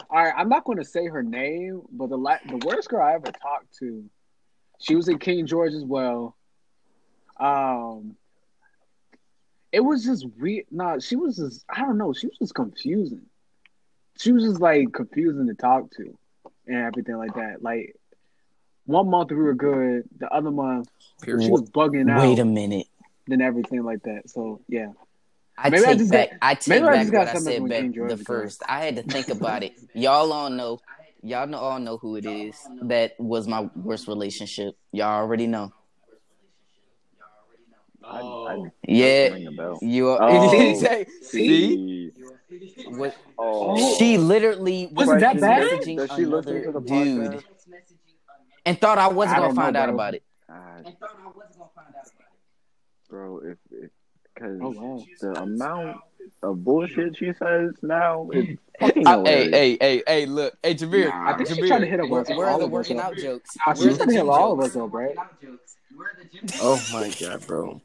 [0.10, 0.34] all right.
[0.36, 3.32] I'm not going to say her name, but the la- the worst girl I ever
[3.32, 4.04] talked to,
[4.80, 6.36] she was in King George as well.
[7.40, 8.16] Um,
[9.72, 10.66] it was just weird.
[10.72, 12.14] Nah, she was just I don't know.
[12.14, 13.22] She was just confusing.
[14.20, 16.18] She was just like confusing to talk to,
[16.68, 17.62] and everything like that.
[17.62, 17.96] Like
[18.86, 20.88] one month we were good, the other month
[21.24, 22.88] she was bugging out, Wait a minute.
[23.30, 24.30] and everything like that.
[24.30, 24.88] So yeah.
[25.60, 26.30] I Maybe I take just back.
[26.32, 28.62] got- I take maybe I back just got what I said with back the first.
[28.70, 29.74] I had to think about it.
[29.96, 30.80] Y'all all know.
[31.24, 32.56] Y'all know all know who it is.
[32.84, 34.76] That was my worst relationship.
[34.92, 35.74] Y'all already know.
[38.04, 38.48] Oh.
[38.48, 39.30] I, Yeah.
[39.30, 39.80] ring a bell.
[39.82, 40.20] You are.
[40.22, 40.52] Oh.
[40.76, 41.06] see?
[41.24, 42.12] See?
[42.90, 43.16] What?
[43.38, 43.98] Oh.
[43.98, 45.64] She literally was Was it that bad?
[45.82, 47.44] messaging Does she another to the dude
[48.66, 50.24] and thought I wasn't I gonna don't know, find out about it.
[53.10, 53.58] Bro, if
[54.34, 55.04] because Oh, wow.
[55.22, 55.98] the amount
[56.44, 60.26] of bullshit she says now is fucking Uh, hey, hey, hey, hey!
[60.26, 61.10] Look, hey, Jameer.
[61.10, 63.00] Nah, I think she's Jameer, trying to hit up where, us, where are the working
[63.00, 63.56] out jokes?
[63.66, 65.16] Where she's are trying to hit all of us though, Brad.
[66.62, 67.82] Oh my god, bro.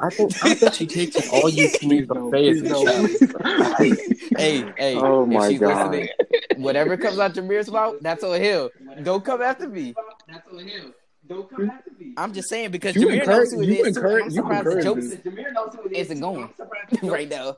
[0.00, 3.06] I think I bet she takes it all you can use No, the face no.
[3.06, 4.38] shit.
[4.38, 4.94] Hey, hey!
[5.00, 5.90] Oh if my she's God.
[5.92, 6.08] listening,
[6.56, 8.68] whatever comes out Jameer's mouth, that's on him.
[9.02, 9.94] Don't come after me.
[10.28, 10.94] That's on him.
[11.26, 12.12] Don't come after me.
[12.16, 13.86] I'm just saying because You Jameer encourage- knows who it you is too.
[13.86, 16.50] and I'm encourage- you surprised the encourage jokes isn't going
[17.02, 17.56] right now.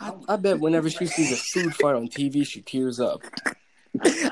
[0.00, 3.22] I, I bet whenever she sees a food fight on TV, she tears up.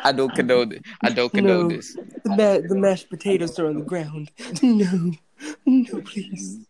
[0.04, 0.82] I don't condone it.
[1.02, 1.76] I don't condone No.
[1.76, 1.94] this.
[1.94, 4.30] The ma- the mashed potatoes are on the ground.
[4.62, 5.12] No,
[5.66, 6.66] no, please.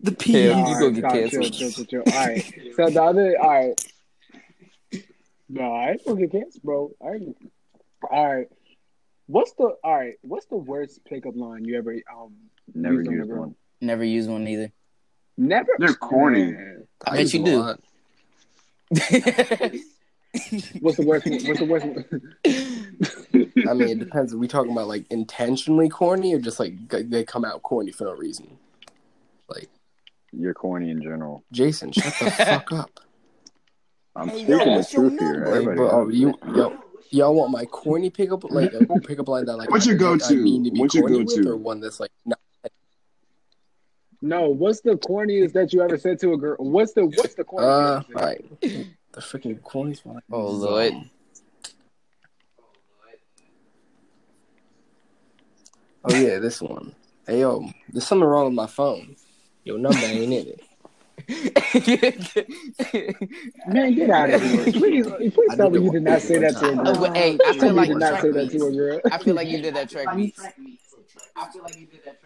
[0.00, 0.46] the P.
[0.46, 1.52] Yeah, All you go right, get stop, canceled.
[1.54, 2.12] Chill, chill, chill, chill.
[2.14, 2.54] All right.
[2.76, 3.74] So the other, all right.
[5.48, 6.90] No, I ain't gonna get canceled, bro.
[7.04, 7.36] I ain't.
[8.10, 8.48] All right.
[9.26, 10.14] What's the all right?
[10.22, 12.34] What's the worst pickup line you ever um
[12.74, 13.40] Never used used girl?
[13.40, 13.54] one.
[13.80, 14.72] Never use one either.
[15.36, 15.68] Never.
[15.78, 16.52] They're corny.
[16.52, 16.86] Man.
[17.06, 17.74] I bet you do.
[20.80, 21.26] What's the worst?
[21.26, 21.38] one?
[21.44, 21.86] What's the worst?
[23.66, 23.76] one?
[23.76, 24.32] I mean, it depends.
[24.34, 27.90] Are we talking about like intentionally corny or just like g- they come out corny
[27.92, 28.58] for no reason?
[29.48, 29.68] Like
[30.32, 31.44] You're corny in general.
[31.52, 33.00] Jason, shut the fuck up.
[34.16, 35.46] I'm Hey, yo, speaking the truth here.
[35.50, 36.78] Like, bro, oh, you, yo,
[37.10, 40.22] y'all want my corny pickup like a pickup line that like What's your I- like,
[40.22, 40.36] I go-to?
[40.36, 41.48] mean to be What's your go-to?
[41.50, 42.38] or one that's like not
[44.22, 46.56] No, what's the corniest that you ever said to a girl?
[46.58, 47.44] What's the what's the uh
[48.02, 48.16] corniest?
[48.16, 48.44] all right.
[48.60, 50.20] The freaking corniest one.
[50.32, 50.94] Oh, is, Lord.
[56.04, 56.94] Oh yeah, this one.
[57.26, 59.16] Hey yo, there's something wrong with my phone.
[59.64, 60.60] Your number ain't in it.
[63.66, 64.64] Man, get out of here!
[64.72, 67.14] Please, please tell me you did not say that to a one Oh, girl.
[67.14, 69.00] hey, I feel like you did not say that to a girl.
[69.10, 70.42] I feel like you did that track beats.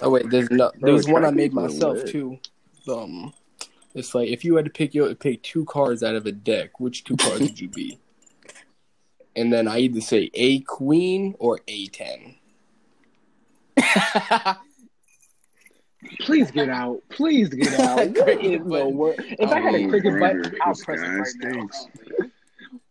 [0.01, 2.39] Oh wait, there's no there's one I made myself too.
[2.89, 3.33] Um,
[3.95, 6.81] it's like if you had to pick your pick two cards out of a deck,
[6.81, 7.99] which two cards would you be?
[9.37, 12.35] And then I either say a queen or a ten.
[16.21, 17.01] Please get out!
[17.11, 17.97] Please get out!
[17.97, 18.97] What Cricket in the button.
[18.97, 19.17] world?
[19.19, 21.87] If I had a Oh, cricket Brandon, button, I'll press it guy right stinks.
[22.21, 22.27] now.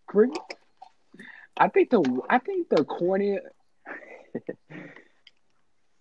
[0.08, 0.38] Cricket.
[1.58, 3.40] I think the I think the corniest.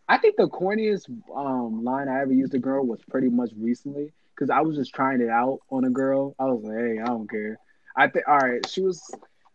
[0.08, 4.12] I think the corniest um, line I ever used a girl was pretty much recently
[4.34, 6.34] because I was just trying it out on a girl.
[6.38, 7.58] I was like, "Hey, I don't care."
[7.96, 8.66] I think all right.
[8.68, 9.00] She was.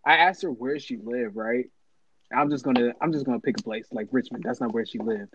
[0.05, 1.35] I asked her where she lived.
[1.35, 1.65] Right.
[2.35, 2.93] I'm just gonna.
[3.01, 4.43] I'm just gonna pick a place like Richmond.
[4.45, 5.33] That's not where she lived.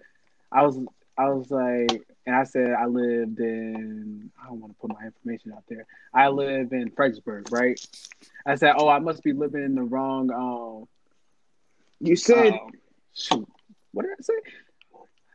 [0.53, 0.79] I was.
[1.19, 4.31] I was like, and I said I lived in.
[4.43, 5.87] I don't want to put my information out there.
[6.13, 7.81] I live in Fredericksburg, right?
[8.45, 10.31] I said, oh, I must be living in the wrong.
[10.31, 10.89] Um,
[12.01, 12.71] You said um,
[13.15, 13.49] shoot,
[13.93, 14.35] what did I say?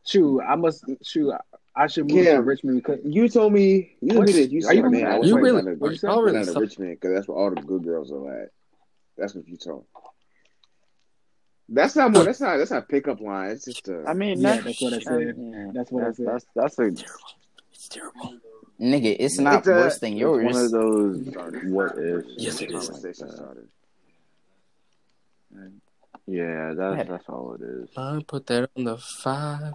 [0.06, 1.34] Shoot, I must shoot.
[1.76, 2.36] I should move Yeah.
[2.36, 5.06] to Richmond because you told me you told me that you Are said you man,
[5.08, 6.08] I was you like, really- not a- you say?
[6.08, 6.62] not Y'all really a suck.
[6.62, 8.50] Richmond because that's where all the good girls are at.
[9.18, 9.86] That's what you told.
[11.74, 12.24] That's not more.
[12.26, 12.58] That's not.
[12.58, 13.52] That's not pickup line.
[13.52, 14.04] It's just a.
[14.06, 15.36] I mean, Yeah, that's, that's what I said.
[15.38, 16.28] yeah, That's what I that's, said.
[16.28, 17.06] that's that's a
[17.74, 18.34] It's terrible.
[18.80, 21.18] Nigga, it's not It's a- worse than it's one of those
[21.66, 22.90] what if Yes, it is.
[22.90, 23.68] Like that.
[26.28, 27.90] Yeah, that's that's all it is.
[27.98, 29.74] I put that on the five.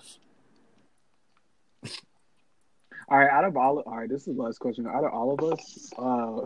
[3.08, 3.30] all right.
[3.30, 4.08] Out of all, all right.
[4.08, 4.86] This is the last question.
[4.86, 6.40] Out of all of us, uh,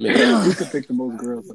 [0.00, 0.48] Man.
[0.48, 1.50] we could pick the most girls.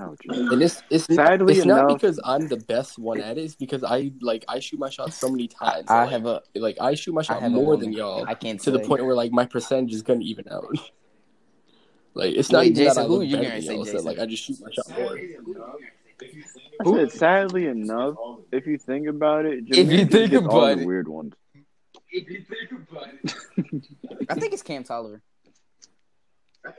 [0.00, 0.18] Ouch.
[0.28, 3.42] And it's it's Sadly it's not enough- because I'm the best one at it.
[3.44, 5.84] It's because I like I shoot my shot so many times.
[5.88, 6.42] I like, have a.
[6.54, 9.32] like I shoot my shot more than y'all I can't to the point where like
[9.32, 10.66] my percentage is gonna even out.
[12.14, 13.84] like it's not Wait, even Jason, that I who look you better than y'all.
[13.84, 15.18] So, like I just shoot my shot more.
[16.80, 18.14] I said, sadly enough,
[18.52, 20.86] if you think about it, If you Jamaica think gets all about the it.
[20.86, 21.34] weird ones.
[22.10, 23.84] If you think about it,
[24.30, 25.20] I think it's Cam Tolliver.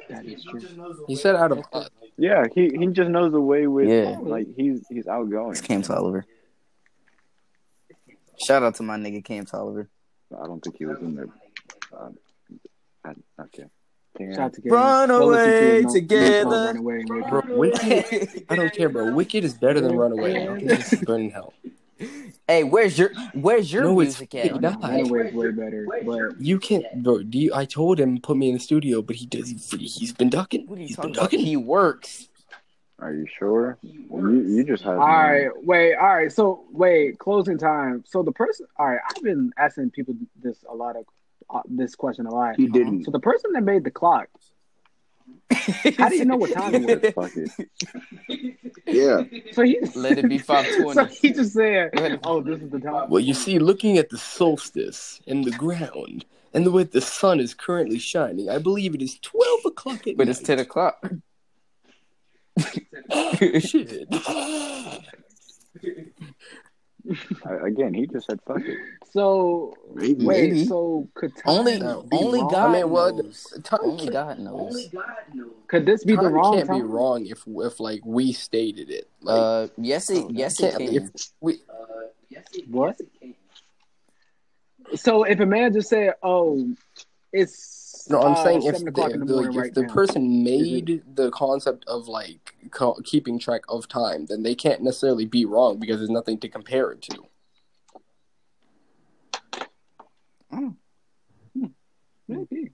[0.10, 0.62] That is true.
[1.08, 1.86] He said out of uh,
[2.18, 4.18] Yeah, he he just knows the way with Yeah.
[4.22, 5.52] like he's he's outgoing.
[5.52, 6.26] It's Cam Tolliver.
[8.40, 9.90] Shout out to my nigga Cam Tolliver.
[10.36, 11.28] I don't think he was in there.
[11.98, 12.18] Um,
[13.04, 13.66] I, okay.
[14.18, 14.34] Damn.
[14.34, 14.76] Shout out to Gary.
[14.76, 16.44] Run Go listen to away his no- together.
[16.46, 17.06] no Run away.
[17.08, 17.58] with- bro.
[17.58, 18.46] Wicked.
[18.50, 19.14] I don't care, bro.
[19.14, 20.44] Wicked is better than Runaway.
[20.48, 21.54] I can just burn in hell.
[22.48, 24.48] Hey, where's your where's your No, it's music at?
[24.52, 24.82] fucking not.
[24.82, 27.22] Runaway is way better, but You can't, bro.
[27.24, 29.49] Do you, I told him put me in the studio, but he does.
[29.49, 30.65] He, he's been ducking.
[30.68, 31.32] What are you He's talking been about?
[31.34, 32.30] He works.
[32.99, 33.78] Are you sure?
[33.84, 34.98] You you just have.
[34.99, 36.32] All right, wait, all right.
[36.32, 38.03] So wait, closing time.
[38.07, 38.99] So the person, all right.
[39.07, 41.06] I've been asking people this a lot of
[41.53, 42.56] uh, this question a lot.
[42.56, 43.03] He didn't.
[43.03, 44.30] So the person that made the clock,
[45.98, 47.14] how do you know what time it was?
[47.16, 48.58] Fuck it.
[48.86, 49.24] Yeah.
[49.54, 50.94] So he Let it be five twenty.
[50.94, 51.16] So 520.
[51.16, 55.20] he just said, "Oh, this is the time." Well, you see, looking at the solstice
[55.28, 59.18] and the ground and the way the sun is currently shining, I believe it is
[59.20, 61.04] twelve o'clock at But it's ten o'clock.
[63.10, 64.10] Oh, shit.
[67.46, 68.78] I, again, he just said fuck it.
[69.12, 70.26] So Maybe.
[70.26, 70.66] wait, Maybe.
[70.66, 72.52] so could time Only be only wrong?
[72.52, 73.54] God I mean, well, knows.
[73.64, 74.90] time Only can't- God knows.
[75.68, 76.78] Could this be the Time wrong can't time?
[76.78, 79.10] be wrong if if like we stated it.
[79.22, 80.96] Like, Uh, yes, it yes it can't- can.
[80.96, 81.10] if
[81.42, 81.60] we,
[82.70, 83.00] What?
[84.96, 86.70] So if a man just said, "Oh,
[87.34, 87.58] it's
[88.10, 91.86] no, I'm uh, saying if the, the the- if right the person made the concept
[91.88, 96.10] of like co- keeping track of time, then they can't necessarily be wrong because there's
[96.10, 97.26] nothing to compare it to.
[102.28, 102.72] Maybe.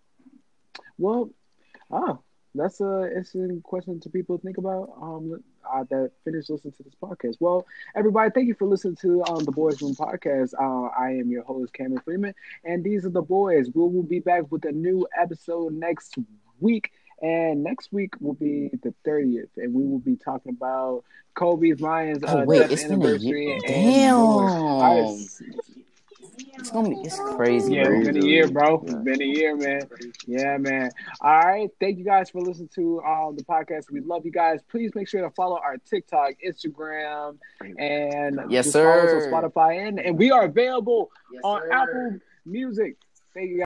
[0.98, 1.30] Well,
[1.92, 2.18] ah,
[2.56, 4.94] that's a interesting question to people to think about.
[5.02, 7.38] Um, uh, that finish listening to this podcast.
[7.40, 7.66] Well,
[7.96, 10.54] everybody, thank you for listening to um the Boys Room podcast.
[10.60, 13.68] Uh, I am your host Cameron Freeman, and these are the boys.
[13.74, 16.18] We will be back with a new episode next
[16.60, 16.92] week.
[17.22, 21.06] And next week will be the 30th, and we will be talking about
[21.36, 23.60] Kobe's Lions uh, Oh, wait, death it's been a anniversary year.
[23.66, 24.50] and more.
[24.50, 25.83] All right, Damn.
[26.60, 27.98] S- gonna be it's crazy, Yeah, bro.
[28.00, 28.82] it's been a year, bro.
[28.84, 29.82] It's been a year, man.
[30.28, 30.90] Yeah, man.
[31.22, 31.70] All right.
[31.80, 33.92] Thank you guys for listening to um, the podcast.
[33.92, 34.60] We love you guys.
[34.70, 37.38] Please make sure to follow our TikTok, Instagram,
[37.78, 39.34] and Yes, just follow us sir.
[39.36, 39.88] on Spotify.
[39.88, 41.12] And, and we are available
[41.44, 42.98] on Apple Music.
[43.34, 43.62] Thank you guys.